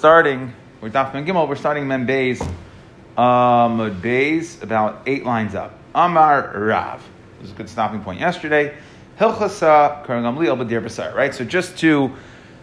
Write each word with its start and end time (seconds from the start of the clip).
starting 0.00 0.50
with 0.80 0.94
Daf 0.94 1.12
Gimel, 1.12 1.46
we're 1.46 1.54
starting 1.54 1.86
Mem 1.86 2.06
Beis, 2.06 2.40
um, 3.18 4.00
Beis, 4.00 4.62
about 4.62 5.02
eight 5.04 5.26
lines 5.26 5.54
up. 5.54 5.78
Amar 5.94 6.58
Rav. 6.58 7.06
This 7.38 7.48
is 7.48 7.52
a 7.52 7.54
good 7.54 7.68
stopping 7.68 8.02
point 8.02 8.18
yesterday. 8.18 8.74
Hilchasa 9.18 10.06
Karam 10.06 10.24
Gamliel 10.24 10.56
B'dir 10.56 10.82
B'sar, 10.82 11.14
right? 11.14 11.34
So 11.34 11.44
just 11.44 11.76
to, 11.80 12.16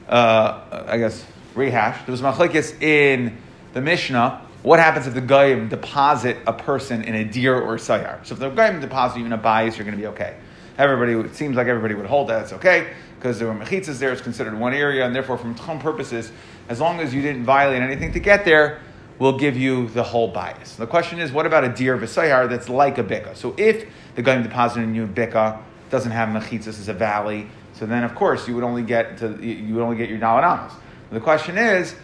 uh, 0.09 0.85
I 0.87 0.97
guess, 0.97 1.23
rehash, 1.53 2.03
there 2.07 2.11
was 2.11 2.23
machlekes 2.23 2.81
in 2.81 3.37
the 3.73 3.81
Mishnah. 3.81 4.41
What 4.63 4.79
happens 4.79 5.05
if 5.05 5.13
the 5.13 5.21
goyim 5.21 5.69
deposit 5.69 6.37
a 6.47 6.53
person 6.53 7.03
in 7.03 7.13
a 7.13 7.23
deer 7.23 7.55
or 7.55 7.75
a 7.75 7.77
sayar? 7.77 8.25
So 8.25 8.33
if 8.33 8.39
the 8.39 8.49
goyim 8.49 8.81
deposit 8.81 9.19
you 9.19 9.27
in 9.27 9.33
a 9.33 9.37
bias, 9.37 9.77
you're 9.77 9.85
going 9.85 9.95
to 9.95 10.01
be 10.01 10.07
okay. 10.07 10.37
Everybody, 10.79 11.13
it 11.13 11.35
seems 11.35 11.55
like 11.55 11.67
everybody 11.67 11.93
would 11.93 12.07
hold 12.07 12.29
that. 12.29 12.41
It's 12.41 12.53
okay 12.53 12.93
because 13.17 13.39
there 13.39 13.47
were 13.47 13.53
mechitzas 13.53 13.99
there. 13.99 14.11
It's 14.11 14.21
considered 14.21 14.57
one 14.57 14.73
area, 14.73 15.05
and 15.05 15.13
therefore, 15.13 15.37
from 15.37 15.55
tchum 15.55 15.79
purposes, 15.79 16.31
as 16.69 16.79
long 16.79 16.99
as 16.99 17.13
you 17.13 17.21
didn't 17.21 17.43
violate 17.43 17.81
anything 17.81 18.13
to 18.13 18.19
get 18.19 18.45
there, 18.45 18.79
we'll 19.19 19.37
give 19.37 19.57
you 19.57 19.87
the 19.89 20.03
whole 20.03 20.27
bias. 20.27 20.75
The 20.75 20.87
question 20.87 21.19
is, 21.19 21.31
what 21.31 21.45
about 21.45 21.63
a 21.63 21.69
deer 21.69 21.97
v'sayar 21.97 22.49
that's 22.49 22.69
like 22.69 22.97
a 22.97 23.03
bika? 23.03 23.35
So 23.35 23.53
if 23.57 23.87
the 24.15 24.21
guy 24.21 24.41
deposited 24.41 24.83
in 24.83 24.95
you 24.95 25.03
a 25.05 25.07
bika 25.07 25.59
doesn't 25.89 26.11
have 26.11 26.29
mechitzas 26.29 26.79
as 26.79 26.87
a 26.87 26.93
valley, 26.93 27.47
so 27.73 27.85
then 27.85 28.03
of 28.03 28.15
course 28.15 28.47
you 28.47 28.55
would 28.55 28.63
only 28.63 28.83
get 28.83 29.17
to 29.19 29.37
you 29.43 29.73
would 29.75 29.83
only 29.83 29.97
get 29.97 30.09
your 30.09 30.19
dalaramas. 30.19 30.73
The 31.11 31.19
question 31.19 31.57
is. 31.57 31.95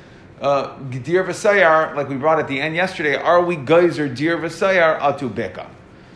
Uh, 0.41 0.77
deer 0.89 1.23
v'sayar, 1.23 1.95
like 1.95 2.09
we 2.09 2.15
brought 2.15 2.37
at 2.37 2.49
the 2.49 2.59
end 2.59 2.75
yesterday, 2.75 3.15
are 3.15 3.41
we 3.41 3.55
geyser 3.55 4.09
deer 4.09 4.37
v'sayar 4.37 4.99
atu 4.99 5.29
bika? 5.29 5.65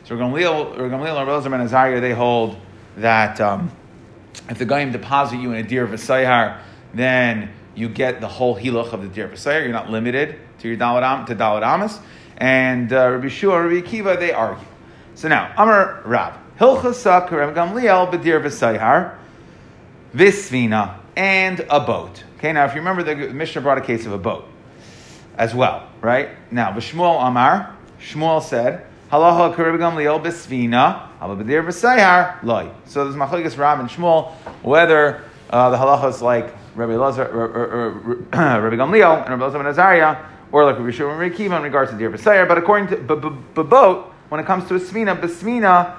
So 0.04 0.16
Gamliel, 0.16 0.76
Gamliel 0.76 1.46
and 1.46 1.54
and 1.54 1.64
Azariah, 1.64 2.02
they 2.02 2.12
hold 2.12 2.58
that 2.98 3.40
um, 3.40 3.72
if 4.50 4.58
the 4.58 4.66
Goyim 4.66 4.92
deposit 4.92 5.38
you 5.38 5.52
in 5.52 5.66
a 5.66 5.68
deer 5.68 5.88
v'sayar, 5.88 6.60
then 6.94 7.50
you 7.78 7.88
get 7.88 8.20
the 8.22 8.28
whole 8.28 8.58
hiloch 8.58 8.92
of 8.92 9.04
the 9.04 9.08
deer 9.08 9.28
v'sayar. 9.28 9.62
You're 9.62 9.72
not 9.72 9.90
limited 9.90 10.40
to 10.60 10.68
your 10.68 10.78
daladam 10.78 11.28
to 11.28 11.36
daladamas. 11.36 12.00
And 12.38 12.92
uh, 12.92 13.12
Rabbi 13.12 13.28
Shua, 13.30 13.62
Rabbi 13.62 13.88
Akiva, 13.88 14.20
they 14.20 14.32
argue. 14.32 14.66
So 15.16 15.28
now, 15.28 15.54
Amar 15.58 16.02
Rab, 16.04 16.34
Hilchasa 16.60 17.28
Karem 17.28 17.54
Gamliel 17.54 18.12
b'dir 18.12 18.42
v'sayar, 18.42 19.18
visvina, 20.14 20.98
and 21.16 21.60
a 21.70 21.80
boat. 21.80 22.24
Okay, 22.38 22.52
now 22.52 22.66
if 22.66 22.74
you 22.74 22.82
remember, 22.82 23.04
the 23.04 23.34
Mishnah 23.34 23.62
brought 23.62 23.78
a 23.78 23.82
case 23.82 24.06
of 24.06 24.12
a 24.12 24.18
boat 24.18 24.48
as 25.38 25.54
well, 25.54 25.88
right? 26.02 26.30
Now, 26.52 26.72
V'shmuel 26.72 27.28
Amar, 27.28 27.76
Shmuel 28.00 28.42
said, 28.42 28.86
Halacha 29.12 29.56
Karem 29.56 29.78
Gamliel 29.78 30.24
b'svina, 30.24 31.10
b'dir 31.20 31.64
v'sayar, 31.64 32.44
loy. 32.44 32.70
So 32.86 33.04
there's 33.04 33.16
Machlekes 33.16 33.58
Rab 33.58 33.80
and 33.80 33.90
Shmuel, 33.90 34.34
whether 34.64 35.24
uh, 35.50 35.70
the 35.70 35.78
halacha 35.78 36.10
is 36.10 36.22
like 36.22 36.54
Rabbi 36.78 36.96
Lazar, 36.96 37.24
Rabbi 38.34 38.76
Gamliel, 38.76 39.22
and 39.22 39.30
Rabbi 39.30 39.44
Lazar 39.44 39.58
ben 39.58 39.68
Azariah, 39.68 40.18
or 40.52 40.64
like 40.64 40.78
Rabbi 40.78 40.92
Shimon 40.92 41.18
Rabbi 41.18 41.36
Kiva 41.36 41.58
in 41.58 41.64
regards 41.64 41.90
to 41.90 41.98
Dir 41.98 42.12
B'Sayer. 42.12 42.48
But 42.48 42.60
according 42.60 42.88
to 42.90 42.98
boat, 42.98 44.14
when 44.30 44.40
it 44.40 44.46
comes 44.46 44.68
to 44.68 44.76
a 44.76 44.80
svina, 44.80 45.20
B'svina, 45.20 45.98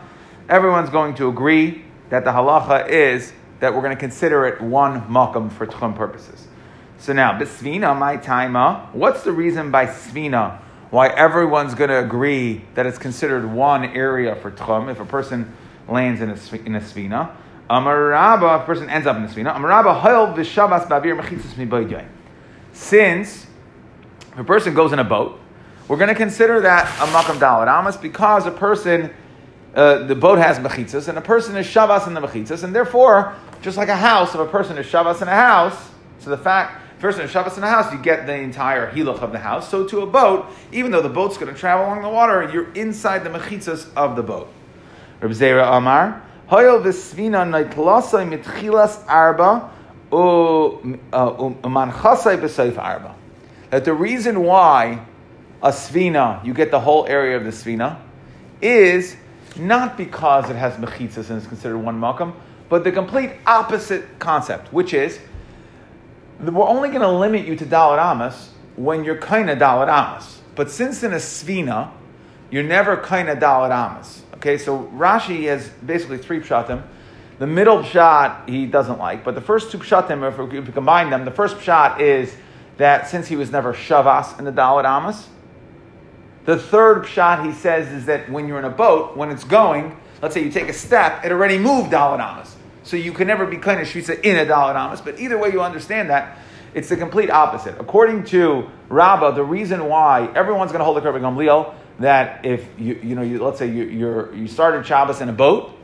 everyone's 0.49 0.89
going 0.89 1.15
to 1.17 1.29
agree 1.29 1.83
that 2.11 2.25
the 2.25 2.31
halacha 2.31 2.89
is 2.89 3.33
that 3.59 3.75
we're 3.75 3.83
going 3.83 3.95
to 3.95 4.01
consider 4.01 4.47
it 4.47 4.61
one 4.61 5.03
makam 5.09 5.51
for 5.51 5.67
tchum 5.67 5.97
purposes. 5.97 6.47
So 6.99 7.13
now, 7.13 7.37
B'svina, 7.37 7.99
my 7.99 8.17
taima, 8.17 8.95
what's 8.95 9.25
the 9.25 9.33
reason 9.33 9.73
by 9.73 9.87
svina 9.87 10.61
why 10.91 11.09
everyone's 11.09 11.75
going 11.75 11.91
to 11.91 11.99
agree 11.99 12.63
that 12.75 12.87
it's 12.87 12.97
considered 12.97 13.45
one 13.45 13.85
area 13.85 14.35
for 14.37 14.51
tchum 14.51 14.91
if 14.91 15.01
a 15.01 15.05
person 15.05 15.55
lands 15.87 16.21
in 16.21 16.31
a, 16.31 16.57
in 16.65 16.77
a? 16.77 17.37
Amaraba, 17.69 18.63
a 18.63 18.65
person 18.65 18.89
ends 18.89 19.07
up 19.07 19.17
in 19.17 19.23
the 19.23 19.29
Svina. 19.29 19.55
Amaraba, 19.55 20.01
Hayel 20.01 20.35
v'shavas 20.35 20.87
ba'avir 20.89 21.21
mechitzas 21.21 21.57
mi'baydyay. 21.57 22.07
Since 22.73 23.47
if 24.33 24.39
a 24.39 24.45
person 24.45 24.75
goes 24.75 24.93
in 24.93 24.99
a 24.99 25.05
boat, 25.05 25.39
we're 25.87 25.97
going 25.97 26.09
to 26.09 26.15
consider 26.15 26.61
that 26.61 26.85
a 27.01 27.07
makam 27.13 27.39
dalad 27.39 27.67
amas 27.67 27.97
because 27.97 28.47
a 28.47 28.51
person, 28.51 29.11
uh, 29.75 30.05
the 30.07 30.15
boat 30.15 30.39
has 30.39 30.59
mechitzas, 30.59 31.09
and 31.09 31.19
a 31.19 31.23
person 31.23 31.57
is 31.57 31.67
shavas 31.67 32.07
in 32.07 32.15
the 32.15 32.21
mechitzas, 32.21 32.63
and 32.63 32.75
therefore, 32.75 33.35
just 33.63 33.77
like 33.77 33.89
a 33.89 33.97
house, 33.97 34.35
if 34.35 34.41
a 34.41 34.47
person 34.47 34.79
is 34.79 34.87
shavas 34.87 35.23
in 35.23 35.29
a 35.29 35.35
house, 35.35 35.91
so 36.21 36.31
the 36.31 36.39
fact, 36.39 37.01
person 37.01 37.23
is 37.23 37.31
shavas 37.31 37.57
in 37.57 37.65
a 37.65 37.69
house, 37.69 37.93
you 37.93 37.99
get 37.99 38.27
the 38.27 38.35
entire 38.35 38.91
hiluch 38.91 39.21
of 39.21 39.33
the 39.33 39.39
house. 39.39 39.69
So 39.69 39.87
to 39.87 40.01
a 40.01 40.07
boat, 40.07 40.47
even 40.73 40.91
though 40.91 41.03
the 41.03 41.09
boat's 41.09 41.39
going 41.39 41.53
to 41.53 41.59
travel 41.59 41.87
along 41.87 42.03
the 42.03 42.09
water, 42.09 42.51
you're 42.53 42.73
inside 42.73 43.25
the 43.25 43.31
mechitzas 43.31 43.89
of 43.95 44.17
the 44.17 44.23
boat. 44.23 44.53
Reb 45.21 45.33
Zera 45.33 45.77
Amar, 45.77 46.23
V'svina 46.51 47.47
mitchilas 48.29 49.05
arba 49.07 49.71
umanchasai 50.11 51.03
uh, 51.13 52.37
b'seif 52.37 52.79
arba. 52.79 53.15
That 53.71 53.85
the 53.85 53.93
reason 53.93 54.43
why 54.43 55.05
a 55.63 55.71
svina, 55.71 56.45
you 56.45 56.55
get 56.55 56.71
the 56.71 56.81
whole 56.81 57.07
area 57.07 57.37
of 57.37 57.45
the 57.45 57.51
svina, 57.51 57.99
is 58.63 59.17
not 59.57 59.97
because 59.97 60.49
it 60.51 60.57
has 60.57 60.75
mechitzas 60.75 61.31
and 61.31 61.41
is 61.41 61.47
considered 61.47 61.79
one 61.79 62.01
makam, 62.01 62.35
but 62.69 62.85
the 62.85 62.93
complete 62.93 63.33
opposite 63.47 64.19
concept, 64.19 64.73
which 64.73 64.95
is 64.95 65.19
we're 66.41 66.67
only 66.67 66.89
going 66.89 67.01
to 67.01 67.11
limit 67.11 67.47
you 67.47 67.57
to 67.57 67.67
dalad 67.67 67.99
amas 67.99 68.51
when 68.77 69.05
you're 69.05 69.19
kind 69.19 69.51
of 69.51 69.59
dalad 69.59 69.89
amas. 69.89 70.41
But 70.55 70.71
since 70.71 71.03
in 71.03 71.13
a 71.13 71.17
svina, 71.17 71.91
you're 72.51 72.63
never 72.63 72.97
kind 72.97 73.29
of 73.29 73.39
dalad 73.39 73.71
amas. 73.71 74.23
Okay, 74.39 74.57
so 74.57 74.85
Rashi 74.95 75.45
has 75.45 75.69
basically 75.69 76.19
three 76.19 76.39
pshatim. 76.39 76.85
The 77.41 77.47
middle 77.47 77.83
pshat 77.83 78.49
he 78.49 78.67
doesn't 78.67 78.99
like, 78.99 79.25
but 79.25 79.35
the 79.35 79.41
first 79.41 79.73
two 79.73 79.79
pshatim, 79.79 80.27
if 80.29 80.39
we, 80.39 80.59
if 80.59 80.67
we 80.67 80.73
combine 80.73 81.11
them, 81.11 81.25
the 81.25 81.33
first 81.33 81.57
pshat 81.57 81.99
is 81.99 82.33
that 82.77 83.09
since 83.09 83.27
he 83.27 83.35
was 83.35 83.51
never 83.51 83.75
shavas 83.75 84.39
in 84.39 84.45
the 84.45 84.53
Dalit 84.53 84.85
Amas, 84.85 85.29
the 86.45 86.57
third 86.57 87.05
pshat 87.05 87.47
he 87.47 87.53
says 87.53 87.91
is 87.93 88.07
that 88.07 88.31
when 88.31 88.47
you're 88.47 88.61
in 88.61 88.65
a 88.65 88.71
boat, 88.71 89.17
when 89.17 89.31
it's 89.31 89.43
going, 89.43 89.97
let's 90.23 90.35
say 90.35 90.45
you 90.45 90.53
take 90.53 90.69
a 90.69 90.73
step, 90.73 91.25
it 91.25 91.33
already 91.33 91.59
moved 91.59 91.91
Dalit 91.93 92.21
Amas. 92.21 92.55
So 92.85 92.97
you 92.97 93.13
can 93.13 93.27
never 93.27 93.45
be 93.45 93.57
kind 93.57 93.81
of 93.81 93.89
shvitza 93.89 94.21
in 94.23 94.37
a 94.37 94.47
Dalit 94.47 94.77
Amas, 94.77 95.01
but 95.01 95.19
either 95.19 95.37
way 95.37 95.51
you 95.51 95.63
understand 95.63 96.11
that, 96.11 96.39
it's 96.75 96.89
the 96.89 96.97
complete 96.97 97.29
opposite. 97.29 97.75
According 97.81 98.25
to 98.27 98.71
Rabbah, 98.89 99.33
the 99.33 99.43
reason 99.43 99.87
why 99.87 100.31
everyone's 100.37 100.71
going 100.71 100.79
to 100.79 100.85
hold 100.85 100.97
the 100.97 101.01
Kirby 101.01 101.19
Gamliel 101.19 101.75
that 101.99 102.45
if 102.45 102.67
you, 102.79 102.95
you 103.03 103.15
know, 103.15 103.23
you, 103.23 103.43
let's 103.43 103.59
say 103.59 103.67
you, 103.67 103.85
you're, 103.85 104.35
you 104.35 104.47
started 104.47 104.87
Shabbos 104.87 105.21
in 105.21 105.29
a 105.29 105.33
boat, 105.33 105.75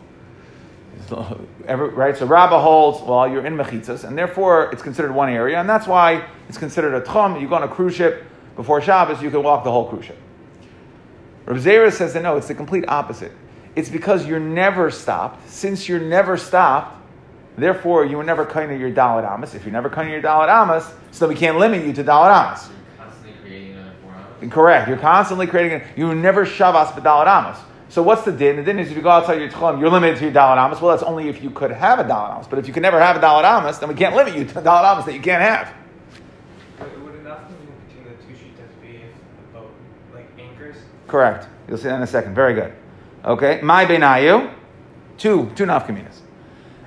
every, 1.67 1.89
right? 1.89 2.17
So 2.17 2.27
Rabbah 2.27 2.61
holds, 2.61 3.03
well, 3.03 3.29
you're 3.29 3.45
in 3.45 3.57
Mechitzas, 3.57 4.05
and 4.05 4.17
therefore 4.17 4.71
it's 4.73 4.83
considered 4.83 5.13
one 5.13 5.29
area, 5.29 5.59
and 5.59 5.69
that's 5.69 5.87
why 5.87 6.27
it's 6.49 6.59
considered 6.59 6.95
a 6.95 7.01
Tchum. 7.01 7.41
You 7.41 7.49
go 7.49 7.57
on 7.57 7.63
a 7.63 7.69
cruise 7.69 7.95
ship 7.95 8.25
before 8.57 8.81
Shabbos, 8.81 9.23
you 9.23 9.31
can 9.31 9.43
walk 9.43 9.65
the 9.65 9.71
whole 9.71 9.89
cruise 9.89 10.05
ship. 10.05 10.19
Rav 11.47 11.59
Zera 11.59 11.93
says 11.93 12.15
that 12.15 12.23
no, 12.23 12.37
it's 12.37 12.49
the 12.49 12.55
complete 12.55 12.85
opposite. 12.89 13.33
It's 13.77 13.91
because 13.91 14.27
you're 14.27 14.41
never 14.41 14.91
stopped. 14.91 15.49
Since 15.51 15.89
you're 15.89 16.01
never 16.01 16.37
stopped, 16.37 16.97
therefore 17.59 18.07
you 18.07 18.17
were 18.17 18.25
never 18.25 18.43
of 18.45 18.81
your 18.81 18.91
Dalit 18.91 19.29
Amas. 19.29 19.55
If 19.55 19.65
you're 19.65 19.73
never 19.73 19.89
of 19.89 20.09
your 20.09 20.23
Dalit 20.23 20.49
Amas, 20.49 20.91
so 21.11 21.29
we 21.29 21.35
can't 21.35 21.59
limit 21.59 21.85
you 21.85 21.93
to 21.95 22.05
Dalit 22.05 22.31
Amas. 22.31 22.71
Correct. 24.51 24.89
You're 24.89 24.99
constantly 24.99 25.47
creating 25.47 25.81
it. 25.81 25.87
You 25.97 26.15
never 26.15 26.45
shavas 26.45 26.89
b'dalat 26.93 27.27
amas. 27.27 27.59
So 27.89 28.03
what's 28.03 28.25
the 28.25 28.33
din? 28.33 28.57
The 28.57 28.63
din 28.65 28.81
is 28.81 28.91
if 28.91 28.97
you 28.97 29.03
go 29.03 29.11
outside 29.11 29.41
your 29.41 29.51
tchulim, 29.51 29.79
you're 29.79 29.89
limited 29.89 30.19
to 30.19 30.25
your 30.25 30.33
dalat. 30.33 30.81
Well, 30.81 30.91
that's 30.91 31.05
only 31.05 31.29
if 31.29 31.43
you 31.43 31.51
could 31.51 31.71
have 31.71 32.01
a 32.01 32.05
dalat. 32.05 32.51
But 32.51 32.59
if 32.59 32.67
you 32.67 32.73
can 32.73 32.83
never 32.83 32.99
have 32.99 33.17
a 33.17 33.21
dalat 33.21 33.79
then 33.79 33.89
we 33.89 33.95
can't 33.95 34.17
limit 34.17 34.35
you 34.37 34.45
to 34.45 34.55
dalat 34.55 35.05
that 35.05 35.15
you 35.15 35.21
can't 35.21 35.43
have. 35.43 35.73
Would 37.05 37.15
enough 37.15 37.49
between 37.49 37.69
the 38.05 38.25
two 38.25 38.33
sheetas 38.33 38.83
be 38.83 38.97
if 38.97 40.13
like 40.13 40.27
anchors? 40.39 40.77
Correct. 41.07 41.47
You'll 41.69 41.79
see 41.79 41.85
that 41.85 41.95
in 41.95 42.03
a 42.03 42.07
second. 42.07 42.35
Very 42.35 42.55
good. 42.55 42.73
Okay. 43.25 43.61
My 43.63 43.85
benayu, 43.85 44.53
two 45.17 45.53
two 45.55 45.65
nafkaminas. 45.65 46.21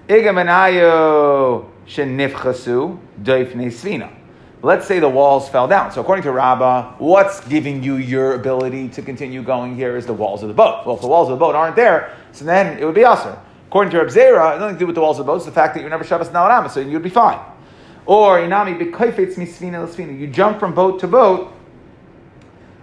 Iga 0.09 0.33
benayu 0.33 1.69
shenifchasu 1.87 2.99
doifne 3.23 3.67
svina. 3.67 4.09
Let's 4.63 4.87
say 4.87 4.99
the 4.99 5.09
walls 5.09 5.47
fell 5.49 5.67
down. 5.67 5.91
So 5.91 6.01
according 6.01 6.23
to 6.23 6.31
Rabbah, 6.31 6.95
what's 6.97 7.41
giving 7.47 7.83
you 7.83 7.97
your 7.97 8.33
ability 8.33 8.89
to 8.89 9.03
continue 9.03 9.43
going 9.43 9.75
here 9.75 9.95
is 9.95 10.07
the 10.07 10.13
walls 10.13 10.41
of 10.41 10.47
the 10.47 10.55
boat. 10.55 10.85
Well, 10.85 10.95
if 10.95 11.01
the 11.01 11.07
walls 11.07 11.29
of 11.29 11.37
the 11.37 11.39
boat 11.39 11.53
aren't 11.53 11.75
there, 11.75 12.15
so 12.31 12.43
then 12.43 12.77
it 12.79 12.85
would 12.85 12.95
be 12.95 13.05
usher. 13.05 13.37
According 13.67 13.91
to 13.91 13.99
Reb 13.99 14.07
Zera, 14.07 14.55
it 14.55 14.59
nothing 14.59 14.75
to 14.75 14.79
do 14.79 14.87
with 14.87 14.95
the 14.95 15.01
walls 15.01 15.19
of 15.19 15.25
the 15.25 15.31
boat. 15.31 15.37
It's 15.37 15.45
the 15.45 15.51
fact 15.51 15.75
that 15.75 15.83
you 15.83 15.89
never 15.89 16.03
Shabbos 16.03 16.29
Nalarama, 16.29 16.71
so 16.71 16.79
you'd 16.79 17.03
be 17.03 17.09
fine. 17.09 17.39
Or 18.07 18.39
inami 18.39 18.79
b'koifetz 18.79 19.35
misfina 19.35 19.83
l'sfina. 19.83 20.17
You 20.17 20.27
jump 20.27 20.59
from 20.59 20.73
boat 20.73 20.99
to 21.01 21.07
boat. 21.07 21.53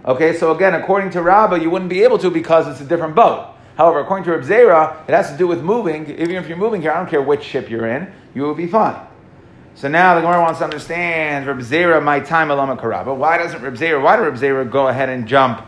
Okay, 0.05 0.37
so 0.37 0.55
again, 0.55 0.75
according 0.75 1.09
to 1.11 1.21
Rabbah, 1.21 1.55
you 1.55 1.69
wouldn't 1.69 1.89
be 1.89 2.03
able 2.03 2.19
to 2.19 2.29
because 2.29 2.67
it's 2.67 2.79
a 2.79 2.85
different 2.85 3.15
boat. 3.15 3.53
However, 3.75 3.99
according 3.99 4.23
to 4.25 4.31
Reb 4.31 4.43
Zera, 4.43 5.09
it 5.09 5.13
has 5.13 5.31
to 5.31 5.37
do 5.37 5.47
with 5.47 5.61
moving. 5.61 6.09
Even 6.11 6.35
if 6.35 6.47
you're 6.47 6.57
moving 6.57 6.81
here, 6.81 6.91
I 6.91 6.97
don't 6.97 7.09
care 7.09 7.21
which 7.21 7.43
ship 7.43 7.69
you're 7.69 7.87
in, 7.87 8.13
you 8.33 8.43
will 8.43 8.55
be 8.55 8.67
fine. 8.67 8.95
So 9.77 9.89
now 9.89 10.15
the 10.15 10.21
Gemara 10.21 10.39
wants 10.41 10.59
to 10.59 10.63
understand 10.63 11.47
Reb 11.47 11.59
Zera, 11.59 12.01
my 12.01 12.21
time 12.21 12.49
alama 12.49 12.77
karaba. 12.77 13.13
Why 13.13 13.37
doesn't 13.37 13.61
Reb 13.61 13.73
Zera, 13.73 14.01
why 14.01 14.15
did 14.15 14.21
Reb 14.21 14.35
Zera 14.35 14.71
go 14.71 14.87
ahead 14.87 15.09
and 15.09 15.27
jump 15.27 15.65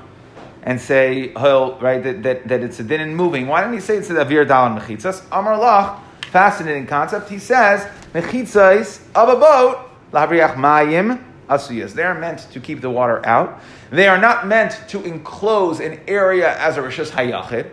and 0.64 0.80
say, 0.80 1.34
right, 1.34 2.02
that, 2.02 2.24
that, 2.24 2.48
that 2.48 2.62
it's 2.62 2.80
a 2.80 2.84
din 2.84 3.02
in 3.02 3.16
moving? 3.16 3.48
Why 3.48 3.60
didn't 3.60 3.74
he 3.74 3.82
say 3.82 3.98
it's 3.98 4.10
a 4.10 4.14
avir 4.14 4.48
dalan 4.48 4.80
mechitzas? 4.80 5.26
Amar 5.30 5.58
lach, 5.58 6.00
fascinating 6.32 6.88
concept. 6.88 7.30
He 7.30 7.38
says, 7.38 7.86
mechitzas 8.14 9.02
of 9.14 9.28
a 9.28 9.36
boat, 9.36 9.90
labriach 10.14 10.56
mayim, 10.56 11.22
asuyas. 11.50 11.92
They 11.92 12.04
are 12.04 12.18
meant 12.18 12.50
to 12.52 12.62
keep 12.62 12.80
the 12.80 12.90
water 12.90 13.26
out. 13.26 13.62
They 13.90 14.08
are 14.08 14.18
not 14.18 14.48
meant 14.48 14.80
to 14.88 15.04
enclose 15.04 15.82
an 15.82 16.00
area 16.08 16.58
as 16.60 16.78
a 16.78 16.82
rishus 16.82 17.10
hayachid, 17.10 17.70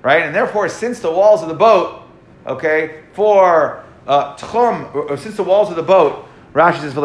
right? 0.00 0.22
And 0.22 0.34
therefore, 0.34 0.70
since 0.70 1.00
the 1.00 1.10
walls 1.10 1.42
of 1.42 1.48
the 1.48 1.54
boat, 1.54 2.00
okay, 2.46 3.02
for 3.12 3.84
uh, 4.06 4.36
tchum, 4.36 4.94
or, 4.94 5.10
or 5.10 5.16
since 5.16 5.36
the 5.36 5.42
walls 5.42 5.70
of 5.70 5.76
the 5.76 5.82
boat 5.82 6.26
Rashi 6.56 6.80
says, 6.80 6.96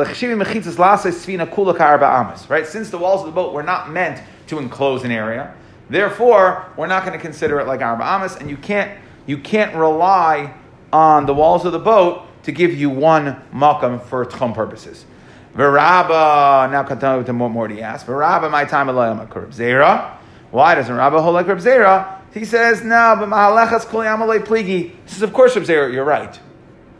Right? 2.50 2.66
Since 2.66 2.90
the 2.90 2.98
walls 2.98 3.20
of 3.20 3.26
the 3.26 3.34
boat 3.34 3.54
were 3.54 3.64
not 3.64 3.92
meant 3.92 4.24
to 4.48 4.60
enclose 4.60 5.04
an 5.04 5.12
area, 5.12 5.54
therefore 5.90 6.68
we're 6.78 6.88
not 6.88 7.04
going 7.04 7.18
to 7.18 7.22
consider 7.22 7.60
it 7.60 7.68
like 7.68 7.82
arba 7.82 8.02
amas, 8.02 8.38
and 8.38 8.50
you 8.50 8.56
can't 8.56 8.98
you 9.26 9.38
can't 9.38 9.76
rely 9.76 10.54
on 10.94 11.26
the 11.26 11.34
walls 11.34 11.66
of 11.66 11.74
the 11.74 11.80
boat 11.80 12.26
to 12.44 12.54
give 12.54 12.74
you 12.74 12.90
one 12.90 13.42
makam 13.54 14.02
for 14.02 14.26
tchum 14.26 14.54
purposes. 14.54 15.06
Veraba 15.54 16.72
now 16.72 16.84
continue 16.84 17.26
to 17.26 17.34
Morty 17.34 17.82
asks. 17.82 18.08
Veraba 18.08 18.50
my 18.50 18.64
time 18.64 18.88
alayam 18.88 19.28
zera. 19.52 20.16
Why 20.52 20.76
doesn't 20.76 20.96
Rabba 20.96 21.22
hold 21.22 21.34
like 21.34 21.48
Zera? 21.48 22.20
He 22.34 22.46
says 22.46 22.84
no, 22.84 23.18
but 23.20 23.28
mahalechas 23.28 23.86
kol 23.86 24.00
yamalei 24.00 24.40
pligi. 24.40 24.92
He 24.92 24.96
says 25.08 25.24
of 25.24 25.34
course 25.34 25.58
Reb 25.58 25.68
you're 25.68 26.06
right. 26.06 26.40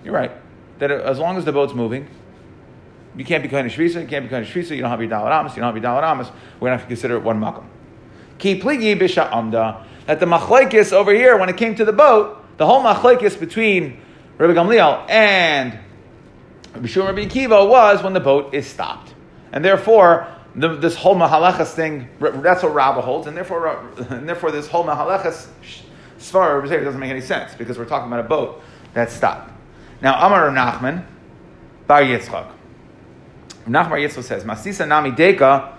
You're 0.04 0.14
right. 0.14 0.32
That 0.80 0.92
as 0.92 1.20
long 1.20 1.38
as 1.38 1.46
the 1.46 1.52
boat's 1.52 1.74
moving, 1.74 2.08
you 3.16 3.26
can't 3.26 3.44
be 3.44 3.50
kind 3.50 3.68
of 3.68 3.74
shvisa, 3.74 4.02
you 4.02 4.08
can't 4.08 4.26
be 4.26 4.30
kind 4.30 4.46
of 4.46 4.52
shvisa, 4.52 4.76
you 4.76 4.82
don't 4.82 4.90
have 4.90 5.02
your 5.02 5.10
dalat 5.10 5.32
amas, 5.32 5.56
you 5.56 5.62
don't 5.62 5.74
have 5.74 5.82
your 5.82 5.92
dalat 5.92 6.04
amas, 6.04 6.32
we're 6.60 6.70
going 6.70 6.72
to 6.72 6.78
have 6.78 6.82
to 6.82 6.88
consider 6.88 7.18
it 7.18 7.24
one 7.24 7.40
makam. 7.40 7.66
Ki 8.38 8.60
pligi 8.60 8.98
bisha 8.98 9.32
amda. 9.32 9.86
That 10.08 10.20
the 10.20 10.26
machlaikis 10.26 10.94
over 10.94 11.14
here, 11.14 11.38
when 11.38 11.50
it 11.50 11.58
came 11.58 11.76
to 11.76 11.86
the 11.86 11.94
boat, 11.94 12.44
the 12.58 12.66
whole 12.66 12.82
machlaikis 12.82 13.40
between 13.40 14.00
Rabbi 14.38 14.54
Gamliel 14.54 15.10
and 15.10 15.78
Rabbi 16.74 16.88
Shimon 16.88 17.16
Rabbi 17.16 17.64
was 17.64 18.02
when 18.02 18.14
the 18.14 18.20
boat 18.20 18.54
is 18.54 18.66
stopped. 18.66 19.14
And 19.52 19.64
therefore, 19.64 20.28
the, 20.56 20.76
this 20.76 20.96
whole 20.96 21.16
mahalachas 21.16 21.74
thing, 21.74 22.10
that's 22.20 22.64
what 22.64 22.74
Rabbah 22.74 23.02
holds, 23.02 23.28
and 23.28 23.36
therefore, 23.36 23.68
and 24.10 24.28
therefore 24.28 24.52
this 24.52 24.68
whole 24.68 24.84
mahalachas 24.84 25.48
svar 26.18 26.68
doesn't 26.68 27.00
make 27.00 27.12
any 27.12 27.22
sense 27.22 27.54
because 27.56 27.78
we're 27.78 27.86
talking 27.86 28.08
about 28.08 28.26
a 28.26 28.28
boat 28.28 28.62
that's 28.94 29.14
stopped. 29.14 29.51
Now, 30.02 30.26
Amar 30.26 30.50
Nachman, 30.50 31.06
Bar 31.88 32.02
Yitzchak. 32.02 32.52
Nachmar 33.68 34.00
Yitzchak 34.00 34.24
says, 34.24 34.44
Masisa 34.44 34.88
Nami 34.88 35.12
Deka, 35.12 35.74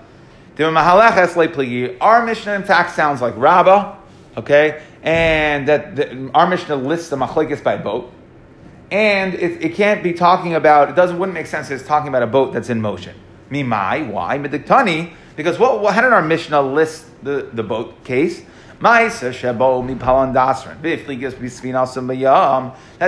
our 2.00 2.26
Mishnah 2.26 2.52
in 2.52 2.62
fact 2.62 2.94
sounds 2.94 3.22
like 3.22 3.34
Rabbah, 3.36 3.96
okay, 4.36 4.82
and 5.02 5.66
that 5.66 5.96
the, 5.96 6.30
our 6.34 6.46
Mishnah 6.46 6.76
lists 6.76 7.08
the 7.08 7.16
machlekes 7.16 7.62
by 7.62 7.78
boat, 7.78 8.12
and 8.90 9.32
it, 9.34 9.64
it, 9.64 9.74
can't 9.74 10.02
be 10.02 10.12
talking 10.12 10.54
about. 10.54 10.90
It 10.90 10.96
doesn't 10.96 11.19
wouldn't 11.19 11.32
make 11.32 11.46
sense. 11.46 11.70
It's 11.70 11.86
talking 11.86 12.08
about 12.08 12.22
a 12.22 12.26
boat 12.26 12.52
that's 12.52 12.69
in 12.69 12.82
motion. 12.82 13.16
Mimai, 13.50 14.10
why? 14.10 14.38
Midiktani, 14.38 15.14
because 15.36 15.58
what, 15.58 15.80
what? 15.80 15.94
How 15.94 16.02
did 16.02 16.12
our 16.12 16.22
Mishnah 16.22 16.60
list 16.60 17.06
the, 17.24 17.48
the 17.52 17.62
boat 17.62 18.04
case? 18.04 18.44
That 18.82 19.12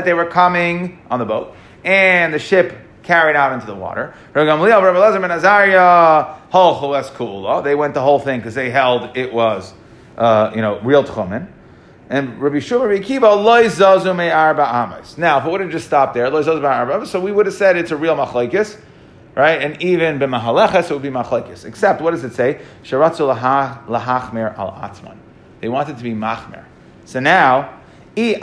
they 0.04 0.14
were 0.14 0.26
coming 0.26 1.00
on 1.10 1.18
the 1.18 1.24
boat, 1.24 1.56
and 1.84 2.32
the 2.32 2.38
ship 2.38 2.76
carried 3.02 3.34
out 3.34 3.52
into 3.52 3.66
the 3.66 3.74
water. 3.74 4.14
They 4.32 4.44
went 7.74 7.94
the 7.94 8.00
whole 8.00 8.20
thing 8.20 8.38
because 8.38 8.54
they 8.54 8.70
held 8.70 9.16
it 9.16 9.32
was, 9.32 9.74
uh, 10.16 10.52
you 10.54 10.62
know, 10.62 10.78
real 10.80 11.02
tchumen. 11.02 11.48
And 12.08 12.40
Rabbi 12.40 12.60
Shua 12.60 12.86
Rabbi 12.86 13.02
Kiva. 13.02 13.34
Now, 15.16 15.38
if 15.38 15.44
it 15.44 15.50
would 15.50 15.60
have 15.60 15.70
just 15.70 15.86
stopped 15.86 16.14
there, 16.14 17.06
so 17.06 17.20
we 17.20 17.32
would 17.32 17.46
have 17.46 17.54
said 17.54 17.76
it's 17.76 17.90
a 17.90 17.96
real 17.96 18.14
machlekes, 18.14 18.78
right? 19.34 19.60
And 19.60 19.82
even 19.82 20.20
b'mahaleches 20.20 20.88
it 20.90 20.92
would 20.92 21.02
be 21.02 21.10
machlekes. 21.10 21.64
Except, 21.64 22.00
what 22.00 22.12
does 22.12 22.22
it 22.22 22.34
say? 22.34 22.60
Sharatzu 22.84 23.36
lahachmer 23.88 24.56
al 24.56 24.70
atzman. 24.72 25.23
They 25.64 25.70
wanted 25.70 25.96
to 25.96 26.02
be 26.02 26.12
machmer. 26.12 26.62
So 27.06 27.20
now 27.20 27.80
if 28.14 28.36
you 28.36 28.38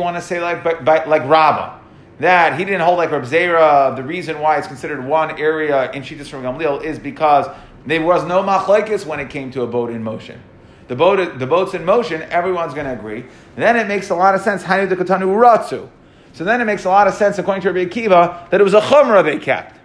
want 0.00 0.16
to 0.16 0.20
say 0.20 0.40
like 0.40 0.64
like 0.64 1.28
Rabbah, 1.28 1.78
that 2.18 2.58
he 2.58 2.64
didn't 2.64 2.80
hold 2.80 2.98
like 2.98 3.12
Reb 3.12 3.22
Zera, 3.22 3.94
the 3.94 4.02
reason 4.02 4.40
why 4.40 4.58
it's 4.58 4.66
considered 4.66 5.06
one 5.06 5.38
area 5.38 5.92
in 5.92 6.02
Shittas 6.02 6.26
from 6.26 6.42
Gamliel 6.42 6.82
is 6.82 6.98
because 6.98 7.46
there 7.86 8.02
was 8.02 8.24
no 8.24 8.42
machlekes 8.42 9.06
when 9.06 9.20
it 9.20 9.30
came 9.30 9.52
to 9.52 9.62
a 9.62 9.66
boat 9.68 9.90
in 9.90 10.02
motion. 10.02 10.42
The 10.88 10.96
boat, 10.96 11.38
the 11.38 11.46
boat's 11.46 11.74
in 11.74 11.84
motion, 11.84 12.22
everyone's 12.22 12.74
going 12.74 12.86
to 12.86 12.94
agree. 12.94 13.26
then 13.54 13.76
it 13.76 13.86
makes 13.86 14.10
a 14.10 14.16
lot 14.16 14.34
of 14.34 14.40
sense. 14.40 14.64
Hani 14.64 14.88
de 14.88 14.96
katanu 14.96 15.28
ratzu. 15.28 15.88
So 16.32 16.42
then 16.42 16.60
it 16.60 16.64
makes 16.64 16.84
a 16.84 16.88
lot 16.88 17.06
of 17.06 17.14
sense, 17.14 17.38
according 17.38 17.62
to 17.62 17.70
Rabbi 17.72 17.88
Akiva, 17.88 18.50
that 18.50 18.60
it 18.60 18.64
was 18.64 18.74
a 18.74 18.80
chumrah 18.80 19.22
they 19.22 19.38
kept. 19.38 19.78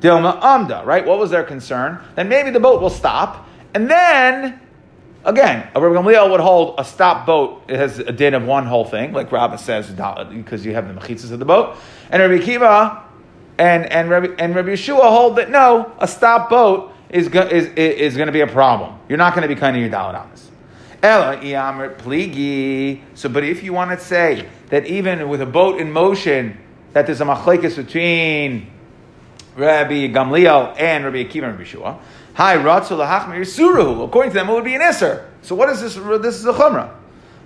Dilma 0.00 0.40
amda, 0.42 0.82
right? 0.84 1.04
What 1.04 1.18
was 1.18 1.30
their 1.30 1.44
concern? 1.44 2.00
Then 2.14 2.28
maybe 2.28 2.50
the 2.50 2.60
boat 2.60 2.80
will 2.80 2.90
stop, 2.90 3.48
and 3.74 3.90
then 3.90 4.60
Again, 5.24 5.68
Rabbi 5.74 5.86
Gamliel 5.86 6.30
would 6.30 6.40
hold 6.40 6.76
a 6.78 6.84
stop 6.84 7.26
boat. 7.26 7.62
It 7.68 7.76
has 7.76 7.98
a 7.98 8.12
din 8.12 8.34
of 8.34 8.44
one 8.44 8.66
whole 8.66 8.84
thing, 8.84 9.12
like 9.12 9.30
Rabbi 9.30 9.56
says, 9.56 9.90
because 9.90 10.64
you 10.64 10.74
have 10.74 10.88
the 10.88 10.98
mechitzas 10.98 11.32
of 11.32 11.38
the 11.38 11.44
boat. 11.44 11.76
And 12.10 12.22
Rabbi 12.22 12.42
Kiva 12.42 13.04
and 13.58 13.84
and 13.86 14.08
Rabbi, 14.08 14.28
and 14.38 14.54
Rabbi 14.54 14.70
Yeshua 14.70 15.02
hold 15.10 15.36
that 15.36 15.50
no, 15.50 15.92
a 15.98 16.06
stop 16.06 16.48
boat 16.48 16.94
is 17.10 17.26
is 17.28 17.66
is 17.74 18.16
going 18.16 18.28
to 18.28 18.32
be 18.32 18.40
a 18.40 18.46
problem. 18.46 18.98
You're 19.08 19.18
not 19.18 19.34
going 19.34 19.46
to 19.46 19.54
be 19.54 19.58
kind 19.58 19.76
of 19.76 19.82
your 19.82 19.90
daladamas. 19.90 20.46
Ella 21.02 21.36
iamr 21.36 21.96
pligi. 21.96 23.02
So, 23.14 23.28
but 23.28 23.44
if 23.44 23.62
you 23.62 23.72
want 23.72 23.90
to 23.98 24.04
say 24.04 24.48
that 24.68 24.86
even 24.86 25.28
with 25.28 25.42
a 25.42 25.46
boat 25.46 25.80
in 25.80 25.92
motion, 25.92 26.56
that 26.92 27.06
there's 27.06 27.20
a 27.20 27.24
machlekes 27.24 27.76
between 27.76 28.70
Rabbi 29.58 30.06
Gamliel 30.08 30.78
and 30.78 31.04
Rabbi 31.04 31.24
Akiva 31.24 31.48
and 31.48 31.58
Rabbi 31.58 31.64
Yeshua. 31.64 31.98
Hi, 32.34 32.56
Ratzu 32.56 32.96
suruhu. 32.96 34.04
According 34.04 34.30
to 34.30 34.34
them, 34.34 34.48
it 34.48 34.52
would 34.52 34.64
be 34.64 34.76
an 34.76 34.80
isser. 34.80 35.24
So 35.42 35.56
what 35.56 35.68
is 35.68 35.80
this? 35.80 35.94
This 35.94 36.36
is 36.36 36.46
a 36.46 36.52
chumrah. 36.52 36.94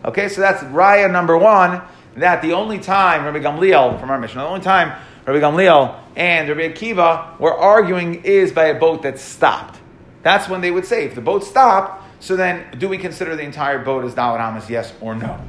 Okay, 0.04 0.28
so 0.28 0.42
that's 0.42 0.62
raya 0.64 1.10
number 1.10 1.38
one. 1.38 1.80
That 2.16 2.42
the 2.42 2.52
only 2.52 2.78
time 2.78 3.24
Rabbi 3.24 3.38
Gamliel 3.38 3.98
from 3.98 4.10
our 4.10 4.18
mission, 4.18 4.38
the 4.38 4.44
only 4.44 4.60
time 4.60 4.92
Rabbi 5.26 5.40
Gamliel 5.40 5.98
and 6.14 6.50
Rabbi 6.50 6.74
Akiva 6.74 7.40
were 7.40 7.54
arguing 7.54 8.22
is 8.24 8.52
by 8.52 8.66
a 8.66 8.78
boat 8.78 9.02
that 9.04 9.18
stopped. 9.18 9.80
That's 10.22 10.48
when 10.50 10.60
they 10.60 10.70
would 10.70 10.84
say, 10.84 11.06
if 11.06 11.14
the 11.14 11.22
boat 11.22 11.42
stopped, 11.42 12.04
so 12.20 12.36
then 12.36 12.78
do 12.78 12.88
we 12.88 12.98
consider 12.98 13.34
the 13.34 13.42
entire 13.42 13.78
boat 13.78 14.04
as 14.04 14.14
Dawud 14.14 14.38
Amas, 14.38 14.68
yes 14.68 14.92
or 15.00 15.14
no? 15.14 15.40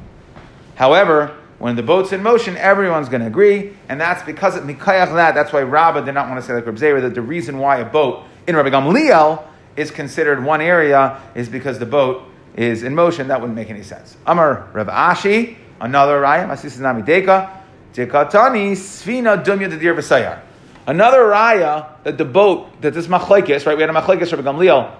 However, 0.75 1.37
when 1.63 1.77
the 1.77 1.81
boat's 1.81 2.11
in 2.11 2.21
motion, 2.21 2.57
everyone's 2.57 3.07
going 3.07 3.21
to 3.21 3.27
agree, 3.27 3.71
and 3.87 4.01
that's 4.01 4.21
because 4.23 4.57
of 4.57 4.65
Mikayach 4.65 5.15
that. 5.15 5.33
That's 5.33 5.53
why 5.53 5.61
Rabbah 5.61 6.01
did 6.01 6.11
not 6.11 6.27
want 6.27 6.41
to 6.41 6.45
say 6.45 6.53
like 6.53 6.65
Rabbi 6.65 6.77
Zera, 6.77 7.01
that 7.03 7.15
the 7.15 7.21
reason 7.21 7.57
why 7.57 7.77
a 7.77 7.85
boat 7.85 8.25
in 8.45 8.57
Rabbi 8.57 8.69
Gamliel 8.69 9.41
is 9.77 9.89
considered 9.89 10.43
one 10.43 10.59
area 10.59 11.21
is 11.35 11.47
because 11.47 11.79
the 11.79 11.85
boat 11.85 12.25
is 12.57 12.83
in 12.83 12.93
motion. 12.93 13.29
That 13.29 13.39
wouldn't 13.39 13.55
make 13.55 13.69
any 13.69 13.81
sense. 13.81 14.17
Amar 14.27 14.71
Rav 14.73 14.87
Ashi, 14.87 15.55
another 15.79 16.21
raya, 16.21 16.49
Masis 16.49 16.77
Nami 16.81 17.01
Deka, 17.01 17.49
Dekatani, 17.93 18.73
Sfina 18.73 19.41
Dumya 19.41 19.71
Dedir 19.71 19.95
V'Sayar. 19.95 20.41
Another 20.85 21.19
raya 21.19 22.03
that 22.03 22.17
the 22.17 22.25
boat, 22.25 22.81
that 22.81 22.93
this 22.93 23.07
machlekes, 23.07 23.65
right? 23.65 23.77
We 23.77 23.83
had 23.83 23.89
a 23.89 23.93
machlekes 23.93 24.33
Rabbi 24.33 24.51
Gamliel 24.51 24.93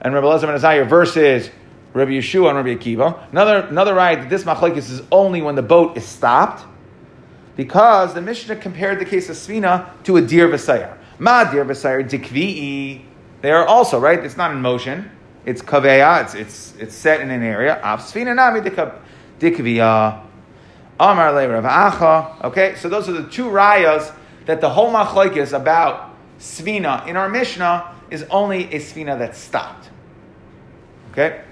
and 0.00 0.14
Rabbi 0.14 0.26
Lezer 0.26 0.48
and 0.48 0.58
Azayah 0.58 0.88
versus 0.88 1.50
Rabbi 1.96 2.12
Yeshua 2.12 2.48
and 2.50 2.56
Rabbi 2.58 2.74
Akiva. 2.76 3.30
Another, 3.32 3.66
another 3.68 3.94
raya 3.94 4.20
that 4.20 4.28
this 4.28 4.44
machlekes 4.44 4.90
is 4.90 5.02
only 5.10 5.40
when 5.42 5.54
the 5.54 5.62
boat 5.62 5.96
is 5.96 6.04
stopped 6.04 6.64
because 7.56 8.12
the 8.12 8.20
Mishnah 8.20 8.56
compared 8.56 8.98
the 8.98 9.04
case 9.04 9.30
of 9.30 9.36
Sfina 9.36 9.88
to 10.04 10.16
a 10.18 10.20
deer 10.20 10.48
V'Sayar. 10.48 10.98
Ma 11.18 11.44
dir 11.44 11.64
v'sayir 11.64 12.08
dikvi'i. 12.08 13.02
They 13.40 13.50
are 13.50 13.66
also 13.66 13.98
right. 13.98 14.22
It's 14.22 14.36
not 14.36 14.50
in 14.50 14.60
motion. 14.60 15.10
It's 15.44 15.62
kaveya. 15.62 16.24
It's 16.24 16.34
it's 16.34 16.74
it's 16.78 16.94
set 16.94 17.20
in 17.20 17.30
an 17.30 17.42
area. 17.42 17.80
Av 17.82 18.00
svina 18.00 18.34
nami 18.34 18.60
dikviya. 19.38 20.22
Amar 20.98 21.32
le 21.32 21.48
Rav 21.48 21.64
Acha. 21.64 22.44
Okay, 22.44 22.74
so 22.76 22.88
those 22.88 23.08
are 23.08 23.12
the 23.12 23.28
two 23.30 23.46
rayas 23.46 24.14
that 24.46 24.60
the 24.60 24.68
whole 24.68 24.92
machlokes 24.92 25.52
about 25.52 26.14
svina 26.38 27.06
in 27.06 27.16
our 27.16 27.28
Mishnah 27.28 27.94
is 28.10 28.24
only 28.24 28.64
a 28.74 28.78
svina 28.78 29.18
that's 29.18 29.38
stopped. 29.38 29.90
Okay. 31.12 31.42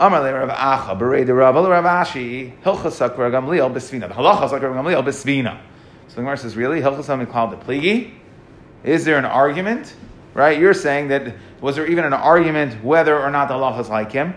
Amar 0.00 0.22
le 0.22 0.32
Rav 0.32 0.48
Acha. 0.48 0.98
Berei 0.98 1.26
de 1.26 1.34
Rav 1.34 1.54
Rav 1.54 1.84
Ashi. 1.84 2.54
Hilchasak 2.62 3.18
Rav 3.18 3.32
Gamliel 3.32 3.70
besvina. 3.70 4.08
The 4.08 4.14
halachas 4.14 4.50
like 4.50 4.62
Rav 4.62 4.74
Gamliel 4.74 5.04
besvina. 5.04 5.58
So 6.08 6.14
the 6.14 6.22
Gemara 6.22 6.38
says, 6.38 6.56
really? 6.56 6.80
Hilchasam 6.80 7.30
called 7.30 7.52
the 7.52 7.58
pligi. 7.58 8.14
Is 8.82 9.04
there 9.04 9.18
an 9.18 9.26
argument? 9.26 9.94
Right? 10.32 10.58
You're 10.58 10.72
saying 10.72 11.08
that 11.08 11.34
was 11.60 11.76
there 11.76 11.86
even 11.86 12.06
an 12.06 12.14
argument 12.14 12.82
whether 12.82 13.20
or 13.20 13.30
not 13.30 13.48
the 13.48 13.54
Allah 13.54 13.78
is 13.78 13.90
like 13.90 14.10
him? 14.10 14.32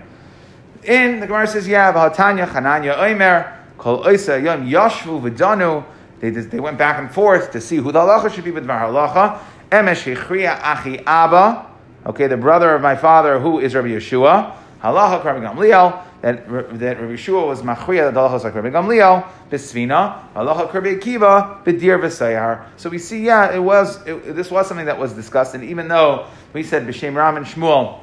In 0.84 1.22
the 1.22 1.28
Gemara 1.28 1.48
says, 1.48 1.66
yeah, 1.66 1.94
V'hatanya 1.94 2.46
Chananya 2.46 2.98
Oimer, 2.98 3.58
Kol 3.78 4.04
Oisa 4.04 4.44
Yom 4.44 4.70
Yashvu 4.70 5.22
V'danu. 5.22 5.86
They, 6.20 6.30
they 6.30 6.60
went 6.60 6.78
back 6.78 7.00
and 7.00 7.10
forth 7.10 7.52
to 7.52 7.62
see 7.62 7.78
who 7.78 7.94
the 7.94 8.00
halacha 8.00 8.34
should 8.34 8.44
be 8.44 8.52
with 8.52 8.66
halacha. 8.66 9.40
Emesh 9.72 10.14
Achi 10.62 11.00
Abba. 11.06 11.68
Okay, 12.06 12.28
the 12.28 12.36
brother 12.36 12.76
of 12.76 12.82
my 12.82 12.98
father, 12.98 13.40
who 13.40 13.60
is 13.60 13.74
Rabbi 13.74 13.88
Yeshua. 13.88 14.58
Halacha 14.84 15.24
Rabbi 15.24 15.40
Gamliel. 15.40 16.04
that 16.24 16.48
that 16.80 17.00
Rabbi 17.00 17.16
Shua 17.16 17.46
was 17.46 17.62
machriya 17.62 18.14
the 18.14 18.20
halachas 18.20 18.44
like 18.44 18.56
Rabbi 18.56 18.70
Gamliel 18.70 19.26
besvina 19.50 20.32
halacha 20.34 20.74
Rabbi 20.74 20.96
Akiva 20.96 21.64
bedir 21.64 22.00
v'sayar. 22.00 22.66
So 22.76 22.90
we 22.90 22.98
see, 22.98 23.26
yeah, 23.26 23.54
it 23.54 23.60
was 23.60 24.06
it, 24.06 24.36
this 24.36 24.52
was 24.52 24.68
something 24.68 24.86
that 24.86 25.00
was 25.00 25.14
discussed, 25.14 25.56
and 25.56 25.64
even 25.64 25.88
though 25.88 26.28
we 26.52 26.64
said 26.64 26.86
b'shem 26.86 27.16
Ram 27.16 27.38
and 27.38 27.46
Shmuel 27.46 28.02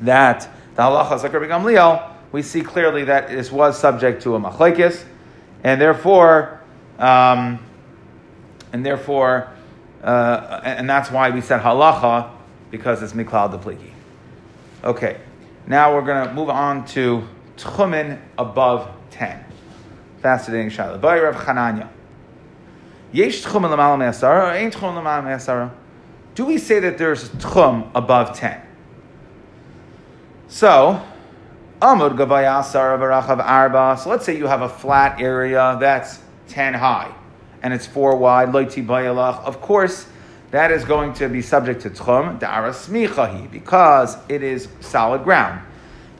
that 0.00 0.48
the 0.74 0.82
halachas 0.82 1.22
like 1.22 1.32
Rabbi 1.32 1.46
Gamliel, 1.46 2.10
we 2.32 2.42
see 2.42 2.62
clearly 2.62 3.04
that 3.04 3.28
this 3.28 3.52
was 3.52 3.78
subject 3.78 4.22
to 4.22 4.34
a 4.34 4.40
machlekes, 4.40 5.04
and 5.62 5.80
therefore, 5.80 6.60
um, 6.98 7.64
and 8.72 8.84
therefore, 8.84 9.50
uh, 10.02 10.60
and 10.64 10.90
that's 10.90 11.12
why 11.12 11.30
we 11.30 11.40
said 11.40 11.60
halacha 11.60 12.30
because 12.72 13.02
it's 13.04 13.12
miklal 13.12 13.52
depliki. 13.52 13.92
Okay. 14.82 15.20
Now 15.66 15.94
we're 15.94 16.02
going 16.02 16.26
to 16.28 16.34
move 16.34 16.50
on 16.50 16.84
to 16.86 17.26
tchumen 17.56 18.20
above 18.36 18.90
10. 19.10 19.44
Fascinating 20.20 20.70
shayla. 20.70 21.00
By 21.00 21.20
Rav 21.20 21.36
Chananya. 21.36 21.88
Yesh 23.12 23.44
tchumen 23.44 23.70
l'mal 23.70 23.96
me'asara 23.96 24.50
or 24.50 24.54
ain't 24.54 24.74
tchumen 24.74 24.98
l'mal 24.98 25.22
me'asara? 25.22 25.70
Do 26.34 26.46
we 26.46 26.58
say 26.58 26.80
that 26.80 26.98
there's 26.98 27.28
tchum 27.30 27.90
above 27.94 28.36
10? 28.36 28.60
So, 30.48 31.02
Amud 31.80 32.16
gavaya 32.16 32.60
asara 32.60 32.98
v'rachav 32.98 33.44
arba. 33.44 33.98
So 34.00 34.10
let's 34.10 34.24
say 34.24 34.36
you 34.36 34.46
have 34.46 34.62
a 34.62 34.68
flat 34.68 35.20
area 35.20 35.76
that's 35.80 36.20
10 36.48 36.74
high 36.74 37.12
and 37.62 37.72
it's 37.72 37.86
4 37.86 38.16
wide, 38.16 38.48
loiti 38.48 38.84
bayalach. 38.84 39.44
Of 39.44 39.60
course, 39.60 40.06
that 40.52 40.70
is 40.70 40.84
going 40.84 41.14
to 41.14 41.28
be 41.28 41.40
subject 41.40 41.80
to 41.80 41.90
tchum 41.90 42.38
da'arasmichahi 42.38 43.50
because 43.50 44.18
it 44.28 44.42
is 44.42 44.68
solid 44.80 45.24
ground. 45.24 45.62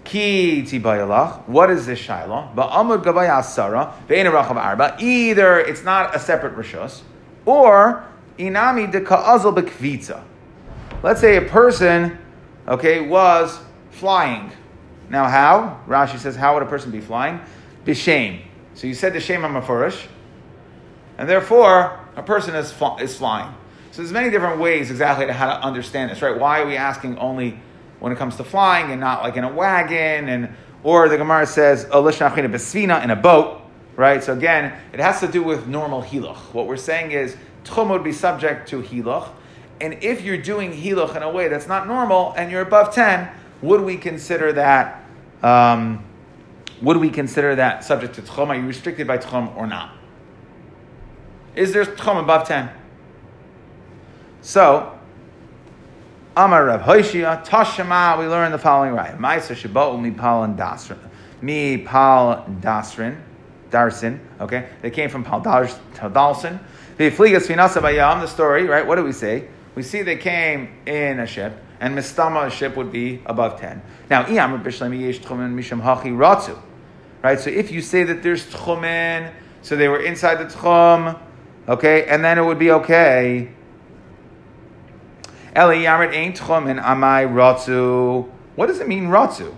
Ki 0.05 0.63
tibayalach. 0.63 1.47
What 1.47 1.71
is 1.71 1.85
this 1.85 1.99
shiloh? 1.99 2.51
Ba'amud 2.57 3.05
gabay 3.05 3.29
asara 3.29 3.93
ve'enarachav 4.09 4.57
arba. 4.57 4.97
Either 4.99 5.61
it's 5.61 5.85
not 5.85 6.17
a 6.17 6.19
separate 6.19 6.57
rishos, 6.57 7.03
or 7.45 8.09
inami 8.39 8.91
de 8.91 9.03
ka'azal 9.03 9.55
bekvitza. 9.55 10.25
Let's 11.03 11.21
say 11.21 11.37
a 11.37 11.43
person, 11.43 12.19
okay, 12.67 13.07
was 13.07 13.61
flying. 13.91 14.51
Now, 15.11 15.29
how? 15.29 15.81
Rashi 15.87 16.19
says, 16.19 16.37
how 16.37 16.55
would 16.55 16.63
a 16.63 16.67
person 16.67 16.91
be 16.91 17.03
flying? 17.03 17.39
B'shem. 17.85 18.41
So 18.75 18.87
you 18.87 18.95
said 18.95 19.13
the 19.13 19.21
shem 19.21 19.43
hamafurish, 19.43 20.07
and 21.19 21.29
therefore 21.29 22.01
a 22.17 22.23
person 22.23 22.55
is, 22.55 22.73
is 22.99 23.17
flying. 23.19 23.55
So 23.93 24.01
there's 24.01 24.13
many 24.13 24.31
different 24.31 24.59
ways 24.59 24.91
exactly 24.91 25.27
to 25.27 25.35
how 25.35 25.55
to 25.55 25.63
understand 25.63 26.11
this, 26.11 26.23
right? 26.23 26.39
Why 26.39 26.63
are 26.63 26.67
we 26.67 26.77
asking 26.79 27.19
only 27.19 27.61
when 28.01 28.11
it 28.11 28.17
comes 28.17 28.37
to 28.37 28.45
flying 28.45 28.91
and 28.91 28.99
not 28.99 29.23
like 29.23 29.37
in 29.37 29.45
a 29.45 29.53
wagon? 29.53 30.31
And 30.31 30.55
or 30.83 31.11
the 31.11 31.19
Gemara 31.19 31.47
says 31.47 31.85
besvina 31.85 33.05
in 33.05 33.11
a 33.11 33.17
boat, 33.17 33.61
right? 33.95 34.25
So 34.25 34.33
again, 34.33 34.73
it 34.95 35.01
has 35.01 35.21
to 35.21 35.29
do 35.29 35.43
with 35.43 35.67
normal 35.67 36.03
hiluch. 36.03 36.39
What 36.55 36.69
we're 36.69 36.79
saying 36.79 37.11
is 37.11 37.37
tchum 37.65 37.91
would 37.91 38.03
be 38.03 38.13
subject 38.13 38.67
to 38.71 38.81
hiluch, 38.81 39.29
and 39.79 40.03
if 40.03 40.23
you're 40.23 40.41
doing 40.41 40.73
hiluch 40.73 41.15
in 41.15 41.23
a 41.23 41.31
way 41.31 41.49
that's 41.49 41.69
not 41.69 41.87
normal 41.87 42.33
and 42.35 42.51
you're 42.51 42.63
above 42.63 42.95
ten, 42.95 43.31
would 43.61 43.83
we 43.83 43.99
consider 43.99 44.55
that? 44.55 45.05
Um, 45.43 46.03
would 46.81 46.97
we 46.97 47.11
consider 47.11 47.57
that 47.57 47.85
subject 47.85 48.15
to 48.15 48.23
tchum? 48.23 48.49
Are 48.49 48.57
you 48.57 48.67
restricted 48.67 49.07
by 49.07 49.19
tchum 49.19 49.55
or 49.55 49.67
not? 49.67 49.93
Is 51.55 51.75
there 51.75 51.85
tchum 51.85 52.19
above 52.19 52.49
ten? 52.49 52.71
So, 54.43 54.99
Amar 56.37 56.67
Rav 56.67 56.83
Hoshia, 56.83 57.47
Tashema, 57.47 58.19
we 58.19 58.27
learn 58.27 58.53
the 58.53 58.59
following 58.59 58.93
right. 58.93 59.17
Maisa 59.17 59.55
Shabbat 59.55 60.01
mi 60.01 60.11
pal 60.11 60.45
and 60.45 60.59
dasrin. 60.59 60.99
Mi 61.41 61.79
pal 61.79 62.45
dasrin. 62.61 63.19
Darsin, 63.73 64.21
okay? 64.39 64.69
They 64.83 64.91
came 64.91 65.09
from 65.09 65.25
Pal 65.25 65.41
Dalsin. 65.41 66.61
The 66.99 67.11
Fligas 67.11 67.47
Finasa 67.47 67.81
Bayam, 67.81 68.21
the 68.21 68.27
story, 68.27 68.67
right? 68.67 68.87
What 68.87 68.97
do 68.97 69.03
we 69.03 69.13
say? 69.13 69.49
We 69.75 69.83
see 69.83 70.03
they 70.03 70.19
came 70.19 70.69
in 70.87 71.19
a 71.19 71.27
ship, 71.27 71.55
and 71.81 71.97
Mistama, 71.97 72.47
a 72.47 72.51
ship, 72.51 72.77
would 72.77 72.93
be 72.93 73.23
above 73.25 73.59
10. 73.59 73.83
Now, 74.11 74.25
Iyam 74.25 74.63
Bishlemi 74.63 75.01
Yesh 75.01 75.21
Tchumen 75.21 75.55
Misham 75.55 75.83
Hachi 75.83 76.15
Ratzu. 76.15 76.61
Right? 77.23 77.41
So 77.41 77.49
if 77.49 77.73
you 77.73 77.81
say 77.81 78.05
that 78.05 78.23
there's 78.23 78.45
Tchumen, 78.47 79.33
so 79.63 79.75
they 79.75 79.89
were 79.89 80.03
inside 80.03 80.35
the 80.35 80.45
Tchum, 80.45 81.19
okay, 81.67 82.05
and 82.05 82.23
then 82.23 82.37
it 82.39 82.45
would 82.45 82.59
be 82.59 82.73
okay. 82.73 83.49
Eli 85.57 85.85
Yared 85.85 86.15
ain't 86.15 86.37
Tchumen 86.39 86.83
Amai 86.83 87.29
Ratzu. 87.29 88.29
What 88.57 88.67
does 88.67 88.81
it 88.81 88.89
mean, 88.89 89.09
Ratzu? 89.09 89.55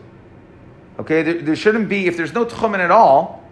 Okay, 0.98 1.22
there, 1.22 1.40
there, 1.42 1.56
shouldn't 1.56 1.88
be, 1.88 2.06
if 2.06 2.16
there's 2.16 2.32
no 2.32 2.44
Tchumen 2.44 2.80
at 2.80 2.90
all, 2.90 3.44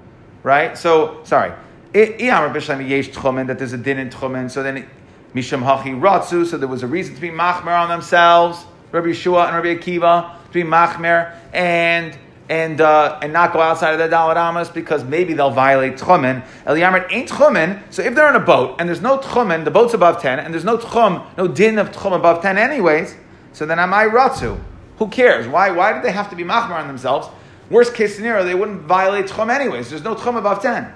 right? 0.42 0.76
So, 0.76 1.20
sorry. 1.24 1.52
That 1.92 2.16
there's 2.18 3.72
a 3.72 3.78
din 3.78 3.98
in 3.98 4.10
Tchumen, 4.10 4.50
so 4.50 4.62
then 4.62 4.88
Misham 5.34 5.62
Hachi 5.62 5.98
Ratzu, 6.00 6.46
so 6.46 6.58
there 6.58 6.68
was 6.68 6.82
a 6.82 6.86
reason 6.86 7.14
to 7.14 7.20
be 7.20 7.30
Machmer 7.30 7.78
on 7.78 7.88
themselves, 7.88 8.64
Rabbi 8.90 9.08
Yeshua 9.08 9.46
and 9.46 9.56
Rabbi 9.56 9.80
Akiva, 9.80 10.36
to 10.46 10.52
be 10.52 10.62
Machmer, 10.62 11.34
and 11.52 12.16
and 12.52 12.82
uh, 12.82 13.18
and 13.22 13.32
not 13.32 13.54
go 13.54 13.62
outside 13.62 13.94
of 13.94 13.98
the 13.98 14.14
Dalaramas 14.14 14.72
because 14.74 15.02
maybe 15.04 15.32
they'll 15.32 15.50
violate 15.50 15.94
Tchumen. 15.94 16.44
Eliyamet 16.66 17.10
ain't 17.10 17.30
Tchumen, 17.30 17.82
so 17.88 18.02
if 18.02 18.14
they're 18.14 18.28
in 18.28 18.36
a 18.36 18.44
boat 18.44 18.76
and 18.78 18.86
there's 18.86 19.00
no 19.00 19.16
Tchumen, 19.16 19.64
the 19.64 19.70
boat's 19.70 19.94
above 19.94 20.20
10, 20.20 20.38
and 20.38 20.52
there's 20.52 20.62
no 20.64 20.76
Tchum, 20.76 21.24
no 21.38 21.48
din 21.48 21.78
of 21.78 21.92
Tchum 21.92 22.14
above 22.14 22.42
10 22.42 22.58
anyways, 22.58 23.16
so 23.54 23.64
then 23.64 23.78
am 23.78 23.94
I 23.94 24.04
Ratzu? 24.04 24.60
Who 24.98 25.08
cares? 25.08 25.48
Why, 25.48 25.70
why 25.70 25.94
did 25.94 26.02
they 26.02 26.12
have 26.12 26.28
to 26.28 26.36
be 26.36 26.44
Machmer 26.44 26.72
on 26.72 26.88
themselves? 26.88 27.28
Worst 27.70 27.94
case 27.94 28.16
scenario, 28.16 28.44
they 28.44 28.54
wouldn't 28.54 28.82
violate 28.82 29.28
Tchum 29.28 29.50
anyways. 29.50 29.88
There's 29.88 30.04
no 30.04 30.14
Tchum 30.14 30.36
above 30.36 30.60
10. 30.60 30.92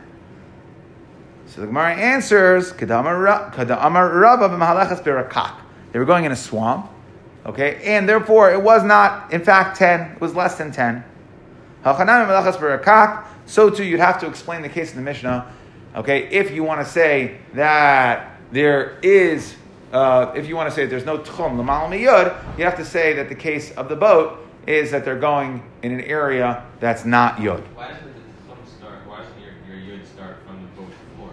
So 1.47 1.63
the 1.63 1.69
Gemara 1.69 1.95
answers, 1.95 2.73
They 2.73 2.87
were 5.99 6.05
going 6.05 6.25
in 6.27 6.33
a 6.33 6.37
swamp, 6.37 6.91
okay, 7.47 7.81
and 7.83 8.07
therefore 8.07 8.53
it 8.53 8.61
was 8.61 8.85
not, 8.85 9.33
in 9.33 9.43
fact, 9.43 9.79
10, 9.79 10.17
it 10.17 10.21
was 10.21 10.35
less 10.35 10.59
than 10.59 10.71
10. 10.71 11.03
So 13.47 13.71
too, 13.71 13.85
you'd 13.85 14.01
have 14.01 14.19
to 14.21 14.27
explain 14.27 14.63
the 14.63 14.69
case 14.69 14.91
in 14.91 14.97
the 14.97 15.03
Mishnah. 15.03 15.53
Okay, 15.95 16.29
if 16.29 16.51
you 16.51 16.65
want 16.65 16.85
to 16.85 16.91
say 16.91 17.39
that 17.55 18.39
there 18.51 18.99
is, 19.03 19.55
uh, 19.93 20.33
if 20.35 20.49
you 20.49 20.57
want 20.57 20.69
to 20.69 20.75
say 20.75 20.83
that 20.83 20.91
there's 20.91 21.07
no 21.07 21.19
tchum 21.19 21.57
l'mal 21.57 21.89
miyud, 21.89 22.59
you 22.59 22.65
have 22.65 22.77
to 22.77 22.85
say 22.85 23.13
that 23.15 23.29
the 23.29 23.35
case 23.35 23.71
of 23.73 23.89
the 23.89 23.97
boat 23.97 24.45
is 24.67 24.91
that 24.91 25.05
they're 25.05 25.19
going 25.19 25.63
in 25.83 25.93
an 25.93 26.01
area 26.01 26.65
that's 26.81 27.05
not 27.05 27.37
yud. 27.37 27.63
Why 27.75 27.93
doesn't 27.93 28.05
the 28.05 28.21
tchum 28.21 28.79
start? 28.79 29.07
Why 29.07 29.21
doesn't 29.23 29.41
your, 29.41 29.79
your 29.79 29.97
yud 29.97 30.05
start 30.07 30.39
from 30.45 30.61
the 30.61 30.69
boat 30.81 30.91
before? 31.15 31.31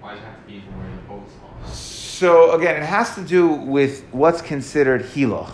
Why 0.00 0.14
does 0.14 0.22
it 0.22 0.26
have 0.26 0.40
to 0.40 0.46
be 0.46 0.60
from 0.60 0.76
where 0.80 0.90
the 0.90 1.02
boat's 1.02 1.32
on? 1.66 1.72
So 1.72 2.52
again, 2.52 2.82
it 2.82 2.84
has 2.84 3.14
to 3.14 3.22
do 3.22 3.48
with 3.48 4.04
what's 4.10 4.42
considered 4.42 5.02
hiloch. 5.02 5.52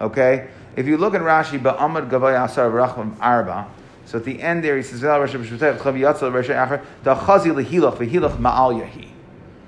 Okay, 0.00 0.48
if 0.76 0.86
you 0.86 0.98
look 0.98 1.14
at 1.14 1.22
Rashi, 1.22 1.58
Ba'amad 1.58 2.10
Gavay 2.10 2.44
Asar 2.44 2.70
Racham 2.70 3.16
Arba, 3.20 3.66
so 4.04 4.18
at 4.18 4.24
the 4.24 4.40
end 4.40 4.62
there 4.62 4.76
he 4.76 4.82
says, 4.82 5.02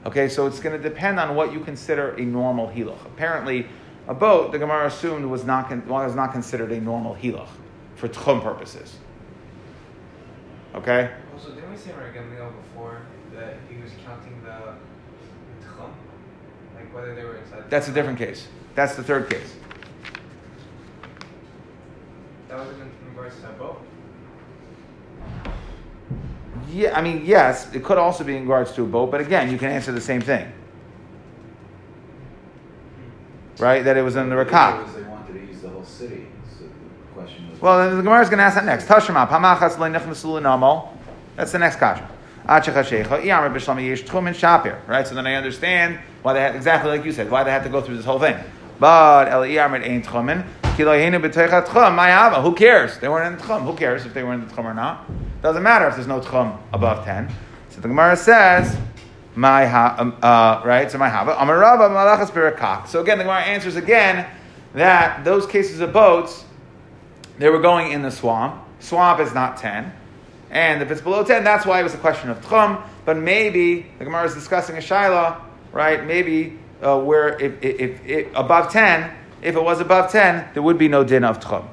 Okay, 0.06 0.28
so 0.28 0.46
it's 0.46 0.60
going 0.60 0.80
to 0.80 0.82
depend 0.82 1.18
on 1.18 1.34
what 1.34 1.52
you 1.52 1.60
consider 1.60 2.10
a 2.10 2.20
normal 2.20 2.68
hiloch. 2.68 3.04
Apparently, 3.06 3.66
a 4.06 4.14
boat, 4.14 4.52
the 4.52 4.58
Gemara 4.58 4.86
assumed, 4.86 5.26
was 5.26 5.44
not, 5.44 5.70
was 5.86 6.14
not 6.14 6.32
considered 6.32 6.70
a 6.72 6.80
normal 6.80 7.14
hiloch 7.14 7.48
for 7.96 8.08
tchum 8.08 8.42
purposes. 8.42 8.96
Okay? 10.74 11.10
Also, 11.34 11.50
didn't 11.54 11.70
we 11.70 11.76
say 11.76 11.90
Gamliel 11.90 12.52
before 12.62 13.02
that 13.34 13.56
he 13.68 13.80
was 13.82 13.90
counting 14.04 14.40
the 14.44 14.74
tchum? 15.66 15.90
Like 16.76 16.94
whether 16.94 17.14
they 17.14 17.24
were 17.24 17.36
inside 17.36 17.68
That's 17.70 17.88
a 17.88 17.92
different 17.92 18.18
case. 18.18 18.46
That's 18.74 18.94
the 18.94 19.02
third 19.02 19.28
case. 19.28 19.56
That 22.48 22.58
was 22.58 22.68
in 22.70 22.90
regards 23.10 23.36
to 23.36 23.42
that 23.42 23.58
boat. 23.58 23.80
Yeah, 26.70 26.96
I 26.96 27.02
mean, 27.02 27.24
yes, 27.24 27.72
it 27.74 27.84
could 27.84 27.98
also 27.98 28.24
be 28.24 28.36
in 28.36 28.42
regards 28.42 28.72
to 28.72 28.82
a 28.82 28.86
boat, 28.86 29.10
but 29.10 29.20
again, 29.20 29.50
you 29.50 29.58
can 29.58 29.70
answer 29.70 29.92
the 29.92 30.00
same 30.00 30.20
thing. 30.20 30.50
Hmm. 33.56 33.62
Right? 33.62 33.84
That 33.84 33.96
it 33.96 34.02
was 34.02 34.16
in 34.16 34.28
the 34.30 34.34
Rakak. 34.34 34.78
Because 34.78 34.94
they 34.94 35.02
wanted 35.02 35.32
to 35.34 35.40
use 35.46 35.60
the 35.60 35.68
whole 35.68 35.84
city. 35.84 36.26
So 36.58 36.64
the 36.64 36.70
question 37.14 37.50
was. 37.50 37.60
Well, 37.60 37.78
then 37.78 37.96
the 37.96 38.02
Gemara 38.02 38.22
is 38.22 38.28
going 38.28 38.38
to 38.38 38.44
ask 38.44 38.54
that 38.56 38.64
next. 38.64 38.86
Tashma, 38.86 39.28
pamachas 39.28 39.76
namo. 39.76 40.88
That's 41.36 41.52
the 41.52 41.58
next 41.58 41.76
kasha. 41.76 42.08
Right? 42.46 42.64
So 45.06 45.14
then 45.14 45.26
I 45.26 45.34
understand 45.34 45.98
why 46.22 46.32
they 46.32 46.40
had, 46.40 46.56
exactly 46.56 46.90
like 46.90 47.04
you 47.04 47.12
said, 47.12 47.30
why 47.30 47.44
they 47.44 47.50
had 47.50 47.62
to 47.64 47.68
go 47.68 47.82
through 47.82 47.96
this 47.98 48.06
whole 48.06 48.18
thing. 48.18 48.42
But 48.78 49.28
ain't 51.02 51.14
who 52.42 52.54
cares? 52.54 52.98
They 52.98 53.08
weren't 53.08 53.26
in 53.26 53.36
the 53.36 53.42
tchum. 53.42 53.64
Who 53.64 53.74
cares 53.74 54.06
if 54.06 54.14
they 54.14 54.22
were 54.22 54.34
in 54.34 54.46
the 54.46 54.54
tchum 54.54 54.64
or 54.64 54.74
not? 54.74 55.10
Doesn't 55.42 55.62
matter 55.62 55.88
if 55.88 55.96
there's 55.96 56.06
no 56.06 56.20
tchum 56.20 56.58
above 56.72 57.04
10. 57.04 57.28
So 57.70 57.80
the 57.80 57.88
Gemara 57.88 58.16
says, 58.16 58.76
my 59.34 59.66
ha, 59.66 59.96
um, 59.98 60.16
uh, 60.22 60.62
right? 60.64 60.90
So 60.90 60.98
my 60.98 61.08
hava, 61.08 61.34
amarava 61.34 61.88
malachas 61.90 62.30
birakak. 62.30 62.88
So 62.88 63.00
again, 63.00 63.18
the 63.18 63.24
Gemara 63.24 63.42
answers 63.42 63.76
again 63.76 64.26
that 64.74 65.24
those 65.24 65.46
cases 65.46 65.80
of 65.80 65.92
boats, 65.92 66.44
they 67.38 67.48
were 67.48 67.60
going 67.60 67.92
in 67.92 68.02
the 68.02 68.10
swamp, 68.10 68.62
swamp 68.80 69.20
is 69.20 69.34
not 69.34 69.56
10. 69.56 69.92
And 70.50 70.82
if 70.82 70.90
it's 70.90 71.00
below 71.00 71.24
10, 71.24 71.44
that's 71.44 71.66
why 71.66 71.80
it 71.80 71.82
was 71.82 71.94
a 71.94 71.98
question 71.98 72.30
of 72.30 72.40
tchum. 72.44 72.82
But 73.04 73.16
maybe, 73.16 73.86
the 73.98 74.04
Gemara 74.04 74.24
is 74.24 74.34
discussing 74.34 74.76
a 74.76 74.80
shaila, 74.80 75.40
right? 75.72 76.04
Maybe 76.04 76.58
uh, 76.82 77.00
where 77.00 77.38
if, 77.40 77.62
if, 77.62 78.06
if, 78.06 78.34
above 78.34 78.72
10, 78.72 79.10
if 79.42 79.56
it 79.56 79.62
was 79.62 79.80
above 79.80 80.10
10, 80.10 80.50
there 80.54 80.62
would 80.62 80.78
be 80.78 80.88
no 80.88 81.04
din 81.04 81.24
of 81.24 81.40
tchum. 81.40 81.66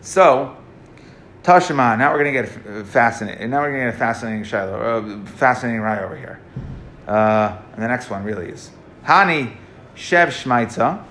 So, 0.00 0.56
Tashima, 1.42 1.98
now 1.98 2.12
we're 2.12 2.22
going 2.22 2.34
to 2.34 2.42
get 2.42 2.86
fascinating. 2.86 3.50
Now 3.50 3.60
we're 3.60 3.70
going 3.70 3.80
to 3.80 3.86
get 3.86 3.94
a 3.94 3.98
fascinating 3.98 4.42
shaila, 4.42 5.22
uh, 5.22 5.26
fascinating 5.32 5.80
right 5.80 6.02
over 6.02 6.16
here. 6.16 6.40
Uh, 7.06 7.56
and 7.72 7.82
the 7.82 7.88
next 7.88 8.10
one 8.10 8.22
really 8.22 8.48
is 8.48 8.70
Hani 9.04 9.56
Shev 9.96 10.28
Shmaitza. 10.28 11.02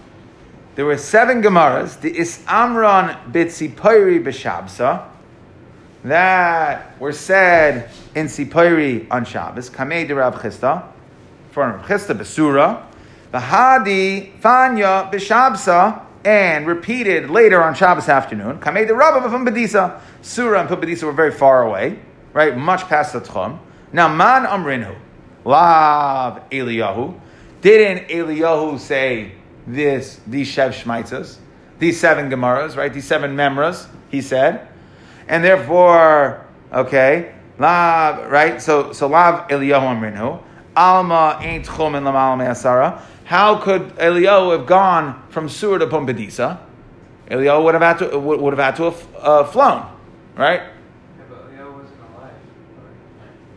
There 0.76 0.86
were 0.86 0.98
seven 0.98 1.42
Gemaras. 1.42 2.00
The 2.00 2.16
Is 2.16 2.40
Amron 2.46 3.32
Bitzipori 3.32 4.24
B'Shabsa 4.24 5.10
that 6.04 7.00
were 7.00 7.12
said 7.12 7.90
in 8.16 8.28
Sipori 8.28 9.08
on 9.12 9.26
Shabbos. 9.26 9.70
Kamei 9.70 10.08
de 10.08 10.16
Rav 10.16 10.36
Chisda, 10.36 10.86
for 11.58 11.68
Rav 11.68 11.88
Chisda 11.88 12.16
Besura. 12.16 12.84
Hadi 13.34 14.32
Fanya 14.40 15.12
B'Shabsa 15.12 16.04
and 16.24 16.68
repeated 16.68 17.32
later 17.32 17.64
on 17.64 17.74
Shabbos 17.74 18.08
afternoon. 18.08 18.60
Kamei 18.60 18.86
de 18.86 18.94
Rav 18.94 19.20
Pumbedisa. 19.24 20.00
Surah 20.22 20.62
and 20.62 20.70
Bedisa 20.70 21.06
were 21.06 21.12
very 21.12 21.32
far 21.32 21.64
away, 21.64 21.98
right? 22.32 22.56
Much 22.56 22.84
past 22.84 23.14
the 23.14 23.22
Tchum. 23.22 23.58
Now 23.92 24.08
Man 24.08 24.46
Amrinhu. 24.46 24.96
Lav 25.46 26.48
Eliyahu. 26.52 27.20
Didn't 27.62 28.08
Eliyahu 28.10 28.78
say 28.78 29.32
this, 29.66 30.22
these 30.28 30.48
Shev 30.56 30.80
Shmaitzas, 30.80 31.38
these 31.80 32.00
seven 32.00 32.30
Gemaras, 32.30 32.78
right? 32.78 32.94
These 32.94 33.08
seven 33.08 33.36
Memras, 33.36 33.88
he 34.12 34.22
said. 34.22 34.68
And 35.28 35.44
therefore, 35.44 36.46
okay, 36.72 37.34
Lav, 37.58 38.30
right? 38.32 38.62
So, 38.62 38.94
so 38.94 39.08
Lav 39.08 39.48
Eliyahu 39.48 40.00
Amrinu. 40.00 40.44
Alma 40.78 41.40
ain't 41.42 41.66
Chumin 41.66 42.04
Lamal 42.04 42.38
Asara. 42.48 43.02
How 43.26 43.58
could 43.58 43.96
Eliyahu 43.96 44.58
have 44.58 44.68
gone 44.68 45.22
from 45.30 45.50
Surah 45.50 45.80
to 45.80 45.88
Pumbedisa? 45.88 46.60
Eliyahu 47.30 47.64
would 47.64 47.74
have 47.74 47.84
had 47.84 48.10
to, 48.10 48.20
would, 48.20 48.40
would 48.40 48.54
have, 48.54 48.64
had 48.64 48.76
to 48.78 48.84
have 48.92 49.16
uh, 49.18 49.44
flown, 49.44 49.92
right? 50.36 50.62
Yeah, 50.62 51.24
but 51.28 51.40
Elio 51.52 51.72
wasn't 51.72 52.00
alive. 52.16 52.32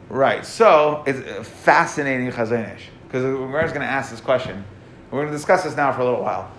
Right. 0.08 0.46
So 0.46 1.04
it's 1.06 1.48
fascinating 1.48 2.32
Chazon 2.32 2.74
Ish 2.74 2.88
because 3.06 3.22
we're 3.22 3.62
just 3.62 3.74
going 3.74 3.86
to 3.86 3.92
ask 3.92 4.10
this 4.10 4.20
question. 4.20 4.64
We're 5.10 5.20
going 5.20 5.30
to 5.30 5.36
discuss 5.36 5.62
this 5.62 5.76
now 5.76 5.92
for 5.92 6.00
a 6.00 6.04
little 6.04 6.22
while. 6.22 6.50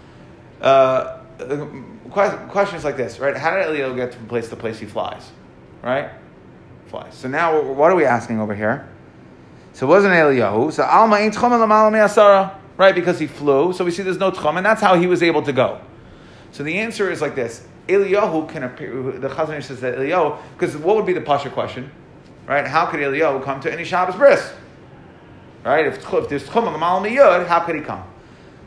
Uh, 0.61 1.17
the 1.37 1.65
question 2.11 2.77
is 2.77 2.83
like 2.83 2.97
this, 2.97 3.19
right? 3.19 3.35
How 3.35 3.55
did 3.57 3.65
Eliyahu 3.65 3.95
get 3.95 4.13
from 4.13 4.27
place 4.27 4.47
to 4.49 4.55
place 4.55 4.79
he 4.79 4.85
flies? 4.85 5.31
Right? 5.81 6.11
Flies. 6.85 7.15
So 7.15 7.27
now, 7.27 7.61
what 7.61 7.91
are 7.91 7.95
we 7.95 8.05
asking 8.05 8.39
over 8.39 8.53
here? 8.53 8.87
So 9.73 9.87
it 9.87 9.89
wasn't 9.89 10.13
Eliyahu. 10.13 10.71
So 10.73 10.83
Alma 10.83 11.17
ain't 11.17 11.33
asara, 11.33 12.55
right? 12.77 12.93
Because 12.93 13.19
he 13.19 13.27
flew. 13.27 13.73
So 13.73 13.85
we 13.85 13.91
see 13.91 14.03
there's 14.03 14.17
no 14.17 14.31
tchum, 14.31 14.57
and 14.57 14.65
that's 14.65 14.81
how 14.81 14.95
he 14.95 15.07
was 15.07 15.23
able 15.23 15.41
to 15.43 15.53
go. 15.53 15.79
So 16.51 16.63
the 16.63 16.77
answer 16.79 17.09
is 17.09 17.21
like 17.21 17.35
this: 17.35 17.65
Eliyahu 17.87 18.49
can 18.49 18.63
appear. 18.63 19.01
The 19.13 19.29
Chazon 19.29 19.63
says 19.63 19.79
that 19.81 19.95
Eliyahu, 19.97 20.37
because 20.53 20.75
what 20.77 20.95
would 20.95 21.05
be 21.05 21.13
the 21.13 21.21
pasha 21.21 21.49
question? 21.49 21.91
Right? 22.45 22.67
How 22.67 22.85
could 22.85 22.99
Eliyahu 22.99 23.43
come 23.43 23.61
to 23.61 23.71
any 23.71 23.83
Shabbos 23.83 24.15
bris? 24.15 24.53
Right? 25.63 25.85
If, 25.85 26.13
if 26.13 26.29
there's 26.29 26.47
tchum 26.47 26.67
on 26.67 26.73
the 26.73 26.79
Malam 26.79 27.03
Yud, 27.03 27.47
how 27.47 27.61
could 27.61 27.75
he 27.75 27.81
come? 27.81 28.03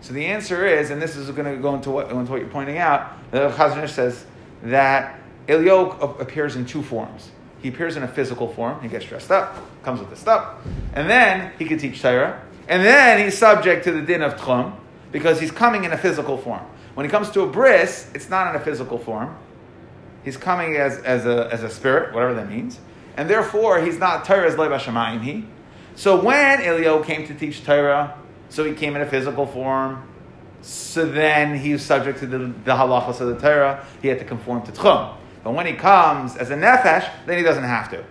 So 0.00 0.12
the 0.12 0.26
answer 0.26 0.66
is, 0.66 0.90
and 0.90 1.00
this 1.00 1.16
is 1.16 1.30
going 1.30 1.50
to 1.50 1.60
go 1.60 1.74
into 1.74 1.90
what, 1.90 2.10
into 2.10 2.30
what 2.30 2.40
you're 2.40 2.50
pointing 2.50 2.78
out, 2.78 3.30
the 3.30 3.50
Chazon 3.50 3.88
says 3.88 4.24
that 4.62 5.18
Eliyahu 5.48 6.20
appears 6.20 6.56
in 6.56 6.66
two 6.66 6.82
forms. 6.82 7.30
He 7.64 7.70
appears 7.70 7.96
in 7.96 8.04
a 8.04 8.08
physical 8.08 8.52
form, 8.52 8.80
he 8.80 8.88
gets 8.88 9.04
dressed 9.06 9.32
up, 9.32 9.56
comes 9.82 9.98
with 9.98 10.10
the 10.10 10.16
stuff, 10.16 10.58
and 10.92 11.10
then 11.10 11.50
he 11.58 11.64
can 11.64 11.78
teach 11.78 12.00
Torah, 12.00 12.40
and 12.68 12.84
then 12.84 13.24
he's 13.24 13.36
subject 13.36 13.84
to 13.84 13.90
the 13.90 14.02
din 14.02 14.22
of 14.22 14.36
Tchum, 14.36 14.76
because 15.10 15.40
he's 15.40 15.50
coming 15.50 15.84
in 15.84 15.92
a 15.92 15.98
physical 15.98 16.38
form. 16.38 16.62
When 16.94 17.04
he 17.04 17.10
comes 17.10 17.30
to 17.32 17.40
a 17.40 17.46
bris, 17.46 18.08
it's 18.14 18.30
not 18.30 18.54
in 18.54 18.60
a 18.60 18.64
physical 18.64 18.98
form. 18.98 19.36
He's 20.24 20.36
coming 20.36 20.76
as, 20.76 20.98
as, 20.98 21.26
a, 21.26 21.48
as 21.50 21.64
a 21.64 21.70
spirit, 21.70 22.14
whatever 22.14 22.34
that 22.34 22.48
means 22.48 22.78
and 23.16 23.28
therefore 23.30 23.80
he's 23.80 23.98
not 23.98 24.24
Torah's 24.24 24.56
Leib 24.56 24.70
Hashemayim 24.70 25.22
he. 25.22 25.44
So 25.96 26.20
when 26.20 26.58
Eliyahu 26.58 27.04
came 27.04 27.26
to 27.26 27.34
teach 27.34 27.64
Torah, 27.64 28.18
so 28.48 28.64
he 28.64 28.74
came 28.74 28.96
in 28.96 29.02
a 29.02 29.06
physical 29.06 29.46
form, 29.46 30.08
so 30.62 31.06
then 31.06 31.58
he 31.58 31.72
was 31.72 31.82
subject 31.82 32.18
to 32.20 32.26
the, 32.26 32.38
the 32.38 32.72
halachas 32.72 33.20
of 33.20 33.28
the 33.28 33.38
Torah, 33.38 33.86
he 34.02 34.08
had 34.08 34.18
to 34.18 34.24
conform 34.24 34.62
to 34.62 34.72
Tchum. 34.72 35.14
But 35.44 35.52
when 35.52 35.66
he 35.66 35.74
comes 35.74 36.36
as 36.36 36.50
a 36.50 36.56
Nefesh, 36.56 37.08
then 37.26 37.36
he 37.36 37.44
doesn't 37.44 37.64
have 37.64 37.90
to. 37.90 38.02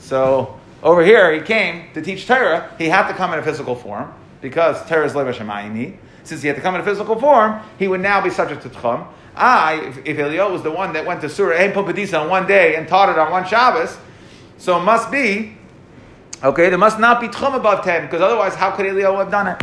So 0.00 0.58
over 0.82 1.04
here, 1.04 1.32
he 1.32 1.40
came 1.40 1.92
to 1.94 2.02
teach 2.02 2.26
Torah, 2.26 2.74
he 2.76 2.88
had 2.88 3.08
to 3.08 3.14
come 3.14 3.32
in 3.32 3.38
a 3.38 3.42
physical 3.42 3.76
form, 3.76 4.12
because 4.40 4.84
Torah 4.88 5.06
is 5.06 5.14
Leib 5.14 5.28
Hashemayim 5.28 5.76
he. 5.76 5.96
Since 6.24 6.42
he 6.42 6.48
had 6.48 6.56
to 6.56 6.62
come 6.62 6.74
in 6.74 6.80
a 6.80 6.84
physical 6.84 7.18
form, 7.18 7.60
he 7.78 7.88
would 7.88 8.00
now 8.00 8.20
be 8.20 8.30
subject 8.30 8.62
to 8.62 8.68
Tchum. 8.68 9.06
I, 9.34 9.74
if, 9.86 9.98
if 10.04 10.16
Eliyahu 10.16 10.52
was 10.52 10.62
the 10.62 10.70
one 10.70 10.92
that 10.92 11.06
went 11.06 11.20
to 11.20 11.28
Surah 11.28 11.56
Ein 11.56 11.72
Pumbedisa 11.72 12.20
on 12.20 12.28
one 12.28 12.46
day 12.46 12.74
and 12.74 12.88
taught 12.88 13.08
it 13.08 13.18
on 13.18 13.30
one 13.30 13.46
Shabbos, 13.46 13.96
so 14.58 14.76
it 14.78 14.82
must 14.82 15.10
be, 15.12 15.56
okay, 16.42 16.68
there 16.68 16.78
must 16.78 16.98
not 16.98 17.20
be 17.20 17.28
Tchum 17.28 17.54
above 17.54 17.84
10, 17.84 18.06
because 18.06 18.20
otherwise, 18.20 18.56
how 18.56 18.72
could 18.72 18.86
Eliyahu 18.86 19.18
have 19.18 19.30
done 19.30 19.46
it? 19.46 19.62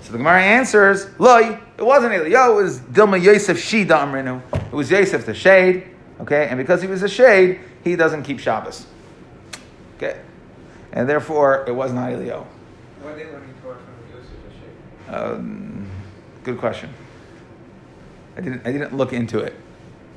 So 0.00 0.12
the 0.12 0.18
Gemara 0.18 0.42
answers, 0.42 1.08
Loi, 1.18 1.58
it 1.78 1.84
wasn't 1.84 2.14
Eliyahu, 2.14 2.60
it 2.60 2.62
was 2.62 2.80
Dilma 2.80 3.22
Yosef 3.22 3.58
Shida 3.58 3.88
Amrinu. 3.88 4.42
It 4.74 4.76
was 4.76 4.90
Yosef 4.90 5.24
the 5.24 5.34
shade, 5.34 5.86
okay, 6.18 6.48
and 6.48 6.58
because 6.58 6.82
he 6.82 6.88
was 6.88 7.00
a 7.04 7.08
shade, 7.08 7.60
he 7.84 7.94
doesn't 7.94 8.24
keep 8.24 8.40
Shabbos. 8.40 8.88
Okay, 9.96 10.20
and 10.92 11.08
therefore, 11.08 11.64
it 11.68 11.70
was 11.70 11.92
not 11.92 12.10
Eliyahu. 12.10 12.44
Why 13.00 13.12
they 13.12 13.26
learning 13.26 13.54
Torah 13.62 13.76
from 13.76 13.94
Yosef 14.12 14.32
the 14.42 15.12
shade? 15.12 15.14
Um, 15.16 15.88
good 16.42 16.58
question. 16.58 16.92
I 18.36 18.40
didn't, 18.40 18.66
I 18.66 18.72
didn't 18.72 18.96
look 18.96 19.12
into 19.12 19.38
it. 19.38 19.54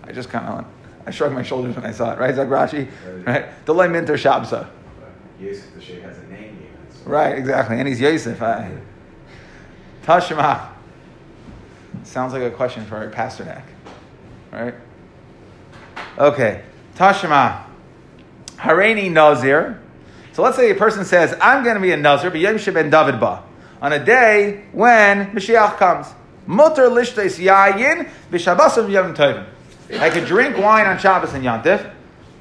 I 0.03 0.11
just 0.11 0.29
kind 0.29 0.47
of, 0.47 0.65
I 1.05 1.11
shrugged 1.11 1.35
my 1.35 1.43
shoulders 1.43 1.75
when 1.75 1.85
I 1.85 1.91
saw 1.91 2.13
it, 2.13 2.17
right? 2.17 2.33
Zag 2.33 2.47
Rashi, 2.47 2.89
right? 3.27 3.63
Delay 3.67 3.89
Minter 3.89 4.15
Shabsa. 4.15 4.67
Yosef, 5.39 5.71
the 5.75 5.81
shade 5.81 6.01
has 6.01 6.17
a 6.17 6.23
name 6.29 6.57
even. 6.63 7.03
So. 7.03 7.11
Right, 7.11 7.37
exactly. 7.37 7.77
And 7.77 7.87
he's 7.87 8.01
Yosef. 8.01 8.41
I, 8.41 8.71
Tashma. 10.03 10.69
Sounds 12.03 12.33
like 12.33 12.41
a 12.41 12.51
question 12.51 12.85
for 12.85 13.03
a 13.03 13.11
Pasternak, 13.11 13.63
right? 14.65 14.75
Okay. 16.17 16.63
Tashma. 16.95 17.63
Hareni 18.57 19.11
Nazir. 19.11 19.81
So 20.33 20.43
let's 20.43 20.55
say 20.55 20.69
a 20.71 20.75
person 20.75 21.05
says, 21.05 21.35
I'm 21.41 21.63
going 21.63 21.75
to 21.75 21.81
be 21.81 21.91
a 21.91 21.97
Nazir, 21.97 22.29
but 22.29 22.39
Yom 22.39 22.57
ben 22.57 22.89
David 22.89 23.19
Ba, 23.19 23.43
on 23.81 23.93
a 23.93 24.03
day 24.03 24.65
when 24.71 25.31
Mashiach 25.31 25.77
comes. 25.77 26.07
Mutter 26.45 26.89
lishtes 26.89 27.43
yayin 27.43 28.09
v'shabbasim 28.31 28.89
yom 28.89 29.13
tovim. 29.13 29.45
I 29.99 30.09
could 30.09 30.25
drink 30.25 30.57
wine 30.57 30.85
on 30.85 30.97
Shabbos 30.97 31.33
and 31.33 31.43
Yantif. 31.43 31.93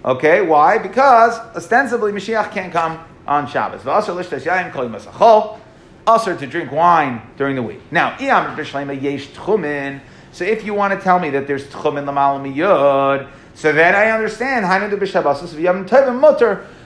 Okay, 0.05 0.43
why? 0.43 0.79
Because 0.79 1.39
ostensibly 1.57 2.13
Mashiach 2.13 2.53
can't 2.53 2.73
come 2.73 3.01
on 3.27 3.49
Shabbos. 3.49 3.81
V'asar 3.81 4.15
lishtes 4.15 4.45
yayin 4.45 4.73
kol 4.73 4.89
masachol. 4.89 5.59
Also 6.07 6.37
to 6.37 6.47
drink 6.47 6.71
wine 6.71 7.21
during 7.37 7.57
the 7.57 7.63
week. 7.63 7.81
Now, 7.91 8.17
iyam 8.19 8.55
b'shleima 8.57 9.01
yesh 9.01 9.29
tchumin. 9.31 10.01
So 10.33 10.45
if 10.45 10.65
you 10.65 10.75
want 10.75 10.93
to 10.93 11.01
tell 11.03 11.19
me 11.19 11.31
that 11.31 11.47
there's 11.47 11.65
tchumin 11.65 12.07
l'mal 12.07 12.39
miyud, 12.41 13.29
so 13.55 13.73
then 13.73 13.95
I 13.95 14.11
understand. 14.11 14.65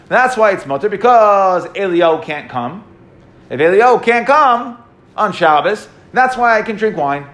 That's 0.09 0.37
why 0.37 0.51
it's 0.53 0.67
mutter 0.67 0.89
because 0.89 1.65
Eliyahu 1.67 2.23
can't 2.23 2.49
come. 2.49 2.85
If 3.49 3.59
Eliyahu 3.61 4.03
can't 4.03 4.27
come 4.27 4.79
on 5.17 5.33
Shabbos, 5.33 5.89
that's 6.13 6.37
why 6.37 6.59
I 6.59 6.63
can 6.63 6.77
drink 6.77 6.97
wine. 6.97 7.27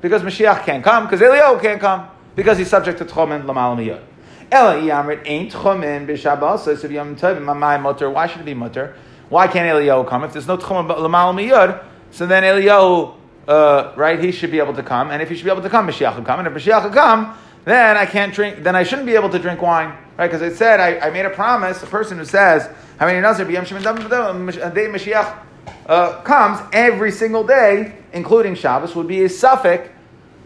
Because 0.00 0.22
Mashiach 0.22 0.64
can't 0.64 0.82
come, 0.82 1.04
because 1.04 1.20
Eliyahu 1.20 1.60
can't 1.60 1.80
come, 1.80 2.08
because 2.34 2.58
he's 2.58 2.68
subject 2.68 2.98
to 2.98 3.04
Tchomen 3.04 3.44
Lamal 3.44 3.76
Miyot. 3.76 4.02
Ela 4.50 4.74
Yamrit 4.76 5.22
ain't 5.26 5.52
Tchomen 5.52 6.06
b'Shabbos, 6.06 6.60
so 6.60 6.70
if 6.70 6.82
Yom 6.90 7.14
Tovim 7.14 7.44
Mamai 7.44 7.80
Mutter, 7.80 8.10
why 8.10 8.26
should 8.26 8.40
it 8.40 8.44
be 8.44 8.54
Mutter? 8.54 8.96
Why 9.28 9.46
can't 9.46 9.68
Eliyahu 9.68 10.08
come? 10.08 10.24
If 10.24 10.32
there's 10.32 10.48
no 10.48 10.56
Tchomen 10.56 10.88
Lamal 10.88 11.34
Miyot, 11.34 11.84
so 12.10 12.26
then 12.26 12.42
Eliyahu, 12.42 13.14
uh, 13.50 13.92
right, 13.96 14.22
he 14.22 14.30
should 14.30 14.52
be 14.52 14.60
able 14.60 14.74
to 14.74 14.82
come, 14.82 15.10
and 15.10 15.20
if 15.20 15.28
he 15.28 15.34
should 15.34 15.44
be 15.44 15.50
able 15.50 15.62
to 15.62 15.68
come, 15.68 15.88
Mashiach 15.88 16.14
will 16.14 16.22
come, 16.22 16.38
and 16.38 16.46
if 16.46 16.54
Mashiach 16.54 16.84
will 16.84 16.92
come, 16.92 17.36
then 17.64 17.96
I 17.96 18.06
can't 18.06 18.32
drink, 18.32 18.62
then 18.62 18.76
I 18.76 18.84
shouldn't 18.84 19.06
be 19.06 19.16
able 19.16 19.28
to 19.28 19.40
drink 19.40 19.60
wine, 19.60 19.88
right? 20.16 20.28
Because 20.28 20.40
it 20.40 20.56
said, 20.56 20.78
I, 20.78 21.08
I, 21.08 21.10
made 21.10 21.26
a 21.26 21.30
promise, 21.30 21.82
a 21.82 21.86
person 21.86 22.18
who 22.18 22.24
says, 22.24 22.70
how 22.98 23.06
many 23.06 23.20
Nazir, 23.20 23.46
Shem 23.64 23.82
Mashiach 23.82 25.38
uh, 25.86 26.22
comes 26.22 26.60
every 26.72 27.10
single 27.10 27.42
day, 27.42 27.96
including 28.12 28.54
Shabbos, 28.54 28.94
would 28.94 29.08
be 29.08 29.24
a 29.24 29.28
suffix 29.28 29.90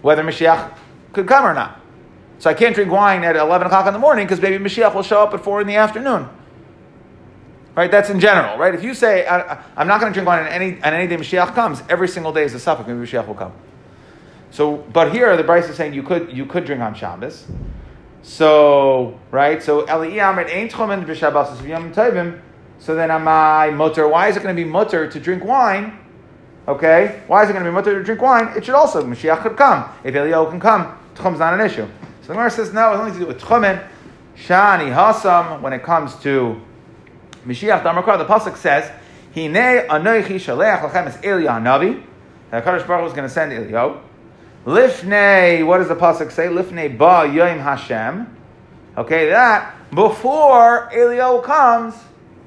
whether 0.01 0.23
Mashiach 0.23 0.75
could 1.13 1.29
come 1.29 1.45
or 1.45 1.53
not. 1.53 1.81
So 2.39 2.49
I 2.49 2.55
can't 2.55 2.75
drink 2.75 2.91
wine 2.91 3.23
at 3.23 3.37
11 3.37 3.67
o'clock 3.67 3.87
in 3.87 3.93
the 3.93 3.99
morning 3.99 4.25
because 4.27 4.41
maybe 4.41 4.63
Mashiach 4.63 4.95
will 4.95 5.03
show 5.03 5.23
up 5.23 5.35
at 5.35 5.45
4 5.45 5.61
in 5.61 5.67
the 5.67 5.77
afternoon. 5.77 6.29
Right? 7.77 7.91
That's 7.91 8.09
in 8.09 8.21
general, 8.21 8.57
right? 8.57 8.75
If 8.75 8.85
you 8.85 8.95
say, 8.95 9.27
I, 9.27 9.61
am 9.77 9.89
not 9.89 10.01
going 10.01 10.13
to 10.13 10.15
drink 10.15 10.29
wine 10.29 10.45
on 10.45 10.49
any, 10.49 10.81
on 10.83 10.95
any 10.95 11.09
day 11.09 11.17
Mashiach 11.17 11.55
comes, 11.55 11.83
every 11.89 12.07
single 12.07 12.33
day 12.33 12.45
is 12.45 12.55
a 12.55 12.61
suffix, 12.61 12.87
maybe 12.87 13.01
Mashiach 13.01 13.27
will 13.27 13.35
come. 13.35 13.53
So, 14.55 14.77
but 14.93 15.13
here 15.13 15.37
the 15.37 15.43
Bryce 15.43 15.69
is 15.69 15.75
saying 15.75 15.95
you 15.95 16.05
could 16.05 16.33
you 16.33 16.47
could 16.47 16.65
drink 16.65 16.81
on 16.81 16.95
Shabbos. 16.95 17.45
So 18.23 19.19
right, 19.33 19.61
so. 19.61 19.85
So 22.79 22.95
then 22.95 23.11
am 23.11 23.27
I 23.27 23.71
mutter? 23.71 24.07
Why 24.07 24.29
is 24.29 24.37
it 24.37 24.43
going 24.45 24.55
to 24.55 24.63
be 24.63 24.69
mutter 24.69 25.11
to 25.11 25.19
drink 25.19 25.45
wine? 25.45 25.99
Okay, 26.69 27.23
why 27.27 27.43
is 27.43 27.51
it 27.51 27.53
going 27.53 27.65
to 27.65 27.71
be 27.71 27.75
mutter 27.75 27.99
to 27.99 28.05
drink 28.05 28.23
wine? 28.23 28.57
It 28.57 28.65
should 28.65 28.77
also 28.77 29.05
Mashiach 29.05 29.43
could 29.43 29.57
come 29.57 29.91
if 30.05 30.15
Eliyahu 30.15 30.51
can 30.51 30.61
come. 30.61 30.97
Tchum's 31.17 31.41
not 31.41 31.53
an 31.53 31.61
issue. 31.61 31.89
So 32.23 32.29
the 32.29 32.35
Gemara 32.35 32.51
says 32.53 32.73
no, 32.73 32.93
it's 32.93 33.01
only 33.01 33.13
to 33.13 33.19
do 33.19 33.27
with 33.27 33.41
tchumen. 33.41 33.85
Shani 34.37 34.95
hasam 34.95 35.63
when 35.63 35.73
it 35.73 35.83
comes 35.83 36.15
to 36.17 36.61
Mashiach 37.47 37.83
Damakar, 37.83 38.19
the 38.19 38.25
pasuk 38.25 38.57
says, 38.57 38.91
"Hine 39.35 39.87
anoichi 39.89 40.37
shalech 40.37 40.81
lachem 40.81 41.07
es 41.07 41.17
Eliyahu 41.19 41.63
Navi." 41.63 42.03
That 42.51 42.65
Kadosh 42.65 42.87
Baruch 42.87 43.09
is 43.09 43.13
going 43.13 43.29
to 43.29 43.33
send 43.33 43.53
Eliyahu. 43.53 44.01
Lifnei, 44.65 45.67
what 45.67 45.79
does 45.79 45.89
the 45.89 45.97
pasuk 45.97 46.33
say? 46.33 46.47
Lifnei 46.47 46.97
ba 46.97 47.29
yoim 47.29 47.61
Hashem. 47.61 48.35
Okay, 48.97 49.29
that 49.29 49.75
before 49.91 50.89
Eliyahu 50.95 51.43
comes, 51.43 51.95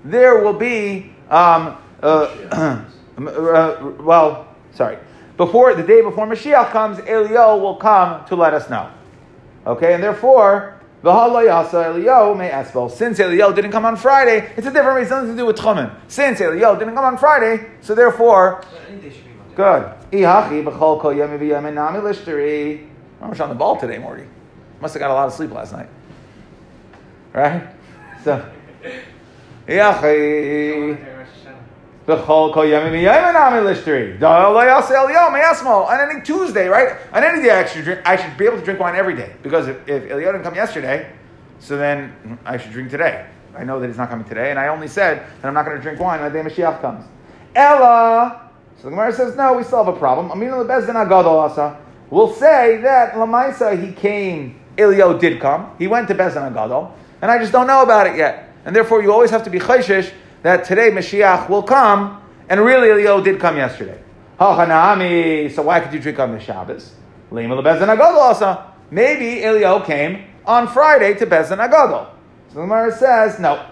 there 0.03 0.41
will 0.43 0.53
be 0.53 1.11
um, 1.29 1.77
uh, 2.01 2.05
uh, 3.17 3.91
well, 3.99 4.47
sorry, 4.73 4.97
before 5.35 5.75
the 5.75 5.83
day 5.83 6.01
before 6.01 6.25
Mashiach 6.25 6.71
comes, 6.71 6.97
Eliyahu 6.99 7.61
will 7.61 7.75
come 7.75 8.25
to 8.25 8.35
let 8.35 8.53
us 8.53 8.69
know. 8.69 8.89
Okay, 9.67 9.93
and 9.93 10.01
therefore. 10.01 10.76
Since 12.89 13.19
Eliyahu 13.19 13.55
didn't 13.55 13.71
come 13.71 13.85
on 13.85 13.95
Friday, 13.95 14.51
it's 14.57 14.65
a 14.65 14.71
different 14.71 14.97
reason 14.97 15.09
something 15.09 15.35
to 15.35 15.37
do 15.37 15.45
with 15.45 15.57
Tchumen. 15.57 15.95
Since 16.07 16.39
Eliyahu 16.39 16.79
didn't 16.79 16.95
come 16.95 17.05
on 17.05 17.17
Friday, 17.17 17.67
so 17.81 17.93
therefore. 17.93 18.63
Good. 19.55 19.93
Lishteri. 22.01 22.87
I'm 23.21 23.29
on 23.41 23.49
the 23.49 23.55
ball 23.55 23.77
today, 23.79 23.97
Morty. 23.97 24.25
Must 24.81 24.93
have 24.93 24.99
got 24.99 25.11
a 25.11 25.13
lot 25.13 25.27
of 25.27 25.33
sleep 25.33 25.51
last 25.51 25.73
night. 25.73 25.89
Right? 27.33 27.67
So, 28.23 28.47
Oh, 32.09 32.53
on 35.89 36.09
any 36.09 36.21
Tuesday, 36.21 36.69
right? 36.69 36.95
On 37.11 37.21
any 37.21 37.41
day, 37.41 37.51
I 37.51 37.65
should 37.65 37.83
drink, 37.83 37.99
I 38.05 38.15
should 38.15 38.37
be 38.37 38.45
able 38.45 38.57
to 38.57 38.63
drink 38.63 38.79
wine 38.79 38.95
every 38.95 39.13
day 39.13 39.35
because 39.43 39.67
if, 39.67 39.75
if 39.89 40.03
Eliyahu 40.03 40.31
didn't 40.31 40.43
come 40.43 40.55
yesterday, 40.55 41.11
so 41.59 41.75
then 41.75 42.39
I 42.45 42.57
should 42.57 42.71
drink 42.71 42.91
today. 42.91 43.27
I 43.57 43.65
know 43.65 43.81
that 43.81 43.87
he's 43.87 43.97
not 43.97 44.09
coming 44.09 44.25
today, 44.25 44.51
and 44.51 44.59
I 44.59 44.69
only 44.69 44.87
said 44.87 45.27
that 45.41 45.47
I'm 45.47 45.53
not 45.53 45.65
going 45.65 45.75
to 45.75 45.83
drink 45.83 45.99
wine 45.99 46.21
when 46.21 46.31
the 46.31 46.43
day 46.43 46.49
Mashiach 46.49 46.79
comes. 46.79 47.03
Ella. 47.55 48.51
So 48.77 48.83
the 48.83 48.91
Gemara 48.91 49.11
says, 49.11 49.35
no, 49.35 49.53
we 49.53 49.63
still 49.63 49.83
have 49.83 49.93
a 49.93 49.97
problem. 49.97 50.27
We'll 52.09 52.33
say 52.33 52.77
that 52.83 53.15
Lamaisa 53.15 53.83
he 53.83 53.91
came, 53.91 54.61
Elio 54.77 55.17
did 55.17 55.41
come. 55.41 55.75
He 55.77 55.87
went 55.87 56.07
to 56.07 56.15
Bezdin 56.15 56.53
agadol, 56.53 56.91
and 57.21 57.31
I 57.31 57.39
just 57.39 57.51
don't 57.51 57.67
know 57.67 57.81
about 57.81 58.07
it 58.07 58.15
yet. 58.15 58.53
And 58.63 58.75
therefore, 58.75 59.01
you 59.01 59.11
always 59.11 59.31
have 59.31 59.43
to 59.43 59.49
be 59.49 59.59
chayshish 59.59 60.13
that 60.43 60.65
today 60.65 60.91
Mashiach 60.91 61.49
will 61.49 61.63
come, 61.63 62.21
and 62.49 62.59
really 62.61 62.89
Elio 62.91 63.21
did 63.21 63.39
come 63.39 63.57
yesterday. 63.57 64.01
So 64.39 65.63
why 65.63 65.79
could 65.79 65.93
you 65.93 65.99
drink 65.99 66.19
on 66.19 66.31
the 66.31 66.39
Shabbos? 66.39 66.93
Maybe 68.89 69.43
Elio 69.43 69.79
came 69.81 70.23
on 70.45 70.67
Friday 70.67 71.13
to 71.15 71.25
Bezdin 71.25 71.57
agadol. 71.57 72.09
So 72.49 72.55
the 72.55 72.61
Gemara 72.61 72.91
says, 72.95 73.39
no. 73.39 73.65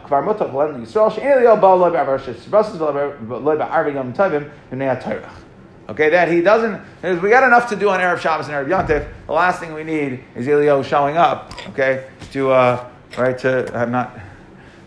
Okay, 5.87 6.09
that 6.09 6.27
he 6.31 6.41
doesn't. 6.41 6.81
We 7.21 7.29
got 7.29 7.43
enough 7.43 7.69
to 7.69 7.75
do 7.75 7.89
on 7.89 7.99
Erev 7.99 8.19
Shabbos 8.19 8.47
and 8.49 8.55
Erev 8.55 8.67
Yontif. 8.67 9.07
The 9.27 9.33
last 9.33 9.59
thing 9.59 9.73
we 9.73 9.83
need 9.83 10.23
is 10.35 10.47
Elio 10.47 10.81
showing 10.81 11.15
up. 11.15 11.53
Okay, 11.69 12.07
to 12.31 12.49
uh, 12.51 12.89
right 13.17 13.37
to 13.37 13.71
I'm 13.73 13.91
not 13.91 14.19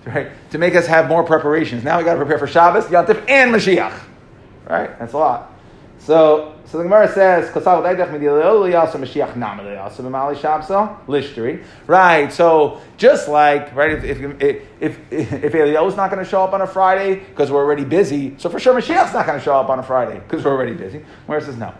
right 0.08 0.30
to 0.50 0.58
make 0.58 0.74
us 0.74 0.86
have 0.86 1.08
more 1.08 1.24
preparations. 1.24 1.84
Now 1.84 1.98
we 1.98 2.04
got 2.04 2.14
to 2.14 2.18
prepare 2.18 2.38
for 2.38 2.46
Shabbos, 2.46 2.84
Yontif, 2.86 3.28
and 3.28 3.54
Mashiach. 3.54 3.98
Right, 4.66 4.98
that's 4.98 5.12
a 5.12 5.18
lot. 5.18 5.54
So, 5.98 6.54
so 6.64 6.78
the 6.78 6.84
Gemara 6.84 7.12
says. 7.12 7.50
Right. 11.86 12.32
So 12.32 12.80
just 12.96 13.28
like 13.28 13.74
right, 13.74 13.92
if 13.92 14.04
if 14.40 14.62
if 14.80 15.12
if 15.12 15.52
Eliyahu's 15.52 15.96
not 15.96 16.10
going 16.10 16.24
to 16.24 16.28
show 16.28 16.42
up 16.42 16.52
on 16.52 16.62
a 16.62 16.66
Friday 16.66 17.16
because 17.16 17.50
we're 17.50 17.62
already 17.62 17.84
busy, 17.84 18.34
so 18.38 18.48
for 18.48 18.58
sure 18.58 18.74
Mashiach's 18.74 19.12
not 19.12 19.26
going 19.26 19.38
to 19.38 19.44
show 19.44 19.54
up 19.54 19.68
on 19.68 19.78
a 19.78 19.82
Friday 19.82 20.18
because 20.18 20.44
we're 20.44 20.52
already 20.52 20.74
busy. 20.74 21.04
Gemara 21.26 21.42
says 21.42 21.56
no. 21.56 21.74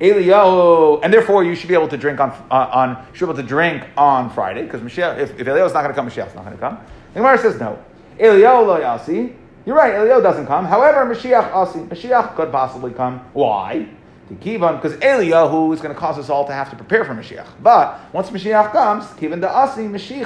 Eliyahu, 0.00 1.00
and 1.02 1.12
therefore 1.12 1.44
you 1.44 1.54
should 1.54 1.68
be 1.68 1.74
able 1.74 1.88
to 1.88 1.96
drink 1.96 2.20
on 2.20 2.30
uh, 2.50 2.70
on 2.72 3.06
should 3.12 3.26
be 3.26 3.32
able 3.32 3.42
to 3.42 3.48
drink 3.48 3.84
on 3.96 4.30
Friday 4.30 4.62
because 4.62 4.80
Mashiach. 4.80 5.18
If, 5.18 5.40
if 5.40 5.46
Eliyahu's 5.46 5.74
not 5.74 5.82
going 5.82 5.88
to 5.88 5.94
come, 5.94 6.08
Mashiach's 6.08 6.34
not 6.34 6.44
going 6.44 6.56
to 6.56 6.60
come. 6.60 6.78
The 7.12 7.20
Gemara 7.20 7.38
says 7.38 7.60
no. 7.60 7.78
Eliyahu 8.18 8.66
lo 8.66 8.78
yasi. 8.78 9.34
You're 9.64 9.76
right, 9.76 9.94
Eliyahu 9.94 10.22
doesn't 10.22 10.46
come. 10.46 10.64
However, 10.64 11.14
Mashiach 11.14 11.52
asi. 11.52 11.80
Mashiach 11.80 12.34
could 12.36 12.50
possibly 12.50 12.92
come. 12.92 13.20
Why? 13.32 13.88
Kivan, 14.36 14.80
because 14.80 14.96
Eliyahu 14.98 15.74
is 15.74 15.80
going 15.80 15.94
to 15.94 16.00
cause 16.00 16.18
us 16.18 16.30
all 16.30 16.46
to 16.46 16.52
have 16.52 16.70
to 16.70 16.76
prepare 16.76 17.04
for 17.04 17.14
Mashiach. 17.14 17.46
But 17.62 18.00
once 18.14 18.30
Mashiach 18.30 18.72
comes, 18.72 19.04
Kivan 19.04 19.40
the 19.40 19.50
asi, 19.50 19.82
Mashiach, 19.82 20.24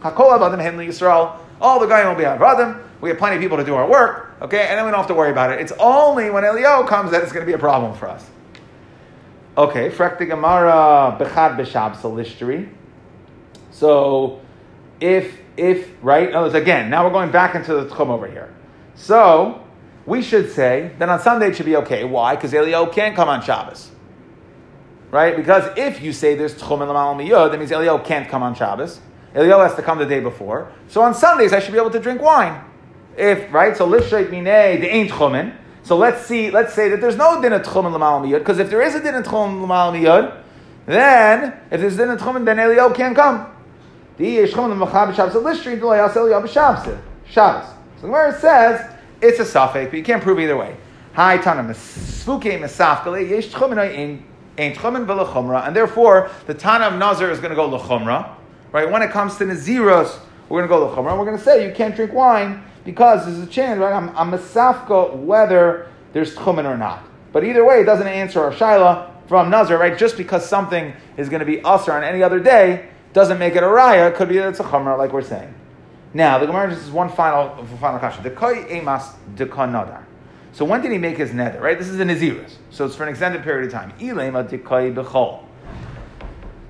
Hakol 0.00 0.38
Avadim 0.38 0.60
Henli 0.60 0.88
Yisrael, 0.88 1.36
all 1.60 1.80
the 1.80 1.86
guy 1.86 2.06
will 2.06 2.16
be 2.16 2.24
Avadim. 2.24 2.82
We 3.00 3.10
have 3.10 3.18
plenty 3.18 3.36
of 3.36 3.42
people 3.42 3.56
to 3.56 3.64
do 3.64 3.74
our 3.74 3.88
work, 3.88 4.34
okay, 4.42 4.66
and 4.68 4.78
then 4.78 4.84
we 4.84 4.90
don't 4.90 5.00
have 5.00 5.06
to 5.08 5.14
worry 5.14 5.30
about 5.30 5.52
it. 5.52 5.60
It's 5.60 5.72
only 5.78 6.30
when 6.30 6.44
Eliyahu 6.44 6.86
comes 6.86 7.10
that 7.10 7.22
it's 7.22 7.32
going 7.32 7.44
to 7.44 7.46
be 7.46 7.54
a 7.54 7.58
problem 7.58 7.94
for 7.94 8.08
us. 8.08 8.24
Okay, 9.56 9.90
Frek 9.90 10.18
the 10.18 10.26
Gemara 10.26 11.16
Bechad 11.18 11.56
B'Shab 11.56 11.96
Solishteri. 11.96 12.68
So, 13.70 14.40
if 15.00 15.38
if 15.56 15.90
right, 16.02 16.30
oh, 16.34 16.44
again, 16.46 16.90
now 16.90 17.04
we're 17.04 17.12
going 17.12 17.30
back 17.30 17.54
into 17.54 17.74
the 17.74 17.86
Tchum 17.86 18.08
over 18.08 18.26
here. 18.26 18.54
So 18.94 19.62
we 20.06 20.22
should 20.22 20.50
say 20.52 20.92
that 20.98 21.08
on 21.08 21.20
Sunday 21.20 21.48
it 21.48 21.56
should 21.56 21.66
be 21.66 21.76
okay. 21.76 22.04
Why? 22.04 22.34
Because 22.34 22.52
Eliyahu 22.52 22.92
can't 22.92 23.16
come 23.16 23.28
on 23.28 23.42
Shabbos. 23.42 23.90
Right? 25.10 25.36
Because 25.36 25.76
if 25.76 26.02
you 26.02 26.12
say 26.12 26.34
there's 26.34 26.54
Tchum 26.54 26.82
and 26.82 26.90
Lamal 26.90 27.50
that 27.50 27.58
means 27.58 27.70
Eliyahu 27.70 28.04
can't 28.04 28.28
come 28.28 28.42
on 28.42 28.54
Shabbos. 28.54 29.00
Eliyahu 29.34 29.66
has 29.66 29.74
to 29.76 29.82
come 29.82 29.98
the 29.98 30.06
day 30.06 30.20
before. 30.20 30.72
So 30.88 31.02
on 31.02 31.14
Sundays 31.14 31.52
I 31.52 31.60
should 31.60 31.72
be 31.72 31.78
able 31.78 31.90
to 31.90 32.00
drink 32.00 32.22
wine. 32.22 32.62
If 33.16 33.52
right, 33.52 33.76
so 33.76 33.88
lishreit 33.88 34.28
minei 34.28 34.80
the 34.80 34.88
ain't 34.88 35.10
tchumen. 35.10 35.56
So 35.82 35.96
let's 35.96 36.26
see. 36.26 36.50
Let's 36.50 36.74
say 36.74 36.88
that 36.90 37.00
there's 37.00 37.16
no 37.16 37.40
din 37.40 37.52
of 37.52 37.62
tchumen 37.62 37.92
l'mal 37.92 38.20
miyud. 38.20 38.38
Because 38.38 38.58
if 38.58 38.70
there 38.70 38.82
is 38.82 38.94
a 38.94 39.02
din 39.02 39.14
of 39.14 39.24
tchumen 39.24 39.62
l'mal 39.62 39.92
miyud, 39.92 40.42
then 40.86 41.58
if 41.70 41.80
there's 41.80 41.96
din 41.96 42.10
of 42.10 42.20
tchumen, 42.20 42.44
then 42.44 42.58
Eliyahu 42.58 42.94
can't 42.94 43.16
come. 43.16 43.55
The. 44.18 44.46
Shabbos. 47.28 47.68
So 48.00 48.08
where 48.08 48.28
it 48.28 48.40
says 48.40 48.96
it's 49.20 49.40
a 49.40 49.44
suffix, 49.44 49.90
but 49.90 49.96
you 49.96 50.04
can't 50.04 50.22
prove 50.22 50.38
either 50.38 50.56
way. 50.56 50.76
Hi 51.14 51.38
tanam 51.38 51.70
sfuke 51.70 52.58
mesafkale 52.60 53.28
yesh 53.28 53.48
tchumen 53.48 53.94
in 53.94 54.24
ain't 54.58 54.76
tchumen 54.76 55.06
v'lechumra, 55.06 55.66
and 55.66 55.74
therefore 55.74 56.30
the 56.46 56.54
Tana 56.54 56.86
of 56.86 56.98
Nazar 56.98 57.30
is 57.30 57.40
going 57.40 57.50
to 57.50 57.56
go 57.56 57.68
lechumra. 57.68 58.34
Right? 58.72 58.90
When 58.90 59.02
it 59.02 59.10
comes 59.10 59.36
to 59.38 59.44
Naziros, 59.44 60.18
we're 60.48 60.66
going 60.66 60.68
to 60.68 60.86
go 60.86 60.94
lechumra. 60.94 61.10
And 61.10 61.18
we're 61.18 61.24
going 61.24 61.38
to 61.38 61.42
say 61.42 61.66
you 61.66 61.74
can't 61.74 61.96
drink 61.96 62.12
wine 62.12 62.62
because 62.84 63.26
there's 63.26 63.38
a 63.38 63.46
chance, 63.46 63.78
right? 63.80 63.92
I'm, 63.92 64.10
I'm 64.16 64.30
whether 65.26 65.88
there's 66.12 66.34
tchumen 66.34 66.64
or 66.64 66.76
not. 66.76 67.02
But 67.32 67.44
either 67.44 67.64
way, 67.64 67.80
it 67.80 67.84
doesn't 67.84 68.06
answer 68.06 68.40
our 68.40 68.52
shaila 68.52 69.10
from 69.28 69.50
Nazar, 69.50 69.78
right? 69.78 69.96
Just 69.98 70.16
because 70.16 70.48
something 70.48 70.94
is 71.16 71.28
going 71.28 71.40
to 71.40 71.46
be 71.46 71.62
usher 71.62 71.92
on 71.92 72.04
any 72.04 72.22
other 72.22 72.40
day 72.40 72.88
doesn't 73.16 73.38
make 73.38 73.56
it 73.56 73.62
a 73.62 73.66
raya. 73.66 74.10
It 74.10 74.14
could 74.14 74.28
be 74.28 74.36
that 74.36 74.50
it's 74.50 74.60
a 74.60 74.62
chumrah, 74.62 74.98
like 74.98 75.10
we're 75.10 75.22
saying. 75.22 75.54
Now, 76.12 76.38
the 76.38 76.44
Gemara 76.44 76.68
just 76.68 76.82
is 76.82 76.90
one 76.90 77.08
final 77.08 77.64
final 77.80 77.98
question. 77.98 78.22
The 78.22 78.30
koi 78.30 78.66
emas 78.68 79.14
nadar. 79.36 80.04
So 80.52 80.66
when 80.66 80.82
did 80.82 80.92
he 80.92 80.98
make 80.98 81.16
his 81.16 81.32
nether? 81.32 81.58
Right, 81.58 81.78
this 81.78 81.88
is 81.88 81.98
a 81.98 82.04
naziris, 82.04 82.56
so 82.68 82.84
it's 82.84 82.94
for 82.94 83.04
an 83.04 83.08
extended 83.08 83.42
period 83.42 83.68
of 83.68 83.72
time. 83.72 83.92
Ilema 83.98 84.46
dekoi 84.46 84.94
bechol. 84.94 85.42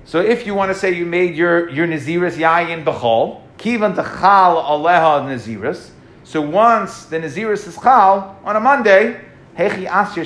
So 0.05 0.21
if 0.21 0.45
you 0.45 0.55
want 0.55 0.71
to 0.71 0.79
say 0.79 0.93
you 0.93 1.05
made 1.05 1.35
your 1.35 1.67
your 1.67 1.85
naziris 1.85 2.37
yayin 2.37 2.85
bechol, 2.85 3.41
kivan 3.57 3.93
techal 3.93 4.63
aleha 4.63 5.27
naziris. 5.27 5.89
So 6.23 6.39
once 6.39 7.07
the 7.07 7.19
naziris 7.19 7.67
is 7.67 7.75
chal 7.75 8.39
on 8.45 8.55
a 8.55 8.61
Monday, 8.61 9.19
hechi 9.57 9.85
asya 9.85 10.23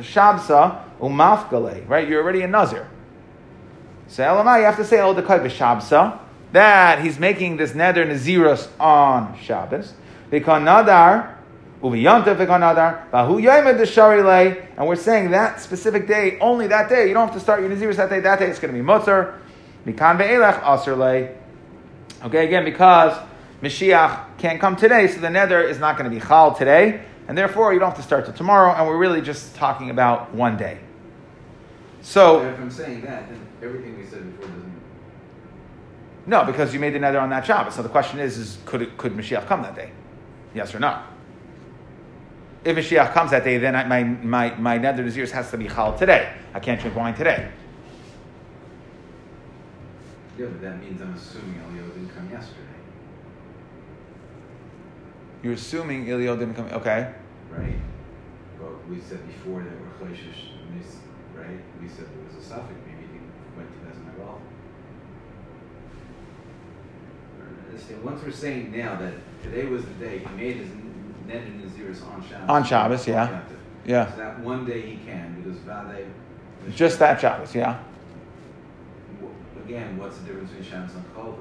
shabsa 0.00 0.84
umafgale. 0.98 1.88
Right, 1.88 2.08
you're 2.08 2.20
already 2.20 2.42
a 2.42 2.48
nazir. 2.48 2.88
So 4.12 4.22
elamai, 4.22 4.58
you 4.58 4.64
have 4.66 4.76
to 4.76 4.84
say 4.84 5.00
oh 5.00 5.14
the 5.14 5.22
b'shabsa 5.22 6.18
that 6.52 7.00
he's 7.02 7.18
making 7.18 7.56
this 7.56 7.72
neder 7.72 8.06
naziros 8.06 8.68
on 8.78 9.38
Shabbos. 9.38 9.94
Because 10.28 10.60
nadar 10.60 11.36
uviyanta 11.80 12.36
nadar 12.36 13.10
vahu 13.10 13.42
yoymed 13.42 13.80
desharilei, 13.80 14.66
and 14.76 14.86
we're 14.86 14.96
saying 14.96 15.30
that 15.30 15.62
specific 15.62 16.06
day, 16.06 16.38
only 16.40 16.66
that 16.66 16.90
day. 16.90 17.08
You 17.08 17.14
don't 17.14 17.28
have 17.28 17.34
to 17.34 17.40
start 17.40 17.62
your 17.62 17.70
naziros 17.70 17.96
that 17.96 18.10
day. 18.10 18.20
That 18.20 18.38
day 18.38 18.50
it's 18.50 18.58
going 18.58 18.74
to 18.74 18.78
be 18.78 18.86
mutzer. 18.86 19.38
Mikan 19.86 20.18
ve'elech 20.18 20.60
aserlei. 20.60 21.34
Okay, 22.22 22.44
again 22.44 22.66
because 22.66 23.18
Mashiach 23.62 24.36
can't 24.36 24.60
come 24.60 24.76
today, 24.76 25.08
so 25.08 25.20
the 25.20 25.28
neder 25.28 25.66
is 25.66 25.78
not 25.78 25.96
going 25.96 26.10
to 26.10 26.14
be 26.14 26.22
chal 26.22 26.54
today, 26.54 27.00
and 27.28 27.38
therefore 27.38 27.72
you 27.72 27.78
don't 27.78 27.88
have 27.88 27.96
to 27.96 28.02
start 28.02 28.26
till 28.26 28.34
tomorrow. 28.34 28.74
And 28.74 28.86
we're 28.86 28.98
really 28.98 29.22
just 29.22 29.54
talking 29.54 29.88
about 29.88 30.34
one 30.34 30.58
day. 30.58 30.80
So 32.02 32.44
if 32.44 32.58
I'm 32.58 32.70
saying 32.70 33.02
that, 33.02 33.28
then 33.28 33.40
everything 33.62 33.96
we 33.96 34.04
said 34.04 34.24
before 34.32 34.52
doesn't. 34.52 34.72
no, 36.26 36.44
because 36.44 36.74
you 36.74 36.80
made 36.80 36.94
the 36.94 36.98
nether 36.98 37.20
on 37.20 37.30
that 37.30 37.46
Shabbos. 37.46 37.76
So 37.76 37.82
the 37.82 37.88
question 37.88 38.18
is, 38.18 38.36
is 38.38 38.58
could 38.64 38.82
it, 38.82 38.96
could 38.98 39.14
Mashiach 39.14 39.46
come 39.46 39.62
that 39.62 39.76
day? 39.76 39.92
Yes 40.52 40.74
or 40.74 40.80
no? 40.80 41.00
If 42.64 42.76
Mashiach 42.76 43.12
comes 43.12 43.30
that 43.30 43.44
day, 43.44 43.58
then 43.58 43.76
I, 43.76 43.84
my 43.84 44.02
my 44.02 44.54
my 44.56 44.78
nether 44.78 45.04
Naziris 45.04 45.30
has 45.30 45.50
to 45.52 45.56
be 45.56 45.68
chal 45.68 45.96
today. 45.96 46.32
I 46.52 46.60
can't 46.60 46.80
drink 46.80 46.96
wine 46.96 47.14
today. 47.14 47.50
Yeah, 50.38 50.46
but 50.46 50.60
that 50.62 50.80
means 50.80 51.00
I'm 51.00 51.14
assuming 51.14 51.60
Elio 51.68 51.86
didn't 51.88 52.08
come 52.16 52.30
yesterday, 52.30 52.58
You're 55.42 55.52
assuming 55.52 56.06
Ilio 56.06 56.38
didn't 56.38 56.54
come. 56.54 56.66
Okay. 56.66 57.12
right? 57.50 57.76
But 58.58 58.88
we 58.88 59.00
said 59.00 59.26
before 59.26 59.62
that 59.62 59.72
we're 59.72 60.08
Chlaishish, 60.08 60.52
right? 61.36 61.60
We 61.80 61.88
said 61.88 62.06
there 62.06 62.24
was 62.26 62.44
a 62.44 62.48
suffix, 62.48 62.78
maybe 62.86 63.06
he 63.12 63.18
went 63.56 63.68
to. 63.68 63.82
Understand, 67.72 68.04
once 68.04 68.22
we're 68.22 68.32
saying 68.32 68.70
now 68.70 68.96
that 68.96 69.14
today 69.42 69.64
was 69.64 69.84
the 69.84 69.94
day 69.94 70.18
he 70.18 70.36
made 70.36 70.56
his 70.56 70.68
net 71.26 71.42
and 71.42 71.62
Naziris 71.62 72.06
on 72.06 72.22
Shabbos. 72.28 72.48
On 72.48 72.64
Shabbos, 72.64 73.06
yeah. 73.08 73.42
Yeah. 73.86 74.10
So 74.10 74.18
that 74.18 74.40
one 74.40 74.66
day 74.66 74.82
he 74.82 74.96
can, 75.04 75.42
because 75.42 75.58
Vade. 75.60 76.06
Just 76.74 76.98
that 76.98 77.20
Shabbos, 77.20 77.54
yeah. 77.54 77.78
Again, 79.64 79.96
what's 79.96 80.18
the 80.18 80.26
difference 80.26 80.50
between 80.50 80.70
Shabbos 80.70 80.94
and 80.94 81.14
Chol? 81.14 81.36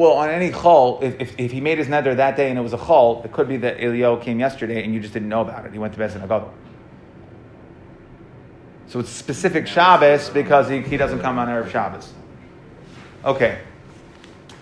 Well, 0.00 0.12
on 0.12 0.30
any 0.30 0.48
chol, 0.48 1.02
if, 1.02 1.20
if, 1.20 1.38
if 1.38 1.52
he 1.52 1.60
made 1.60 1.76
his 1.76 1.86
nether 1.86 2.14
that 2.14 2.34
day 2.34 2.48
and 2.48 2.58
it 2.58 2.62
was 2.62 2.72
a 2.72 2.78
chol, 2.78 3.22
it 3.22 3.32
could 3.32 3.46
be 3.46 3.58
that 3.58 3.80
Ilio 3.80 4.18
came 4.22 4.40
yesterday 4.40 4.82
and 4.82 4.94
you 4.94 5.00
just 5.00 5.12
didn't 5.12 5.28
know 5.28 5.42
about 5.42 5.66
it. 5.66 5.74
He 5.74 5.78
went 5.78 5.92
to 5.92 6.00
Bezin 6.00 6.26
Agadol. 6.26 6.50
So 8.86 9.00
it's 9.00 9.10
specific 9.10 9.66
Shabbos 9.66 10.30
because 10.30 10.70
he, 10.70 10.80
he 10.80 10.96
doesn't 10.96 11.20
come 11.20 11.38
on 11.38 11.48
Erev 11.48 11.70
Shabbos. 11.70 12.14
Okay. 13.26 13.58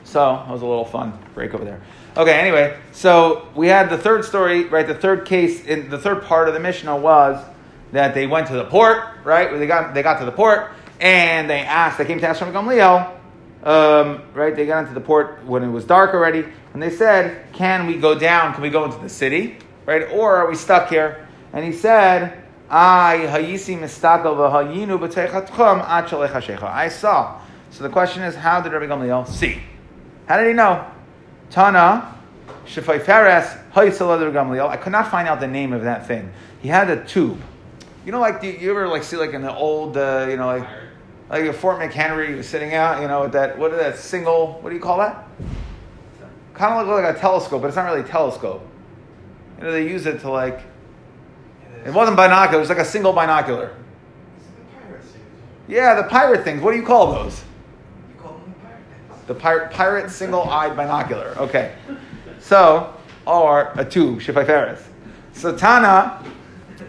So 0.03 0.43
that 0.45 0.51
was 0.51 0.63
a 0.63 0.67
little 0.67 0.85
fun 0.85 1.17
break 1.35 1.55
over 1.55 1.65
there. 1.65 1.83
Okay, 2.17 2.35
anyway, 2.35 2.77
so 2.91 3.47
we 3.55 3.69
had 3.69 3.91
the 3.91 3.99
third 3.99 4.25
story, 4.25 4.65
right? 4.65 4.89
The 4.89 4.97
third 4.97 5.25
case 5.25 5.65
in 5.65 5.89
the 5.89 5.99
third 5.99 6.25
part 6.25 6.49
of 6.49 6.55
the 6.55 6.61
Mishnah 6.61 6.97
was 6.97 7.41
that 7.93 8.13
they 8.13 8.27
went 8.27 8.49
to 8.49 8.55
the 8.55 8.65
port, 8.65 9.05
right? 9.23 9.57
They 9.57 9.69
got 9.69 9.95
they 9.95 10.03
got 10.03 10.19
to 10.19 10.25
the 10.25 10.33
port 10.33 10.73
and 11.01 11.49
they 11.49 11.61
asked, 11.61 11.97
they 11.97 12.07
came 12.07 12.19
to 12.19 12.27
ask 12.27 12.41
from 12.41 12.53
Gamliel, 12.53 13.18
um, 13.69 14.23
right? 14.33 14.57
They 14.57 14.65
got 14.65 14.81
into 14.81 14.95
the 14.95 15.01
port 15.01 15.45
when 15.45 15.63
it 15.63 15.69
was 15.69 15.85
dark 15.85 16.15
already, 16.15 16.45
and 16.73 16.83
they 16.83 16.89
said, 16.89 17.53
"Can 17.53 17.87
we 17.87 17.99
go 17.99 18.19
down? 18.19 18.55
Can 18.55 18.63
we 18.63 18.71
go 18.71 18.85
into 18.87 18.99
the 18.99 19.11
city, 19.11 19.59
right? 19.85 20.09
Or 20.11 20.37
are 20.37 20.49
we 20.49 20.57
stuck 20.57 20.89
here?" 20.89 21.29
And 21.53 21.63
he 21.67 21.73
said, 21.73 22.43
"I 22.71 23.27
I 26.65 26.89
saw. 26.89 27.41
So 27.71 27.83
the 27.83 27.91
question 27.91 28.23
is, 28.23 28.35
how 28.35 28.63
did 28.63 28.73
Rabbi 28.73 28.87
Gamliel 28.87 29.29
see? 29.29 29.61
How 30.27 30.39
did 30.39 30.47
he 30.47 30.55
know? 30.55 30.87
Tana, 31.51 32.15
Haysal 33.75 34.33
Gamliel. 34.33 34.69
I 34.69 34.79
could 34.79 34.93
not 34.93 35.11
find 35.11 35.29
out 35.29 35.41
the 35.41 35.47
name 35.47 35.75
of 35.75 35.83
that 35.83 36.07
thing. 36.07 36.33
He 36.63 36.69
had 36.69 36.89
a 36.89 37.05
tube. 37.05 37.39
You 38.07 38.13
know, 38.13 38.21
like 38.21 38.43
you 38.43 38.71
ever 38.71 38.89
like 38.89 39.03
see 39.03 39.17
like 39.17 39.35
in 39.35 39.43
the 39.43 39.55
old, 39.55 39.99
uh, 39.99 40.27
you 40.31 40.39
know, 40.39 40.47
like 40.47 40.67
like 41.31 41.55
Fort 41.55 41.79
McHenry 41.79 42.37
was 42.37 42.49
sitting 42.49 42.75
out, 42.75 43.03
you 43.03 43.09
know, 43.09 43.23
with 43.23 43.33
that 43.33 43.59
what 43.59 43.73
is 43.73 43.79
that 43.79 43.99
single? 43.99 44.55
What 44.61 44.71
do 44.71 44.77
you 44.77 44.83
call 44.83 44.99
that? 44.99 45.27
Kind 46.55 46.75
of 46.75 46.87
look 46.87 47.03
like 47.03 47.17
a 47.17 47.19
telescope, 47.19 47.63
but 47.63 47.69
it's 47.69 47.77
not 47.77 47.85
really 47.85 48.01
a 48.01 48.05
telescope. 48.05 48.67
You 49.59 49.65
know, 49.65 49.73
they 49.73 49.89
use 49.89 50.07
it 50.07 50.21
to 50.21 50.31
like. 50.31 50.61
It 51.85 51.93
wasn't 51.93 52.17
binocular. 52.17 52.59
It 52.59 52.61
was 52.61 52.69
like 52.69 52.79
a 52.79 52.85
single 52.85 53.13
binocular. 53.13 53.75
Yeah, 55.69 55.95
the 55.95 56.05
pirate 56.05 56.45
things. 56.45 56.63
What 56.63 56.73
do 56.73 56.79
you 56.79 56.85
call 56.85 57.13
those? 57.13 57.45
You 58.09 58.21
call 58.21 58.33
them 58.39 58.55
the 58.55 58.67
pirate. 58.67 59.27
The 59.27 59.35
pirate, 59.35 59.71
pirate 59.71 60.11
single-eyed 60.11 60.75
binocular. 60.75 61.35
Okay. 61.37 61.75
So, 62.41 62.95
or 63.27 63.73
a 63.77 63.85
tube, 63.85 64.21
Shifai 64.21 64.47
Ferris. 64.47 64.89
So 65.35 65.57
Tana, 65.57 66.25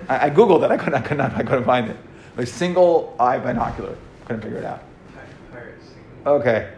I, 0.08 0.28
I 0.28 0.30
googled 0.30 0.63
it. 0.63 0.71
I 0.71 0.78
couldn't. 0.78 0.95
I 0.95 1.02
could 1.02 1.17
not. 1.17 1.34
I 1.36 1.43
couldn't 1.43 1.65
find 1.65 1.89
it. 1.89 1.97
A 2.38 2.45
single-eye 2.45 3.39
binocular. 3.39 3.95
Couldn't 4.30 4.44
figure 4.44 4.60
it 4.60 4.65
out. 4.65 4.84
Okay. 6.26 6.72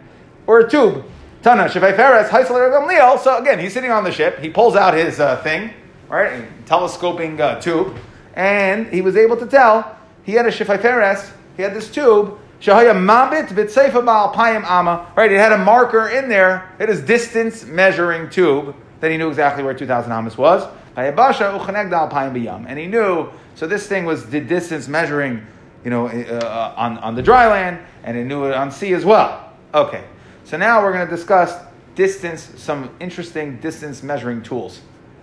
Or 0.48 0.62
a 0.62 0.70
tube. 0.70 1.04
Tana, 1.42 1.66
Shifai 1.66 1.96
Ferris, 1.98 2.30
Haisler 2.30 2.72
Gamliel. 2.72 3.20
So 3.20 3.38
again, 3.38 3.60
he's 3.60 3.74
sitting 3.74 3.92
on 3.92 4.06
the 4.06 4.12
ship. 4.12 4.40
He 4.40 4.50
pulls 4.50 4.78
out 4.78 4.94
his 4.94 5.20
uh, 5.20 5.36
thing, 5.44 5.74
right, 6.08 6.46
telescoping 6.66 7.42
uh, 7.42 7.60
tube, 7.60 7.98
and 8.36 8.88
he 8.88 9.02
was 9.02 9.18
able 9.18 9.36
to 9.36 9.46
tell 9.46 9.98
he 10.24 10.32
had 10.32 10.46
a 10.46 10.50
Shifai 10.50 10.82
Ferris. 10.82 11.30
He 11.58 11.64
had 11.64 11.74
this 11.74 11.92
tube. 11.92 12.40
Shahaya 12.62 12.94
Mabit 12.94 13.48
Vitseifa 13.48 14.06
Baal 14.06 14.34
Payim 14.34 14.64
Ama. 14.64 15.12
Right, 15.18 15.30
it 15.30 15.38
had 15.38 15.52
a 15.52 15.58
marker 15.58 16.08
in 16.08 16.30
there. 16.30 16.70
It 16.80 16.90
is 16.90 17.02
distance 17.02 17.66
measuring 17.66 18.30
tube 18.30 18.74
that 19.02 19.12
he 19.12 19.18
knew 19.18 19.28
exactly 19.28 19.62
where 19.64 19.74
2,000 19.74 20.10
Amas 20.10 20.38
was. 20.38 20.64
And 20.96 22.80
he 22.80 22.88
knew, 22.88 23.30
so 23.56 23.68
this 23.68 23.88
thing 23.88 24.06
was 24.06 24.30
the 24.30 24.40
distance 24.40 24.88
measuring, 24.88 25.46
you 25.84 25.90
know, 25.90 26.08
uh, 26.08 26.74
on, 26.78 26.98
on 27.00 27.16
the 27.16 27.22
dry 27.22 27.48
land, 27.48 27.80
and 28.04 28.18
it 28.18 28.26
knew 28.26 28.46
it 28.46 28.54
on 28.54 28.72
sea 28.72 28.94
as 28.94 29.06
well. 29.06 29.52
Okay, 29.74 30.04
so 30.44 30.58
now 30.58 30.82
we're 30.82 30.94
going 30.94 31.08
to 31.08 31.16
discuss 31.16 31.58
distance, 31.96 32.52
some 32.58 32.90
interesting 33.00 33.58
distance 33.58 34.04
measuring 34.04 34.44
tools. 34.44 34.82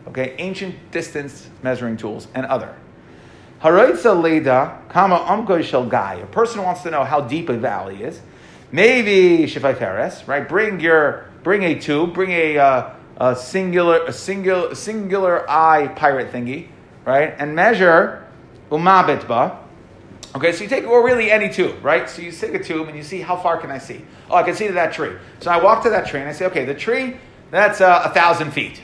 Okay, 0.09 0.35
ancient 0.39 0.91
distance 0.91 1.51
measuring 1.63 1.97
tools 1.97 2.29
and 2.35 2.47
other. 2.47 2.75
Haroitza 3.61 4.21
leda 4.21 4.81
kama 4.89 5.17
umkoy 5.17 5.63
shel 5.65 5.85
guy. 5.85 6.15
A 6.15 6.27
person 6.27 6.63
wants 6.63 6.83
to 6.83 6.91
know 6.91 7.05
how 7.05 7.21
deep 7.21 7.49
a 7.49 7.59
valley 7.59 8.03
is. 8.03 8.21
Maybe 8.71 9.45
shifai 9.47 9.77
feres, 9.77 10.27
right? 10.29 10.49
Bring 10.49 10.81
your 10.81 11.27
bring 11.43 11.63
a 11.63 11.79
tube, 11.79 12.15
bring 12.15 12.31
a, 12.31 12.59
uh, 12.59 12.91
a 13.17 13.37
singular 13.37 14.05
a 14.05 14.13
singular 14.13 14.75
singular 14.75 15.51
eye 15.51 15.89
pirate 15.89 16.33
thingy, 16.33 16.69
right? 17.05 17.35
And 17.39 17.55
measure 17.55 18.27
umabitba. 18.71 19.59
Okay, 20.35 20.53
so 20.53 20.63
you 20.63 20.69
take 20.69 20.87
or 20.87 21.05
really 21.05 21.31
any 21.31 21.49
tube, 21.49 21.83
right? 21.83 22.09
So 22.09 22.21
you 22.21 22.31
take 22.31 22.55
a 22.55 22.63
tube 22.63 22.89
and 22.89 22.97
you 22.97 23.03
see 23.03 23.21
how 23.21 23.37
far 23.37 23.59
can 23.59 23.71
I 23.71 23.79
see? 23.79 24.05
Oh, 24.31 24.37
I 24.37 24.43
can 24.43 24.55
see 24.55 24.67
to 24.67 24.75
that 24.75 24.93
tree. 24.93 25.17
So 25.41 25.51
I 25.51 25.63
walk 25.63 25.83
to 25.85 25.91
that 25.91 26.07
tree 26.07 26.21
and 26.21 26.29
I 26.29 26.33
say, 26.33 26.45
okay, 26.47 26.65
the 26.65 26.75
tree 26.75 27.17
that's 27.51 27.81
uh, 27.81 28.03
a 28.05 28.11
thousand 28.11 28.51
feet, 28.51 28.83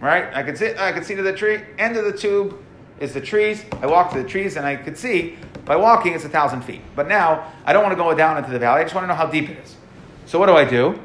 right? 0.00 0.34
I 0.34 0.42
can 0.42 0.56
see 0.56 0.72
I 0.78 0.92
can 0.92 1.04
see 1.04 1.14
to 1.14 1.22
the 1.22 1.34
tree. 1.34 1.60
End 1.78 1.96
of 1.96 2.06
the 2.06 2.16
tube 2.16 2.58
is 2.98 3.12
the 3.12 3.20
trees. 3.20 3.64
I 3.82 3.86
walk 3.86 4.12
to 4.12 4.22
the 4.22 4.28
trees 4.28 4.56
and 4.56 4.64
I 4.64 4.76
could 4.76 4.96
see 4.96 5.36
by 5.66 5.76
walking 5.76 6.14
it's 6.14 6.24
a 6.24 6.30
thousand 6.30 6.62
feet. 6.62 6.80
But 6.96 7.08
now 7.08 7.52
I 7.66 7.74
don't 7.74 7.82
want 7.82 7.92
to 7.92 8.02
go 8.02 8.14
down 8.14 8.38
into 8.38 8.50
the 8.50 8.58
valley. 8.58 8.80
I 8.80 8.84
just 8.84 8.94
want 8.94 9.04
to 9.04 9.08
know 9.08 9.14
how 9.14 9.26
deep 9.26 9.50
it 9.50 9.58
is. 9.58 9.76
So 10.24 10.38
what 10.38 10.46
do 10.46 10.54
I 10.54 10.64
do? 10.64 10.98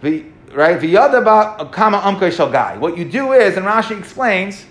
The 0.00 0.24
right 0.52 0.80
v'yadaba 0.80 1.70
kama 1.70 1.98
umkay 2.00 2.32
shel 2.32 2.50
guy. 2.50 2.76
What 2.76 2.98
you 2.98 3.04
do 3.04 3.32
is, 3.32 3.56
and 3.56 3.66
Rashi 3.66 3.96
explains, 3.98 4.66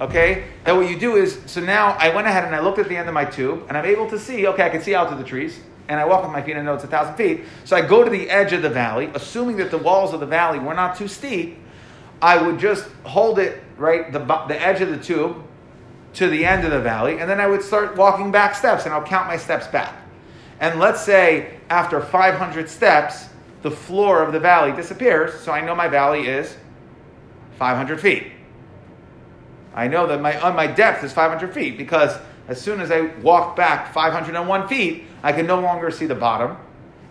okay, 0.00 0.44
that 0.64 0.74
what 0.74 0.88
you 0.88 0.98
do 0.98 1.16
is. 1.16 1.40
So 1.46 1.60
now 1.60 1.96
I 1.98 2.14
went 2.14 2.26
ahead 2.26 2.44
and 2.44 2.54
I 2.54 2.60
looked 2.60 2.78
at 2.78 2.88
the 2.88 2.96
end 2.96 3.08
of 3.08 3.14
my 3.14 3.24
tube 3.24 3.64
and 3.68 3.76
I'm 3.76 3.84
able 3.84 4.08
to 4.10 4.18
see. 4.18 4.46
Okay, 4.46 4.62
I 4.62 4.68
can 4.68 4.82
see 4.82 4.94
out 4.94 5.08
to 5.10 5.14
the 5.14 5.24
trees. 5.24 5.58
And 5.88 6.00
I 6.00 6.04
walk 6.04 6.24
with 6.24 6.32
my 6.32 6.42
feet 6.42 6.52
and 6.52 6.60
I 6.60 6.64
know 6.64 6.74
it's 6.74 6.84
a 6.84 6.88
thousand 6.88 7.14
feet. 7.14 7.44
So 7.64 7.76
I 7.76 7.80
go 7.80 8.02
to 8.02 8.10
the 8.10 8.28
edge 8.28 8.52
of 8.52 8.62
the 8.62 8.70
valley, 8.70 9.10
assuming 9.14 9.56
that 9.58 9.70
the 9.70 9.78
walls 9.78 10.12
of 10.12 10.20
the 10.20 10.26
valley 10.26 10.58
were 10.58 10.74
not 10.74 10.96
too 10.96 11.06
steep. 11.06 11.58
I 12.20 12.42
would 12.42 12.58
just 12.58 12.88
hold 13.04 13.38
it 13.38 13.62
right 13.76 14.10
the 14.10 14.18
the 14.18 14.60
edge 14.60 14.80
of 14.80 14.88
the 14.88 14.96
tube 14.96 15.44
to 16.14 16.28
the 16.28 16.46
end 16.46 16.64
of 16.64 16.70
the 16.70 16.80
valley, 16.80 17.18
and 17.18 17.28
then 17.28 17.40
I 17.40 17.46
would 17.46 17.62
start 17.62 17.94
walking 17.94 18.32
back 18.32 18.54
steps, 18.54 18.86
and 18.86 18.94
I'll 18.94 19.02
count 19.02 19.28
my 19.28 19.36
steps 19.36 19.66
back. 19.66 19.94
And 20.60 20.80
let's 20.80 21.02
say 21.02 21.58
after 21.68 22.00
500 22.00 22.70
steps, 22.70 23.28
the 23.60 23.70
floor 23.70 24.22
of 24.22 24.32
the 24.32 24.40
valley 24.40 24.72
disappears, 24.72 25.38
so 25.40 25.52
I 25.52 25.60
know 25.60 25.74
my 25.74 25.88
valley 25.88 26.26
is 26.26 26.56
500 27.58 28.00
feet. 28.00 28.32
I 29.76 29.88
know 29.88 30.06
that 30.06 30.22
my 30.22 30.40
on 30.40 30.56
my 30.56 30.66
depth 30.66 31.04
is 31.04 31.12
500 31.12 31.52
feet 31.52 31.76
because 31.76 32.18
as 32.48 32.60
soon 32.60 32.80
as 32.80 32.90
I 32.90 33.02
walk 33.20 33.56
back 33.56 33.92
501 33.92 34.68
feet, 34.68 35.04
I 35.22 35.32
can 35.32 35.46
no 35.46 35.60
longer 35.60 35.90
see 35.90 36.06
the 36.06 36.14
bottom. 36.14 36.56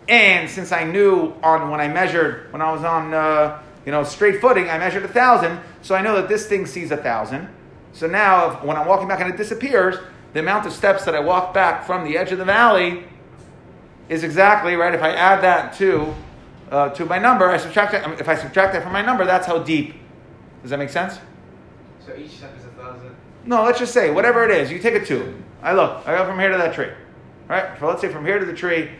And 0.08 0.50
since 0.50 0.72
I 0.72 0.84
knew 0.84 1.34
on 1.42 1.70
when 1.70 1.80
I 1.80 1.88
measured 1.88 2.52
when 2.52 2.60
I 2.60 2.72
was 2.72 2.82
on 2.82 3.14
uh, 3.14 3.62
you 3.84 3.92
know 3.92 4.02
straight 4.02 4.40
footing, 4.40 4.68
I 4.68 4.78
measured 4.78 5.04
a 5.04 5.08
thousand, 5.08 5.60
so 5.82 5.94
I 5.94 6.02
know 6.02 6.16
that 6.16 6.28
this 6.28 6.46
thing 6.46 6.66
sees 6.66 6.90
a 6.90 6.96
thousand. 6.96 7.48
So 7.92 8.06
now, 8.06 8.50
if, 8.50 8.64
when 8.64 8.76
I'm 8.76 8.86
walking 8.86 9.08
back 9.08 9.20
and 9.20 9.32
it 9.32 9.36
disappears, 9.36 9.96
the 10.32 10.40
amount 10.40 10.66
of 10.66 10.72
steps 10.72 11.04
that 11.06 11.14
I 11.14 11.20
walk 11.20 11.54
back 11.54 11.86
from 11.86 12.04
the 12.04 12.18
edge 12.18 12.30
of 12.30 12.38
the 12.38 12.44
valley 12.44 13.04
is 14.08 14.22
exactly 14.22 14.74
right. 14.74 14.94
If 14.94 15.02
I 15.02 15.12
add 15.12 15.42
that 15.42 15.76
to 15.78 16.14
uh, 16.70 16.88
to 16.90 17.04
my 17.04 17.18
number, 17.18 17.48
I 17.48 17.58
subtract 17.58 17.92
that. 17.92 18.20
If 18.20 18.28
I 18.28 18.34
subtract 18.34 18.72
that 18.74 18.82
from 18.82 18.92
my 18.92 19.02
number, 19.02 19.24
that's 19.24 19.46
how 19.46 19.58
deep. 19.58 19.94
Does 20.62 20.70
that 20.70 20.78
make 20.78 20.90
sense? 20.90 21.18
So 22.06 22.14
each 22.16 22.30
step 22.32 22.56
is 22.56 22.64
a 22.64 22.68
thousand. 22.68 23.14
No, 23.44 23.64
let's 23.64 23.78
just 23.78 23.92
say 23.92 24.10
whatever 24.10 24.44
it 24.44 24.50
is. 24.50 24.70
You 24.70 24.78
take 24.78 24.94
a 24.94 25.04
tube. 25.04 25.34
I 25.62 25.72
look. 25.72 26.06
I 26.06 26.16
go 26.16 26.24
from 26.24 26.38
here 26.38 26.50
to 26.50 26.58
that 26.58 26.74
tree. 26.74 26.90
Right. 27.48 27.78
So 27.78 27.86
let's 27.88 28.00
say 28.00 28.08
from 28.08 28.24
here 28.24 28.38
to 28.38 28.44
the 28.44 28.52
tree. 28.54 28.90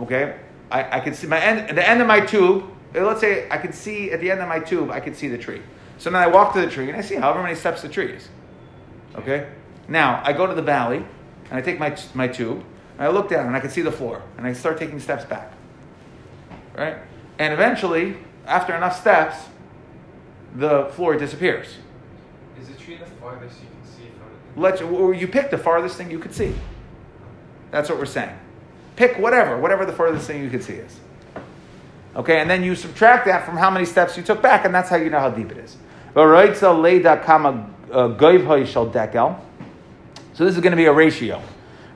Okay. 0.00 0.38
I, 0.70 0.98
I 0.98 1.00
can 1.00 1.14
see 1.14 1.26
my 1.26 1.40
end. 1.40 1.76
The 1.76 1.86
end 1.88 2.00
of 2.00 2.06
my 2.06 2.20
tube. 2.20 2.64
uh, 2.94 3.04
Let's 3.04 3.20
say 3.20 3.48
I 3.50 3.58
can 3.58 3.72
see 3.72 4.10
at 4.10 4.20
the 4.20 4.30
end 4.30 4.40
of 4.40 4.48
my 4.48 4.58
tube. 4.60 4.90
I 4.90 5.00
can 5.00 5.14
see 5.14 5.28
the 5.28 5.38
tree. 5.38 5.62
So 5.98 6.10
then 6.10 6.20
I 6.20 6.26
walk 6.26 6.54
to 6.54 6.60
the 6.60 6.70
tree 6.70 6.88
and 6.88 6.96
I 6.96 7.00
see 7.00 7.16
however 7.16 7.42
many 7.42 7.54
steps 7.54 7.82
the 7.82 7.88
tree 7.88 8.12
is. 8.12 8.28
Okay. 9.16 9.48
Now, 9.88 10.22
I 10.24 10.34
go 10.34 10.46
to 10.46 10.54
the 10.54 10.62
valley, 10.62 10.98
and 10.98 11.58
I 11.58 11.62
take 11.62 11.78
my, 11.78 11.96
my 12.12 12.28
tube, 12.28 12.62
and 12.98 13.06
I 13.06 13.08
look 13.08 13.30
down, 13.30 13.46
and 13.46 13.56
I 13.56 13.60
can 13.60 13.70
see 13.70 13.80
the 13.80 13.90
floor, 13.90 14.22
and 14.36 14.46
I 14.46 14.52
start 14.52 14.78
taking 14.78 15.00
steps 15.00 15.24
back. 15.24 15.50
Right? 16.76 16.98
And 17.38 17.54
eventually, 17.54 18.18
after 18.46 18.76
enough 18.76 19.00
steps, 19.00 19.46
the 20.54 20.90
floor 20.92 21.16
disappears. 21.16 21.78
Is 22.60 22.68
the 22.68 22.74
tree 22.74 22.98
the 22.98 23.06
farthest 23.28 23.60
you 23.60 23.66
can 23.68 23.84
see 23.84 24.08
from? 24.18 24.62
Let 24.62 24.80
you, 24.80 24.86
or 24.88 25.14
you 25.14 25.28
pick 25.28 25.50
the 25.50 25.58
farthest 25.58 25.96
thing 25.96 26.10
you 26.10 26.18
could 26.18 26.34
see. 26.34 26.54
That's 27.70 27.88
what 27.88 27.98
we're 27.98 28.06
saying. 28.06 28.36
Pick 28.96 29.18
whatever, 29.18 29.58
whatever 29.58 29.84
the 29.84 29.92
farthest 29.92 30.26
thing 30.26 30.42
you 30.42 30.50
could 30.50 30.64
see 30.64 30.74
is. 30.74 30.98
Okay, 32.16 32.40
and 32.40 32.48
then 32.50 32.62
you 32.64 32.74
subtract 32.74 33.26
that 33.26 33.44
from 33.44 33.56
how 33.56 33.70
many 33.70 33.84
steps 33.84 34.16
you 34.16 34.22
took 34.22 34.42
back, 34.42 34.64
and 34.64 34.74
that's 34.74 34.88
how 34.88 34.96
you 34.96 35.10
know 35.10 35.20
how 35.20 35.30
deep 35.30 35.52
it 35.52 35.58
is. 35.58 35.76
uh, 36.16 38.08
So 40.32 40.44
this 40.44 40.54
is 40.54 40.60
going 40.60 40.72
to 40.72 40.76
be 40.76 40.86
a 40.86 40.92
ratio. 40.92 41.42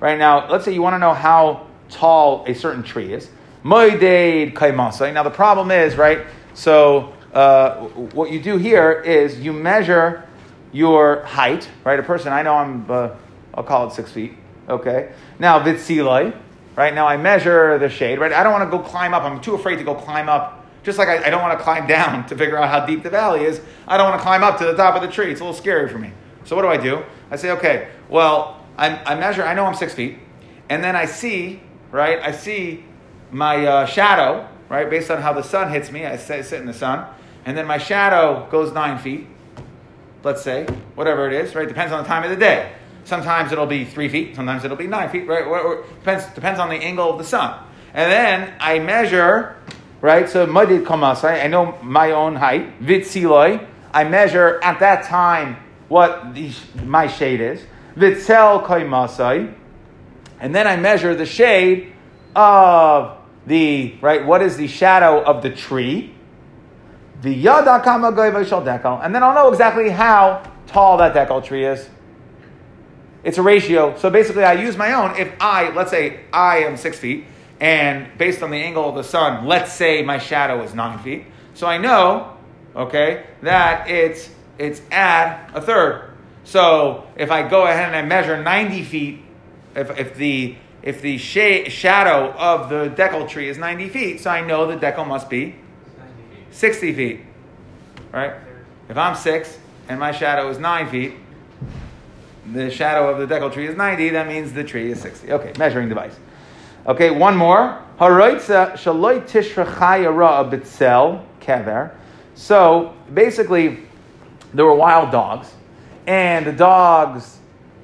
Right 0.01 0.19
now, 0.19 0.51
let's 0.51 0.65
say 0.65 0.73
you 0.75 0.83
want 0.83 0.95
to 0.95 0.99
know 0.99 1.15
how 1.15 1.67
tall 1.89 2.45
a 2.47 2.55
certain 2.55 2.83
tree 2.83 3.13
is. 3.13 3.31
Now 3.65 5.23
the 5.23 5.31
problem 5.31 5.71
is, 5.71 5.97
right? 5.97 6.27
So 6.55 7.15
uh, 7.33 7.77
what 8.15 8.31
you 8.31 8.41
do 8.43 8.59
here 8.59 8.93
is 8.93 9.41
you 9.41 9.53
measure 9.53 10.25
your 10.73 11.23
height, 11.25 11.69
right? 11.85 11.99
A 11.99 12.03
person, 12.03 12.33
I 12.33 12.43
know 12.43 12.55
I'm, 12.55 12.91
uh, 12.91 13.11
I'll 13.55 13.65
call 13.65 13.87
it 13.89 13.93
six 13.93 14.11
feet, 14.11 14.35
okay? 14.69 15.13
Now, 15.39 15.61
vitsilai, 15.61 16.35
right? 16.77 16.95
Now 16.95 17.07
I 17.07 17.17
measure 17.17 17.79
the 17.79 17.89
shade, 17.89 18.19
right? 18.19 18.33
I 18.33 18.43
don't 18.43 18.53
want 18.53 18.71
to 18.71 18.77
go 18.77 18.83
climb 18.83 19.15
up. 19.15 19.23
I'm 19.23 19.41
too 19.41 19.55
afraid 19.55 19.77
to 19.77 19.85
go 19.85 19.95
climb 19.95 20.29
up. 20.29 20.67
Just 20.83 20.99
like 20.99 21.09
I, 21.09 21.27
I 21.27 21.31
don't 21.31 21.43
want 21.43 21.57
to 21.57 21.63
climb 21.63 21.87
down 21.87 22.27
to 22.29 22.37
figure 22.37 22.59
out 22.59 22.69
how 22.69 22.87
deep 22.87 23.03
the 23.03 23.11
valley 23.11 23.45
is, 23.45 23.61
I 23.87 23.97
don't 23.97 24.09
want 24.09 24.21
to 24.21 24.23
climb 24.23 24.43
up 24.43 24.59
to 24.59 24.65
the 24.65 24.75
top 24.75 24.95
of 24.95 25.03
the 25.03 25.09
tree. 25.09 25.31
It's 25.31 25.41
a 25.41 25.45
little 25.45 25.59
scary 25.59 25.89
for 25.89 25.99
me. 25.99 26.13
So 26.45 26.57
what 26.57 26.63
do 26.63 26.69
I 26.69 26.77
do? 26.77 27.05
I 27.31 27.37
say, 27.37 27.51
okay, 27.53 27.89
well, 28.09 28.65
I, 28.77 28.97
I 29.05 29.15
measure, 29.15 29.45
I 29.45 29.55
know 29.55 29.65
I'm 29.65 29.75
six 29.75 29.95
feet, 29.95 30.19
and 30.69 30.83
then 30.83 30.97
I 30.97 31.05
see, 31.05 31.61
right? 31.91 32.19
I 32.21 32.33
see 32.33 32.85
my 33.31 33.65
uh, 33.65 33.87
shadow, 33.87 34.49
right? 34.69 34.89
Based 34.89 35.11
on 35.11 35.23
how 35.23 35.33
the 35.33 35.43
sun 35.43 35.71
hits 35.71 35.93
me, 35.93 36.05
I 36.05 36.17
sit, 36.17 36.45
sit 36.47 36.61
in 36.61 36.67
the 36.67 36.75
sun, 36.75 37.07
and 37.45 37.57
then 37.57 37.67
my 37.67 37.79
shadow 37.79 38.49
goes 38.51 38.73
nine 38.73 38.99
feet, 38.99 39.27
let's 40.23 40.43
say, 40.43 40.65
whatever 40.95 41.27
it 41.29 41.33
is, 41.33 41.55
right? 41.55 41.67
Depends 41.67 41.93
on 41.93 42.03
the 42.03 42.09
time 42.09 42.25
of 42.25 42.31
the 42.31 42.37
day. 42.37 42.73
Sometimes 43.05 43.51
it'll 43.51 43.67
be 43.67 43.85
three 43.85 44.09
feet, 44.09 44.37
sometimes 44.37 44.65
it'll 44.65 44.77
be 44.77 44.87
nine 44.87 45.11
feet, 45.11 45.27
right? 45.27 45.45
Or, 45.45 45.61
or, 45.61 45.83
depends, 45.83 46.25
depends 46.35 46.61
on 46.61 46.69
the 46.69 46.77
angle 46.77 47.11
of 47.11 47.19
the 47.19 47.25
sun. 47.25 47.59
And 47.95 48.11
then 48.11 48.55
I 48.61 48.79
measure, 48.79 49.57
right? 50.01 50.29
So 50.29 50.47
madid 50.47 50.85
kamasai, 50.85 51.45
I 51.45 51.49
know 51.49 51.79
my 51.83 52.13
own 52.13 52.37
height, 52.37 52.81
vitsiloi. 52.81 53.67
I 53.93 54.05
measure 54.05 54.61
at 54.63 54.81
that 54.81 55.05
time 55.05 55.57
what 55.89 56.35
the, 56.35 56.53
my 56.85 57.07
shade 57.07 57.41
is. 57.41 57.63
Vitzel 57.97 58.65
kaimasai. 58.65 59.55
And 60.41 60.55
then 60.55 60.67
I 60.67 60.77
measure 60.77 61.15
the 61.15 61.27
shade 61.27 61.93
of 62.35 63.19
the, 63.47 63.95
right, 64.01 64.25
what 64.25 64.43
is 64.43 64.57
the 64.57 64.69
shadow 64.69 65.23
of 65.23 65.43
the 65.43 65.51
tree? 65.51 66.15
The 67.23 67.33
yada 67.33 67.81
kama 67.85 68.11
shal 68.45 68.63
dekel. 68.63 69.01
And 69.03 69.15
then 69.15 69.23
I'll 69.23 69.35
know 69.35 69.49
exactly 69.49 69.91
how 69.91 70.43
tall 70.67 70.97
that 70.97 71.15
dekel 71.15 71.43
tree 71.45 71.65
is. 71.65 71.89
It's 73.23 73.39
a 73.39 73.43
ratio. 73.43 73.97
So 73.97 74.11
basically, 74.11 74.43
I 74.43 74.55
use 74.55 74.77
my 74.77 74.93
own. 74.93 75.17
If 75.17 75.33
I, 75.41 75.71
let's 75.71 75.93
say 75.93 76.21
I 76.33 76.59
am 76.59 76.77
six 76.77 76.99
feet, 76.99 77.27
and 77.61 78.09
based 78.19 78.43
on 78.43 78.51
the 78.51 78.57
angle 78.57 78.89
of 78.89 78.97
the 78.97 79.05
sun, 79.05 79.47
let's 79.47 79.73
say 79.73 80.03
my 80.03 80.19
shadow 80.19 80.63
is 80.63 80.75
nine 80.75 80.99
feet. 80.99 81.27
So 81.55 81.69
I 81.69 81.79
know, 81.79 82.37
okay, 82.75 83.25
that 83.43 83.89
it's 83.89 84.29
it's 84.59 84.83
at 84.91 85.49
a 85.55 85.61
third. 85.61 86.11
So 86.43 87.07
if 87.15 87.31
I 87.31 87.49
go 87.49 87.67
ahead 87.67 87.87
and 87.87 87.97
I 87.97 88.03
measure 88.03 88.43
90 88.43 88.83
feet, 88.83 89.23
if, 89.77 89.97
if 89.97 90.17
the 90.17 90.57
if 90.83 91.01
the 91.01 91.19
shade, 91.19 91.71
shadow 91.71 92.33
of 92.33 92.69
the 92.69 92.93
dekel 93.01 93.29
tree 93.29 93.49
is 93.49 93.59
90 93.59 93.89
feet, 93.91 94.21
so 94.21 94.31
I 94.31 94.45
know 94.45 94.67
the 94.67 94.77
dekel 94.77 95.07
must 95.07 95.31
be 95.31 95.55
60 96.53 96.93
feet. 96.93 97.21
Right? 98.13 98.35
If 98.89 98.97
I'm 98.97 99.17
six 99.17 99.59
and 99.89 99.99
my 99.99 100.13
shadow 100.13 100.49
is 100.49 100.59
nine 100.59 100.89
feet, 100.89 101.15
the 102.53 102.71
shadow 102.71 103.09
of 103.09 103.19
the 103.19 103.35
dekel 103.35 103.53
tree 103.53 103.67
is 103.67 103.77
90, 103.77 104.11
that 104.11 104.27
means 104.27 104.53
the 104.53 104.65
tree 104.65 104.91
is 104.91 105.01
60. 105.01 105.33
Okay, 105.33 105.53
measuring 105.59 105.89
device. 105.89 106.15
Okay, 106.87 107.11
one 107.11 107.37
more. 107.37 107.81
Kever. 111.41 111.95
So 112.35 112.95
basically, 113.15 113.79
there 114.53 114.65
were 114.65 114.75
wild 114.75 115.13
dogs, 115.13 115.53
and 116.07 116.45
the 116.45 116.53
dogs 116.53 117.39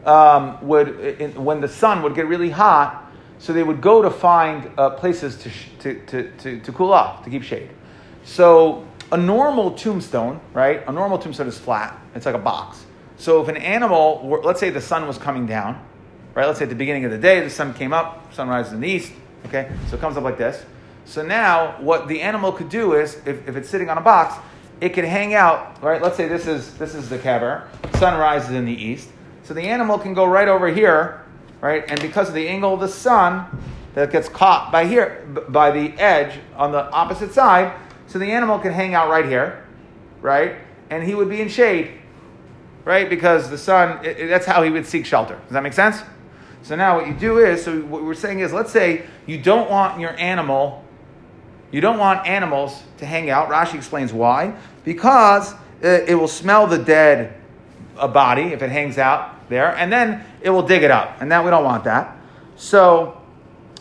um, 0.04 0.58
would, 0.66 1.36
when 1.36 1.60
the 1.60 1.68
sun 1.68 2.02
would 2.02 2.14
get 2.14 2.26
really 2.26 2.50
hot, 2.50 3.12
so 3.38 3.52
they 3.52 3.62
would 3.62 3.80
go 3.80 4.02
to 4.02 4.10
find 4.10 4.68
uh, 4.76 4.90
places 4.90 5.36
to, 5.36 5.50
sh- 5.50 5.68
to, 5.80 6.00
to, 6.06 6.30
to, 6.38 6.60
to 6.60 6.72
cool 6.72 6.92
off, 6.92 7.22
to 7.24 7.30
keep 7.30 7.44
shade. 7.44 7.70
So 8.28 8.86
a 9.10 9.16
normal 9.16 9.70
tombstone, 9.70 10.38
right? 10.52 10.86
A 10.86 10.92
normal 10.92 11.18
tombstone 11.18 11.48
is 11.48 11.58
flat. 11.58 11.98
It's 12.14 12.26
like 12.26 12.34
a 12.34 12.38
box. 12.38 12.84
So 13.16 13.40
if 13.40 13.48
an 13.48 13.56
animal, 13.56 14.20
were, 14.22 14.42
let's 14.42 14.60
say 14.60 14.68
the 14.68 14.82
sun 14.82 15.06
was 15.06 15.16
coming 15.16 15.46
down, 15.46 15.82
right? 16.34 16.46
Let's 16.46 16.58
say 16.58 16.66
at 16.66 16.68
the 16.68 16.74
beginning 16.74 17.06
of 17.06 17.10
the 17.10 17.18
day, 17.18 17.40
the 17.40 17.48
sun 17.48 17.72
came 17.72 17.94
up, 17.94 18.32
sun 18.34 18.48
rises 18.48 18.74
in 18.74 18.80
the 18.80 18.88
east, 18.88 19.12
okay? 19.46 19.72
So 19.88 19.96
it 19.96 20.00
comes 20.00 20.18
up 20.18 20.24
like 20.24 20.36
this. 20.36 20.62
So 21.06 21.22
now 21.22 21.80
what 21.80 22.06
the 22.06 22.20
animal 22.20 22.52
could 22.52 22.68
do 22.68 22.92
is, 22.92 23.16
if, 23.24 23.48
if 23.48 23.56
it's 23.56 23.70
sitting 23.70 23.88
on 23.88 23.96
a 23.96 24.02
box, 24.02 24.38
it 24.82 24.90
can 24.90 25.06
hang 25.06 25.32
out, 25.32 25.82
right? 25.82 26.02
Let's 26.02 26.18
say 26.18 26.28
this 26.28 26.46
is, 26.46 26.74
this 26.74 26.94
is 26.94 27.08
the 27.08 27.18
kever, 27.18 27.66
sun 27.96 28.18
rises 28.18 28.50
in 28.50 28.66
the 28.66 28.72
east. 28.72 29.08
So 29.42 29.54
the 29.54 29.62
animal 29.62 29.98
can 29.98 30.12
go 30.12 30.26
right 30.26 30.48
over 30.48 30.68
here, 30.68 31.24
right? 31.62 31.82
And 31.88 31.98
because 32.02 32.28
of 32.28 32.34
the 32.34 32.46
angle 32.46 32.74
of 32.74 32.80
the 32.80 32.88
sun 32.88 33.46
that 33.94 34.12
gets 34.12 34.28
caught 34.28 34.70
by 34.70 34.84
here, 34.84 35.26
by 35.48 35.70
the 35.70 35.98
edge 35.98 36.38
on 36.56 36.72
the 36.72 36.90
opposite 36.90 37.32
side, 37.32 37.74
so 38.08 38.18
the 38.18 38.32
animal 38.32 38.58
can 38.58 38.72
hang 38.72 38.94
out 38.94 39.08
right 39.08 39.24
here, 39.24 39.64
right? 40.20 40.56
And 40.90 41.04
he 41.04 41.14
would 41.14 41.28
be 41.28 41.40
in 41.40 41.48
shade, 41.48 41.92
right? 42.84 43.08
Because 43.08 43.50
the 43.50 43.58
sun, 43.58 44.04
it, 44.04 44.18
it, 44.18 44.26
that's 44.28 44.46
how 44.46 44.62
he 44.62 44.70
would 44.70 44.86
seek 44.86 45.06
shelter. 45.06 45.38
Does 45.44 45.52
that 45.52 45.62
make 45.62 45.74
sense? 45.74 46.02
So 46.62 46.74
now 46.74 46.96
what 46.96 47.06
you 47.06 47.14
do 47.14 47.38
is, 47.38 47.64
so 47.64 47.80
what 47.82 48.02
we're 48.02 48.14
saying 48.14 48.40
is, 48.40 48.52
let's 48.52 48.72
say 48.72 49.04
you 49.26 49.38
don't 49.38 49.70
want 49.70 50.00
your 50.00 50.18
animal, 50.18 50.84
you 51.70 51.82
don't 51.82 51.98
want 51.98 52.26
animals 52.26 52.82
to 52.96 53.06
hang 53.06 53.28
out. 53.28 53.50
Rashi 53.50 53.74
explains 53.74 54.12
why. 54.12 54.56
Because 54.84 55.52
it, 55.82 56.08
it 56.08 56.14
will 56.14 56.28
smell 56.28 56.66
the 56.66 56.78
dead 56.78 57.34
a 57.98 58.08
body 58.08 58.54
if 58.54 58.62
it 58.62 58.70
hangs 58.70 58.96
out 58.96 59.48
there, 59.50 59.76
and 59.76 59.92
then 59.92 60.24
it 60.40 60.50
will 60.50 60.62
dig 60.62 60.82
it 60.82 60.90
up. 60.90 61.20
And 61.20 61.30
that 61.30 61.44
we 61.44 61.50
don't 61.50 61.64
want 61.64 61.84
that. 61.84 62.16
So, 62.56 63.17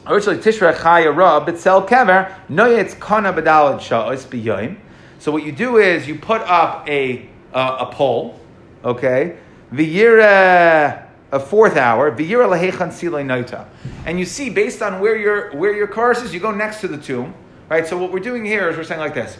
originally, 0.09 0.39
Tishra 0.39 0.73
Chaya 0.73 1.15
Ra, 1.15 1.45
Bitzel 1.45 1.87
Kever, 1.87 2.33
Noyetz 2.49 2.99
Kana 2.99 3.33
Badalad 3.33 3.79
Sha'os 3.79 4.25
Biyoim. 4.25 4.77
So 5.19 5.31
what 5.31 5.43
you 5.43 5.51
do 5.51 5.77
is 5.77 6.07
you 6.07 6.15
put 6.19 6.41
up 6.41 6.87
a, 6.87 7.27
uh, 7.53 7.87
a 7.87 7.91
pole, 7.91 8.39
okay? 8.83 9.37
V'yira, 9.73 11.07
a 11.31 11.39
fourth 11.39 11.75
hour, 11.75 12.11
v'yira 12.11 12.47
lahechan 12.47 12.89
silay 12.89 13.25
noita. 13.25 13.67
And 14.05 14.19
you 14.19 14.25
see, 14.25 14.49
based 14.49 14.81
on 14.81 14.99
where 14.99 15.17
your, 15.17 15.55
where 15.55 15.75
your 15.75 15.87
course 15.87 16.21
is, 16.21 16.33
you 16.33 16.39
go 16.39 16.51
next 16.51 16.81
to 16.81 16.87
the 16.87 16.97
tomb, 16.97 17.33
right? 17.69 17.85
So 17.85 17.97
what 17.97 18.11
we're 18.11 18.19
doing 18.19 18.45
here 18.45 18.69
is 18.69 18.77
we're 18.77 18.83
saying 18.83 19.01
like 19.01 19.15
this, 19.15 19.37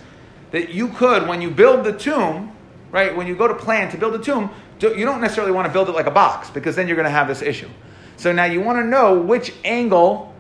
that 0.52 0.70
you 0.70 0.90
could, 0.90 1.28
when 1.28 1.42
you 1.42 1.52
build 1.52 1.86
the 1.86 1.94
tomb, 1.94 2.52
right, 2.92 3.16
when 3.16 3.28
you 3.28 3.36
go 3.36 3.48
to 3.48 3.56
plan 3.56 3.90
to 3.92 3.98
build 3.98 4.16
a 4.16 4.20
tomb, 4.20 4.50
you 4.82 5.06
don't 5.06 5.22
necessarily 5.22 5.52
want 5.52 5.68
to 5.68 5.74
build 5.74 5.90
it 5.90 5.94
like 5.94 6.08
a 6.08 6.12
box 6.12 6.50
because 6.50 6.76
then 6.76 6.88
you're 6.88 6.96
going 6.96 7.06
to 7.06 7.12
have 7.12 7.28
this 7.28 7.42
issue. 7.42 7.70
So 8.18 8.32
now 8.32 8.46
you 8.46 8.62
want 8.62 8.80
to 8.80 8.86
know 8.86 9.20
which 9.20 9.54
angle 9.64 10.34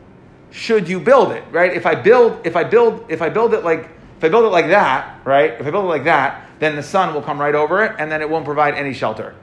should 0.51 0.87
you 0.87 0.99
build 0.99 1.31
it, 1.31 1.43
right? 1.51 1.73
If 1.73 1.85
I 1.85 1.95
build, 1.95 2.45
if 2.45 2.55
I 2.55 2.63
build, 2.63 3.05
if 3.09 3.21
I 3.21 3.29
build 3.29 3.53
it 3.53 3.63
like, 3.63 3.89
if 4.17 4.23
I 4.23 4.29
build 4.29 4.45
it 4.45 4.49
like 4.49 4.67
that, 4.67 5.19
right? 5.25 5.51
If 5.51 5.67
I 5.67 5.71
build 5.71 5.85
it 5.85 5.89
like 5.89 6.05
that, 6.05 6.47
then 6.59 6.75
the 6.75 6.83
sun 6.83 7.13
will 7.13 7.21
come 7.21 7.39
right 7.39 7.53
over 7.53 7.83
it, 7.83 7.95
and 7.99 8.11
then 8.11 8.21
it 8.21 8.29
won't 8.29 8.45
provide 8.45 8.73
any 8.73 8.93
shelter, 8.93 9.35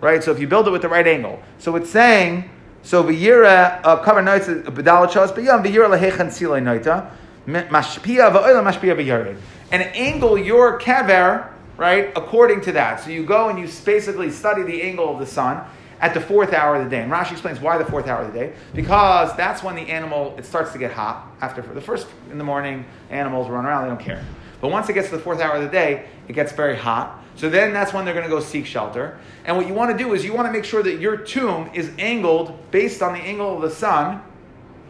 right? 0.00 0.22
So 0.22 0.30
if 0.30 0.38
you 0.38 0.46
build 0.46 0.68
it 0.68 0.70
with 0.70 0.82
the 0.82 0.88
right 0.88 1.06
angle, 1.06 1.42
so 1.58 1.74
it's 1.76 1.90
saying, 1.90 2.48
so 2.82 3.02
v'yira 3.02 3.80
uh, 3.82 3.96
cover 4.02 4.22
notes 4.22 4.46
b'dalat 4.46 5.10
shas 5.10 5.34
b'yam 5.34 5.64
v'yira 5.64 5.98
lehechan 5.98 6.28
silay 6.28 6.62
noita 6.62 7.10
mashpia 7.46 8.30
v'oila 8.32 8.62
mashpia 8.62 8.94
v'yarid, 8.96 9.38
and 9.72 9.82
angle 9.82 10.38
your 10.38 10.78
kever 10.78 11.48
right 11.76 12.12
according 12.14 12.60
to 12.60 12.72
that. 12.72 13.00
So 13.00 13.10
you 13.10 13.24
go 13.24 13.48
and 13.48 13.58
you 13.58 13.68
basically 13.84 14.30
study 14.30 14.62
the 14.62 14.82
angle 14.82 15.12
of 15.12 15.18
the 15.18 15.26
sun 15.26 15.64
at 16.02 16.14
the 16.14 16.20
fourth 16.20 16.52
hour 16.52 16.74
of 16.74 16.84
the 16.84 16.90
day. 16.90 17.00
And 17.00 17.10
Rashi 17.10 17.32
explains 17.32 17.60
why 17.60 17.78
the 17.78 17.84
fourth 17.84 18.08
hour 18.08 18.22
of 18.22 18.32
the 18.32 18.38
day. 18.38 18.52
Because 18.74 19.34
that's 19.36 19.62
when 19.62 19.76
the 19.76 19.82
animal, 19.82 20.34
it 20.36 20.44
starts 20.44 20.72
to 20.72 20.78
get 20.78 20.92
hot. 20.92 21.28
After 21.40 21.62
the 21.62 21.80
first 21.80 22.08
in 22.30 22.38
the 22.38 22.44
morning, 22.44 22.84
animals 23.08 23.48
run 23.48 23.64
around, 23.64 23.84
they 23.84 23.88
don't 23.88 24.00
care. 24.00 24.22
But 24.60 24.72
once 24.72 24.88
it 24.88 24.94
gets 24.94 25.10
to 25.10 25.16
the 25.16 25.22
fourth 25.22 25.40
hour 25.40 25.54
of 25.54 25.62
the 25.62 25.68
day, 25.68 26.08
it 26.26 26.32
gets 26.32 26.52
very 26.52 26.76
hot. 26.76 27.22
So 27.36 27.48
then 27.48 27.72
that's 27.72 27.92
when 27.92 28.04
they're 28.04 28.14
going 28.14 28.26
to 28.26 28.30
go 28.30 28.40
seek 28.40 28.66
shelter. 28.66 29.18
And 29.44 29.56
what 29.56 29.66
you 29.66 29.74
want 29.74 29.96
to 29.96 30.04
do 30.04 30.12
is 30.12 30.24
you 30.24 30.34
want 30.34 30.48
to 30.48 30.52
make 30.52 30.64
sure 30.64 30.82
that 30.82 30.98
your 30.98 31.16
tomb 31.16 31.70
is 31.72 31.90
angled 31.98 32.70
based 32.72 33.00
on 33.00 33.12
the 33.12 33.20
angle 33.20 33.54
of 33.54 33.62
the 33.62 33.70
sun, 33.70 34.22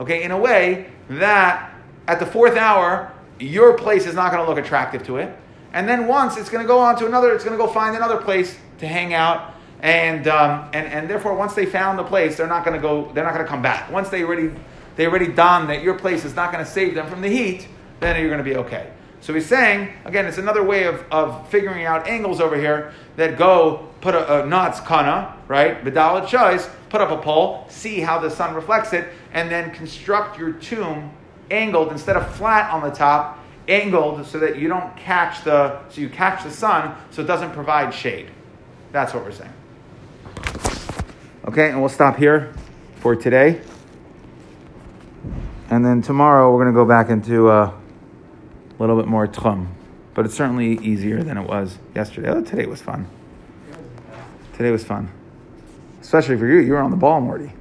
okay, 0.00 0.22
in 0.22 0.30
a 0.30 0.38
way 0.38 0.90
that 1.10 1.74
at 2.08 2.20
the 2.20 2.26
fourth 2.26 2.56
hour, 2.56 3.12
your 3.38 3.76
place 3.76 4.06
is 4.06 4.14
not 4.14 4.32
going 4.32 4.42
to 4.42 4.48
look 4.48 4.58
attractive 4.58 5.04
to 5.04 5.18
it. 5.18 5.36
And 5.74 5.86
then 5.86 6.06
once 6.06 6.36
it's 6.36 6.48
going 6.48 6.64
to 6.64 6.68
go 6.68 6.78
on 6.78 6.96
to 6.96 7.06
another, 7.06 7.34
it's 7.34 7.44
going 7.44 7.56
to 7.56 7.62
go 7.62 7.70
find 7.70 7.94
another 7.94 8.16
place 8.16 8.58
to 8.78 8.86
hang 8.86 9.14
out 9.14 9.51
and 9.82 10.28
um, 10.28 10.70
and 10.72 10.86
and 10.86 11.10
therefore 11.10 11.34
once 11.34 11.54
they 11.54 11.66
found 11.66 11.98
the 11.98 12.04
place, 12.04 12.36
they're 12.36 12.46
not 12.46 12.64
going 12.64 12.76
to 12.76 12.80
go. 12.80 13.10
They're 13.12 13.24
not 13.24 13.34
going 13.34 13.44
to 13.44 13.50
come 13.50 13.62
back. 13.62 13.90
Once 13.90 14.08
they 14.08 14.22
already 14.22 14.52
they 14.96 15.06
already 15.06 15.28
done 15.28 15.66
that 15.68 15.82
your 15.82 15.98
place 15.98 16.24
is 16.24 16.34
not 16.34 16.52
going 16.52 16.64
to 16.64 16.70
save 16.70 16.94
them 16.94 17.08
from 17.08 17.20
the 17.20 17.28
heat, 17.28 17.66
then 18.00 18.18
you're 18.20 18.30
going 18.30 18.42
to 18.42 18.48
be 18.48 18.56
okay. 18.56 18.92
So 19.20 19.34
he's 19.34 19.46
saying 19.46 19.92
again, 20.04 20.26
it's 20.26 20.38
another 20.38 20.62
way 20.62 20.84
of, 20.84 21.04
of 21.10 21.48
figuring 21.48 21.84
out 21.84 22.06
angles 22.06 22.40
over 22.40 22.56
here 22.56 22.92
that 23.16 23.36
go 23.36 23.88
put 24.00 24.14
a, 24.14 24.42
a 24.42 24.46
knots 24.46 24.80
kana 24.80 25.36
right, 25.48 25.84
bedalit 25.84 26.28
choice, 26.28 26.68
put 26.88 27.00
up 27.00 27.10
a 27.10 27.20
pole, 27.20 27.66
see 27.68 28.00
how 28.00 28.18
the 28.18 28.30
sun 28.30 28.54
reflects 28.54 28.92
it, 28.92 29.08
and 29.32 29.50
then 29.50 29.70
construct 29.72 30.38
your 30.38 30.52
tomb 30.52 31.12
angled 31.50 31.92
instead 31.92 32.16
of 32.16 32.34
flat 32.36 32.70
on 32.72 32.82
the 32.82 32.90
top, 32.90 33.38
angled 33.68 34.26
so 34.26 34.38
that 34.38 34.58
you 34.58 34.68
don't 34.68 34.96
catch 34.96 35.44
the 35.44 35.80
so 35.88 36.00
you 36.00 36.08
catch 36.08 36.44
the 36.44 36.50
sun 36.50 36.96
so 37.10 37.22
it 37.22 37.26
doesn't 37.26 37.52
provide 37.52 37.92
shade. 37.92 38.30
That's 38.92 39.12
what 39.12 39.24
we're 39.24 39.32
saying. 39.32 39.52
Okay, 41.44 41.70
and 41.70 41.80
we'll 41.80 41.88
stop 41.88 42.16
here 42.16 42.52
for 43.00 43.16
today. 43.16 43.60
And 45.70 45.84
then 45.84 46.00
tomorrow 46.00 46.52
we're 46.52 46.62
going 46.62 46.72
to 46.72 46.78
go 46.78 46.84
back 46.84 47.08
into 47.08 47.48
uh, 47.48 47.72
a 47.72 48.74
little 48.78 48.96
bit 48.96 49.08
more 49.08 49.26
tchum. 49.26 49.66
But 50.14 50.24
it's 50.24 50.36
certainly 50.36 50.78
easier 50.78 51.20
than 51.24 51.36
it 51.36 51.48
was 51.48 51.78
yesterday. 51.96 52.28
Oh, 52.28 52.42
today 52.42 52.66
was 52.66 52.80
fun. 52.80 53.08
Today 54.56 54.70
was 54.70 54.84
fun. 54.84 55.10
Especially 56.00 56.36
for 56.36 56.46
you. 56.46 56.58
You 56.58 56.72
were 56.72 56.80
on 56.80 56.92
the 56.92 56.96
ball, 56.96 57.20
Morty. 57.20 57.52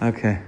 Okay. 0.00 0.40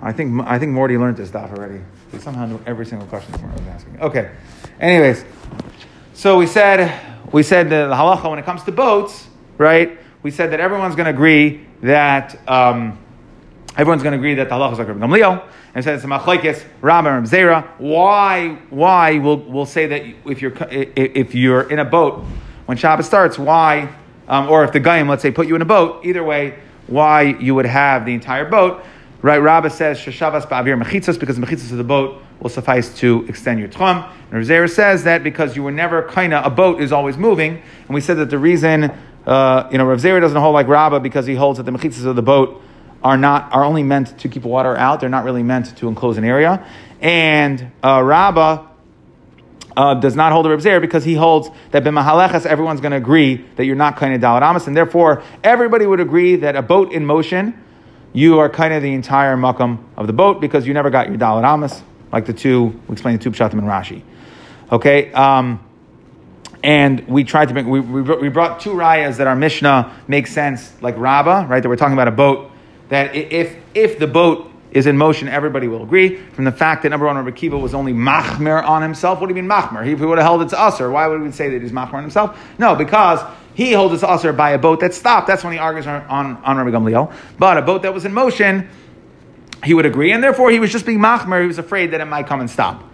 I 0.00 0.12
think 0.12 0.44
I 0.46 0.58
think 0.58 0.72
Morty 0.72 0.98
learned 0.98 1.16
this 1.16 1.28
stuff 1.28 1.52
already. 1.52 1.80
He 2.10 2.18
somehow 2.18 2.46
knew 2.46 2.60
every 2.66 2.86
single 2.86 3.06
question 3.06 3.40
Morty 3.40 3.60
was 3.60 3.68
asking. 3.68 4.00
Okay. 4.00 4.30
Anyways, 4.80 5.24
so 6.14 6.38
we 6.38 6.46
said 6.46 7.17
we 7.32 7.42
said 7.42 7.70
the 7.70 7.90
halacha 7.92 8.28
when 8.30 8.38
it 8.38 8.44
comes 8.44 8.62
to 8.64 8.72
boats, 8.72 9.28
right? 9.56 9.98
We 10.22 10.30
said 10.30 10.52
that 10.52 10.60
everyone's 10.60 10.94
going 10.94 11.06
to 11.06 11.10
agree 11.10 11.66
that 11.82 12.36
um, 12.48 12.98
everyone's 13.76 14.02
going 14.02 14.12
to 14.12 14.18
agree 14.18 14.34
that 14.34 14.48
the 14.48 14.54
halacha 14.54 14.72
is 14.72 14.78
like 14.78 14.88
Rabbi 14.88 15.06
Gamliel, 15.06 15.48
and 15.74 15.84
said 15.84 15.94
it's 15.94 16.04
a 16.04 16.08
machlekes 16.08 16.64
Zera. 16.80 17.66
Why? 17.78 18.54
Why 18.70 19.18
we'll 19.18 19.38
we'll 19.38 19.66
say 19.66 19.86
that 19.86 20.02
if 20.30 20.42
you're 20.42 20.54
if 20.70 21.34
you're 21.34 21.70
in 21.70 21.78
a 21.78 21.84
boat 21.84 22.24
when 22.66 22.76
Shabbat 22.76 23.04
starts, 23.04 23.38
why? 23.38 23.88
Um, 24.28 24.50
or 24.50 24.62
if 24.62 24.72
the 24.72 24.80
Gaim, 24.80 25.08
let's 25.08 25.22
say, 25.22 25.30
put 25.30 25.46
you 25.46 25.56
in 25.56 25.62
a 25.62 25.64
boat, 25.64 26.04
either 26.04 26.22
way, 26.22 26.58
why 26.86 27.22
you 27.22 27.54
would 27.54 27.64
have 27.64 28.04
the 28.04 28.12
entire 28.12 28.44
boat. 28.44 28.84
Right, 29.22 29.38
Rabbah 29.38 29.70
says, 29.70 29.98
Shashavas 29.98 30.46
ba'avir 30.48 30.80
mechitzas, 30.80 31.18
because 31.18 31.38
mechitzas 31.38 31.72
of 31.72 31.78
the 31.78 31.84
boat 31.84 32.22
will 32.40 32.50
suffice 32.50 32.94
to 32.98 33.24
extend 33.28 33.58
your 33.58 33.68
tchum. 33.68 34.08
And 34.30 34.44
Zera 34.44 34.70
says 34.70 35.04
that 35.04 35.22
because 35.22 35.56
you 35.56 35.62
were 35.62 35.72
never 35.72 36.02
kinda, 36.02 36.44
a 36.44 36.50
boat 36.50 36.80
is 36.80 36.92
always 36.92 37.16
moving. 37.16 37.62
And 37.86 37.94
we 37.94 38.00
said 38.00 38.18
that 38.18 38.30
the 38.30 38.38
reason, 38.38 38.92
uh, 39.26 39.68
you 39.72 39.78
know, 39.78 39.84
Rav 39.84 39.98
Zera 39.98 40.20
doesn't 40.20 40.40
hold 40.40 40.54
like 40.54 40.68
Rabbah 40.68 41.00
because 41.00 41.26
he 41.26 41.34
holds 41.34 41.58
that 41.58 41.64
the 41.64 41.72
mechitzas 41.72 42.04
of 42.04 42.16
the 42.16 42.22
boat 42.22 42.62
are 43.02 43.16
not, 43.16 43.52
are 43.52 43.64
only 43.64 43.82
meant 43.82 44.18
to 44.18 44.28
keep 44.28 44.42
water 44.42 44.76
out. 44.76 45.00
They're 45.00 45.08
not 45.08 45.24
really 45.24 45.42
meant 45.42 45.76
to 45.78 45.88
enclose 45.88 46.18
an 46.18 46.24
area. 46.24 46.66
And 47.00 47.70
uh, 47.82 48.02
Rabbah 48.02 48.66
uh, 49.78 49.94
does 49.94 50.16
not 50.16 50.32
hold 50.32 50.44
the 50.44 50.50
Reb 50.50 50.60
Zer 50.60 50.80
because 50.80 51.04
he 51.04 51.14
holds 51.14 51.48
that 51.70 51.84
b'mahalechas 51.84 52.44
everyone's 52.44 52.80
going 52.80 52.90
to 52.90 52.96
agree 52.96 53.46
that 53.54 53.64
you're 53.64 53.76
not 53.76 53.96
kind 53.96 54.12
of 54.12 54.20
dalaramas, 54.20 54.66
and 54.66 54.76
therefore 54.76 55.22
everybody 55.44 55.86
would 55.86 56.00
agree 56.00 56.34
that 56.36 56.56
a 56.56 56.62
boat 56.62 56.92
in 56.92 57.06
motion, 57.06 57.54
you 58.12 58.40
are 58.40 58.48
kind 58.48 58.74
of 58.74 58.82
the 58.82 58.92
entire 58.92 59.36
makam 59.36 59.78
of 59.96 60.08
the 60.08 60.12
boat 60.12 60.40
because 60.40 60.66
you 60.66 60.74
never 60.74 60.90
got 60.90 61.08
your 61.08 61.16
dalaramas, 61.16 61.80
like 62.12 62.26
the 62.26 62.32
two 62.32 62.80
we 62.88 62.92
explained 62.92 63.20
the 63.20 63.24
two 63.24 63.30
pshatim 63.30 63.54
and 63.54 63.62
Rashi. 63.62 64.02
Okay. 64.70 65.12
Um, 65.12 65.64
and 66.62 67.06
we 67.06 67.24
tried 67.24 67.48
to 67.48 67.54
make, 67.54 67.66
we, 67.66 67.80
we, 67.80 68.02
we 68.02 68.28
brought 68.28 68.60
two 68.60 68.70
rayas 68.70 69.18
that 69.18 69.26
our 69.26 69.36
Mishnah 69.36 69.96
makes 70.08 70.32
sense, 70.32 70.72
like 70.82 70.96
Rabbah, 70.98 71.46
right? 71.48 71.62
That 71.62 71.68
we're 71.68 71.76
talking 71.76 71.94
about 71.94 72.08
a 72.08 72.12
boat, 72.12 72.50
that 72.88 73.14
if, 73.14 73.56
if 73.74 73.98
the 73.98 74.08
boat 74.08 74.50
is 74.72 74.86
in 74.86 74.98
motion, 74.98 75.28
everybody 75.28 75.68
will 75.68 75.82
agree. 75.82 76.16
From 76.16 76.44
the 76.44 76.52
fact 76.52 76.82
that 76.82 76.90
number 76.90 77.06
one, 77.06 77.16
Rabbi 77.16 77.30
Kiva 77.30 77.56
was 77.56 77.74
only 77.74 77.92
machmer 77.92 78.62
on 78.62 78.82
himself. 78.82 79.20
What 79.20 79.28
do 79.28 79.34
you 79.34 79.40
mean 79.40 79.50
machmer? 79.50 79.84
He, 79.84 79.92
if 79.92 80.00
he 80.00 80.04
would 80.04 80.18
have 80.18 80.26
held 80.26 80.42
it 80.42 80.48
to 80.50 80.60
usher, 80.60 80.90
why 80.90 81.06
would 81.06 81.22
we 81.22 81.30
say 81.32 81.48
that 81.50 81.62
he's 81.62 81.72
machmer 81.72 81.94
on 81.94 82.02
himself? 82.02 82.38
No, 82.58 82.74
because 82.74 83.20
he 83.54 83.72
holds 83.72 83.94
it 83.94 83.98
to 83.98 84.08
usher 84.08 84.32
by 84.32 84.50
a 84.50 84.58
boat 84.58 84.80
that 84.80 84.94
stopped. 84.94 85.26
That's 85.26 85.44
when 85.44 85.52
he 85.52 85.58
argues 85.58 85.86
on, 85.86 86.02
on, 86.02 86.36
on 86.38 86.56
Rabbi 86.58 86.70
Gamliel. 86.70 87.12
But 87.38 87.56
a 87.56 87.62
boat 87.62 87.82
that 87.82 87.94
was 87.94 88.04
in 88.04 88.12
motion, 88.12 88.68
he 89.64 89.74
would 89.74 89.86
agree, 89.86 90.12
and 90.12 90.22
therefore 90.22 90.50
he 90.50 90.60
was 90.60 90.70
just 90.70 90.86
being 90.86 90.98
machmer. 90.98 91.40
He 91.40 91.46
was 91.46 91.58
afraid 91.58 91.92
that 91.92 92.00
it 92.00 92.06
might 92.06 92.26
come 92.26 92.40
and 92.40 92.50
stop. 92.50 92.84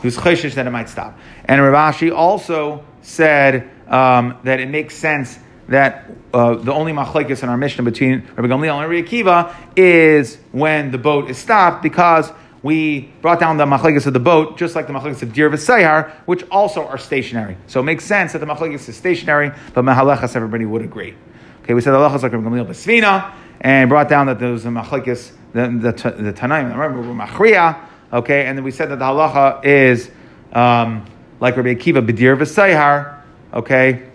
He 0.00 0.06
was 0.06 0.16
chayshish 0.16 0.54
that 0.54 0.66
it 0.66 0.70
might 0.70 0.88
stop. 0.88 1.18
And 1.44 1.60
Rav 1.60 1.94
Ashi 1.94 2.14
also 2.14 2.84
said 3.02 3.70
um, 3.88 4.38
that 4.44 4.60
it 4.60 4.68
makes 4.68 4.94
sense 4.94 5.38
that 5.68 6.10
uh, 6.32 6.54
the 6.54 6.72
only 6.72 6.92
machlekes 6.92 7.42
in 7.42 7.48
our 7.48 7.56
Mishnah 7.56 7.82
between 7.82 8.26
Rabbi 8.36 8.48
Gamliel 8.48 8.82
and 8.82 8.90
Rabbi 8.90 9.08
Akiva 9.08 9.54
is 9.76 10.36
when 10.52 10.90
the 10.90 10.98
boat 10.98 11.28
is 11.28 11.38
stopped 11.38 11.82
because 11.82 12.30
we 12.62 13.12
brought 13.20 13.40
down 13.40 13.56
the 13.56 13.64
machlekes 13.64 14.06
of 14.06 14.12
the 14.12 14.20
boat, 14.20 14.58
just 14.58 14.74
like 14.74 14.86
the 14.86 14.92
machlekes 14.92 15.22
of 15.22 15.32
Dir 15.32 15.50
V'Sayar, 15.50 16.10
which 16.26 16.44
also 16.50 16.86
are 16.86 16.98
stationary. 16.98 17.56
So 17.66 17.80
it 17.80 17.84
makes 17.84 18.04
sense 18.04 18.32
that 18.32 18.40
the 18.40 18.46
machlekes 18.46 18.88
is 18.88 18.96
stationary, 18.96 19.52
but 19.74 19.84
mahalechas 19.84 20.36
everybody 20.36 20.64
would 20.64 20.82
agree. 20.82 21.14
Okay, 21.62 21.74
we 21.74 21.80
said 21.80 21.92
the 21.92 21.98
halachas 21.98 22.22
like 22.22 22.32
Rabbi 22.32 22.48
Gamliel 22.48 22.66
Besvina, 22.66 23.32
and 23.60 23.88
brought 23.88 24.08
down 24.08 24.26
that 24.26 24.38
there 24.38 24.52
was 24.52 24.64
a 24.64 24.68
machlekes, 24.68 25.32
the, 25.52 25.68
the, 25.68 26.22
the 26.22 26.32
Tanaim, 26.32 26.76
remember, 26.76 27.02
Machriya, 27.02 27.78
okay, 28.12 28.46
and 28.46 28.56
then 28.56 28.64
we 28.64 28.70
said 28.70 28.90
that 28.90 28.98
the 28.98 29.04
halacha 29.04 29.64
is 29.64 30.10
um, 30.52 31.04
like 31.40 31.56
Rabbi 31.56 31.74
Akiva 31.74 32.06
B'Dir 32.06 32.36
V'Sayar, 32.36 33.22
okay, 33.52 34.08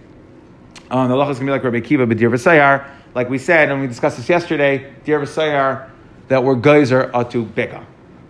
um, 0.90 1.10
the 1.10 1.16
halacha 1.16 1.32
is 1.32 1.40
going 1.40 1.48
to 1.48 1.52
be 1.52 1.52
like 1.52 1.64
Rabbi 1.64 1.80
Kiva, 1.80 2.06
but 2.06 2.18
Dir 2.18 2.30
V'Sayar, 2.30 2.88
like 3.16 3.30
we 3.30 3.38
said, 3.38 3.72
and 3.72 3.82
we 3.82 3.88
discussed 3.88 4.18
this 4.18 4.30
yesterday, 4.30 4.94
Dir 5.04 5.20
V'Sayar, 5.20 5.90
that 6.28 6.44
we're 6.44 6.56
geyser 6.56 7.12
atu 7.14 7.46
beka. 7.46 7.86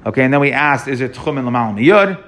Okay, 0.06 0.24
and 0.24 0.34
then 0.34 0.40
we 0.40 0.52
asked, 0.52 0.88
is 0.88 1.02
it 1.02 1.14
tchum 1.14 1.38
and 1.38 1.48
lamal 1.48 1.76
yud? 1.80 2.24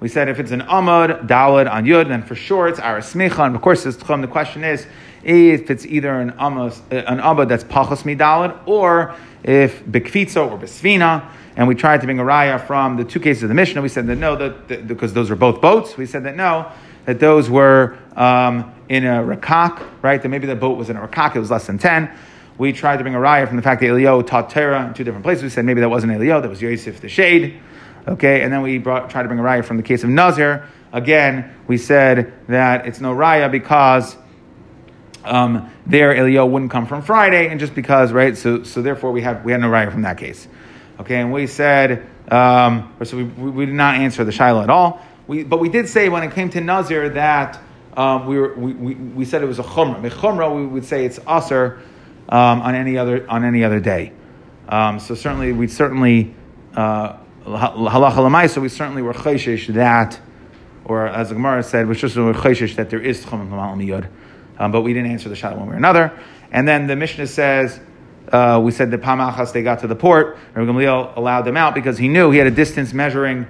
We 0.00 0.08
said 0.08 0.28
if 0.28 0.38
it's 0.40 0.52
an 0.52 0.62
amud, 0.62 1.26
dalad 1.26 1.70
on 1.70 1.84
yud, 1.84 2.08
then 2.08 2.22
for 2.22 2.34
sure 2.34 2.68
it's 2.68 2.80
arasmicha. 2.80 3.44
And 3.44 3.54
of 3.54 3.60
course, 3.60 3.84
it's 3.84 3.98
tchum. 3.98 4.22
The 4.22 4.28
question 4.28 4.64
is 4.64 4.86
if 5.22 5.70
it's 5.70 5.84
either 5.86 6.20
an 6.20 6.32
amud, 6.32 6.80
an 6.90 7.18
amud 7.18 7.48
that's 7.48 7.64
pachos 7.64 8.02
midalad, 8.02 8.58
or 8.66 9.14
if 9.42 9.84
bekvitzo 9.84 10.50
or 10.50 10.58
besvina. 10.58 11.28
And 11.56 11.66
we 11.66 11.74
tried 11.74 12.00
to 12.02 12.06
bring 12.06 12.20
a 12.20 12.24
raya 12.24 12.64
from 12.64 12.96
the 12.96 13.04
two 13.04 13.18
cases 13.18 13.42
of 13.42 13.48
the 13.48 13.54
Mishnah. 13.54 13.82
We 13.82 13.88
said 13.88 14.06
that 14.06 14.16
no, 14.16 14.36
that, 14.36 14.86
because 14.86 15.12
those 15.12 15.28
were 15.28 15.36
both 15.36 15.60
boats. 15.60 15.96
We 15.96 16.06
said 16.06 16.24
that 16.24 16.36
no, 16.36 16.70
that 17.04 17.18
those 17.18 17.50
were 17.50 17.98
um, 18.16 18.72
in 18.88 19.04
a 19.04 19.22
rakak, 19.22 19.82
right? 20.02 20.22
That 20.22 20.28
maybe 20.28 20.46
the 20.46 20.54
boat 20.54 20.78
was 20.78 20.90
in 20.90 20.96
a 20.96 21.06
rakak, 21.06 21.34
it 21.34 21.40
was 21.40 21.50
less 21.50 21.66
than 21.66 21.78
10. 21.78 22.10
We 22.58 22.72
tried 22.72 22.96
to 22.98 23.02
bring 23.02 23.14
a 23.14 23.18
raya 23.18 23.46
from 23.46 23.56
the 23.56 23.62
fact 23.62 23.80
that 23.80 23.88
Elio 23.88 24.20
taught 24.22 24.50
Torah 24.50 24.86
in 24.86 24.94
two 24.94 25.04
different 25.04 25.24
places. 25.24 25.44
We 25.44 25.50
said 25.50 25.64
maybe 25.64 25.80
that 25.80 25.88
wasn't 25.88 26.12
Elio, 26.12 26.40
that 26.40 26.48
was 26.48 26.60
Yosef 26.60 27.00
the 27.00 27.08
shade. 27.08 27.60
Okay, 28.06 28.42
and 28.42 28.52
then 28.52 28.62
we 28.62 28.78
brought, 28.78 29.10
tried 29.10 29.22
to 29.22 29.28
bring 29.28 29.40
a 29.40 29.42
raya 29.42 29.64
from 29.64 29.76
the 29.76 29.82
case 29.82 30.02
of 30.02 30.10
Nazir. 30.10 30.66
Again, 30.92 31.54
we 31.66 31.76
said 31.76 32.32
that 32.48 32.86
it's 32.86 33.00
no 33.00 33.14
raya 33.14 33.50
because 33.50 34.16
um, 35.28 35.70
there 35.86 36.14
Elio 36.14 36.46
wouldn't 36.46 36.70
come 36.70 36.86
from 36.86 37.02
Friday, 37.02 37.48
and 37.48 37.60
just 37.60 37.74
because, 37.74 38.12
right? 38.12 38.36
So, 38.36 38.62
so 38.62 38.82
therefore 38.82 39.12
we 39.12 39.22
had 39.22 39.44
we 39.44 39.52
had 39.52 39.60
no 39.60 39.68
raya 39.68 39.92
from 39.92 40.02
that 40.02 40.18
case. 40.18 40.48
Okay, 41.00 41.20
and 41.20 41.32
we 41.32 41.46
said, 41.46 42.06
um, 42.30 42.92
so 43.04 43.16
we, 43.16 43.22
we, 43.22 43.66
did 43.66 43.74
not 43.74 43.94
answer 43.94 44.24
the 44.24 44.32
Shiloh 44.32 44.62
at 44.62 44.70
all. 44.70 45.00
We, 45.28 45.44
but 45.44 45.60
we 45.60 45.68
did 45.68 45.88
say 45.88 46.08
when 46.08 46.24
it 46.24 46.32
came 46.32 46.50
to 46.50 46.60
Nazir 46.60 47.10
that 47.10 47.60
um, 47.96 48.26
we, 48.26 48.38
were, 48.38 48.54
we, 48.54 48.72
we, 48.72 48.94
we, 48.94 49.24
said 49.24 49.42
it 49.42 49.46
was 49.46 49.60
a 49.60 49.62
chumrah. 49.62 50.00
Mechumrah, 50.00 50.54
we 50.54 50.66
would 50.66 50.84
say 50.84 51.04
it's 51.04 51.20
aser 51.28 51.80
um, 52.28 52.62
on 52.62 52.74
any 52.74 52.98
other 52.98 53.28
on 53.30 53.44
any 53.44 53.62
other 53.62 53.80
day. 53.80 54.12
Um, 54.68 54.98
so 54.98 55.14
certainly, 55.14 55.52
we 55.52 55.68
certainly 55.68 56.34
uh, 56.74 57.16
halacha 57.44 58.16
lemaisa. 58.16 58.60
We 58.60 58.68
certainly 58.68 59.02
were 59.02 59.14
chayshish 59.14 59.72
that, 59.74 60.20
or 60.84 61.06
as 61.06 61.28
the 61.28 61.34
Gemara 61.36 61.62
said, 61.62 61.86
which 61.86 62.00
just 62.00 62.16
were 62.16 62.32
that 62.32 62.90
there 62.90 63.00
is 63.00 63.24
tchum 63.24 63.48
miyud. 63.50 64.08
Um, 64.58 64.72
but 64.72 64.82
we 64.82 64.92
didn't 64.92 65.12
answer 65.12 65.28
the 65.28 65.36
shot 65.36 65.56
one 65.56 65.68
way 65.68 65.74
or 65.74 65.76
another. 65.76 66.18
And 66.50 66.66
then 66.66 66.86
the 66.86 66.96
Mishnah 66.96 67.26
says. 67.26 67.80
Uh, 68.30 68.60
we 68.62 68.70
said 68.70 68.90
that 68.90 69.00
Pamachas 69.00 69.54
they 69.54 69.62
got 69.62 69.78
to 69.78 69.86
the 69.86 69.96
port, 69.96 70.36
Rabbi 70.52 70.70
Gamliel 70.70 71.16
allowed 71.16 71.46
them 71.46 71.56
out 71.56 71.74
because 71.74 71.96
he 71.96 72.08
knew 72.08 72.30
he 72.30 72.36
had 72.36 72.46
a 72.46 72.50
distance 72.50 72.92
measuring 72.92 73.46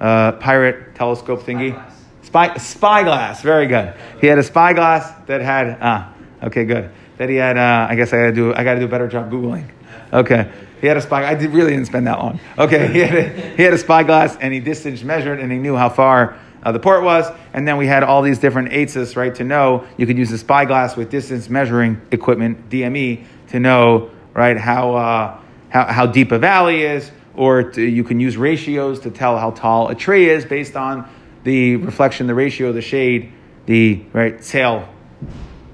uh, 0.00 0.32
pirate 0.32 0.94
telescope 0.94 1.42
thingy. 1.42 1.78
Spy, 2.22 2.56
spyglass, 2.56 3.42
very 3.42 3.66
good. 3.66 3.94
He 4.20 4.26
had 4.26 4.38
a 4.38 4.42
spyglass 4.42 5.10
that 5.26 5.42
had 5.42 5.76
ah, 5.80 6.14
okay, 6.44 6.64
good. 6.64 6.90
That 7.18 7.28
he 7.28 7.36
had. 7.36 7.58
Uh, 7.58 7.86
I 7.90 7.94
guess 7.94 8.12
I 8.12 8.16
got 8.16 8.26
to 8.26 8.32
do. 8.32 8.54
I 8.54 8.64
got 8.64 8.74
to 8.74 8.80
do 8.80 8.86
a 8.86 8.88
better 8.88 9.06
job 9.06 9.30
googling. 9.30 9.68
Okay, 10.12 10.50
he 10.80 10.86
had 10.86 10.96
a 10.96 11.00
spy. 11.00 11.24
I 11.24 11.34
did, 11.34 11.50
really 11.50 11.70
didn't 11.70 11.86
spend 11.86 12.06
that 12.06 12.18
long. 12.18 12.40
Okay, 12.58 12.92
he 12.92 13.00
had 13.00 13.14
a, 13.14 13.28
he 13.56 13.62
had 13.62 13.72
a 13.72 13.78
spyglass 13.78 14.36
and 14.36 14.52
he 14.52 14.60
distance 14.60 15.02
measured 15.02 15.40
and 15.40 15.52
he 15.52 15.58
knew 15.58 15.76
how 15.76 15.88
far 15.88 16.38
uh, 16.62 16.72
the 16.72 16.78
port 16.78 17.02
was. 17.02 17.26
And 17.52 17.66
then 17.66 17.76
we 17.76 17.86
had 17.86 18.02
all 18.02 18.22
these 18.22 18.38
different 18.38 18.72
eights, 18.72 19.16
right? 19.16 19.34
To 19.34 19.44
know 19.44 19.86
you 19.96 20.06
could 20.06 20.18
use 20.18 20.30
the 20.30 20.38
spyglass 20.38 20.96
with 20.96 21.10
distance 21.10 21.48
measuring 21.48 22.00
equipment 22.10 22.68
(DME) 22.70 23.24
to 23.48 23.60
know 23.60 24.10
right 24.34 24.56
how 24.56 24.94
uh, 24.94 25.40
how, 25.68 25.84
how 25.84 26.06
deep 26.06 26.32
a 26.32 26.38
valley 26.38 26.82
is, 26.82 27.10
or 27.34 27.70
to, 27.72 27.82
you 27.82 28.04
can 28.04 28.20
use 28.20 28.36
ratios 28.36 29.00
to 29.00 29.10
tell 29.10 29.38
how 29.38 29.50
tall 29.50 29.88
a 29.88 29.94
tree 29.94 30.28
is 30.28 30.44
based 30.44 30.76
on 30.76 31.08
the 31.44 31.76
reflection, 31.76 32.26
the 32.26 32.34
ratio, 32.34 32.72
the 32.72 32.82
shade 32.82 33.32
the 33.66 34.02
right 34.12 34.42
sail, 34.44 34.88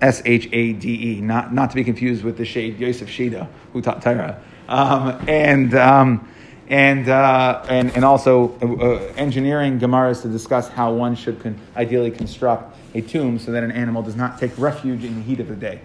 S 0.01 0.23
H 0.25 0.49
A 0.53 0.73
D 0.73 1.17
E, 1.17 1.21
not 1.21 1.53
not 1.53 1.71
to 1.71 1.77
be 1.77 1.85
confused 1.85 2.25
with 2.25 2.37
the 2.37 2.45
shade 2.45 2.79
Yosef 2.79 3.09
Shida 3.09 3.49
who 3.73 3.83
taught 3.83 4.03
Torah, 4.03 4.43
um, 4.69 5.29
and. 5.29 5.75
Um, 5.75 6.29
and, 6.69 7.09
uh, 7.09 7.65
and, 7.69 7.91
and 7.97 8.05
also 8.05 8.55
uh, 8.61 9.13
engineering 9.17 9.79
Gemaras 9.81 10.23
to 10.23 10.29
discuss 10.29 10.69
how 10.69 10.93
one 10.93 11.17
should 11.17 11.41
con- 11.43 11.59
ideally 11.77 12.11
construct 12.11 12.77
a 12.95 13.01
tomb 13.01 13.39
so 13.39 13.53
that 13.53 13.65
an 13.65 13.73
animal 13.73 14.03
does 14.03 14.17
not 14.17 14.39
take 14.39 14.57
refuge 14.59 15.05
in 15.05 15.15
the 15.17 15.23
heat 15.23 15.41
of 15.41 15.49
the 15.49 15.57
day. 15.57 15.81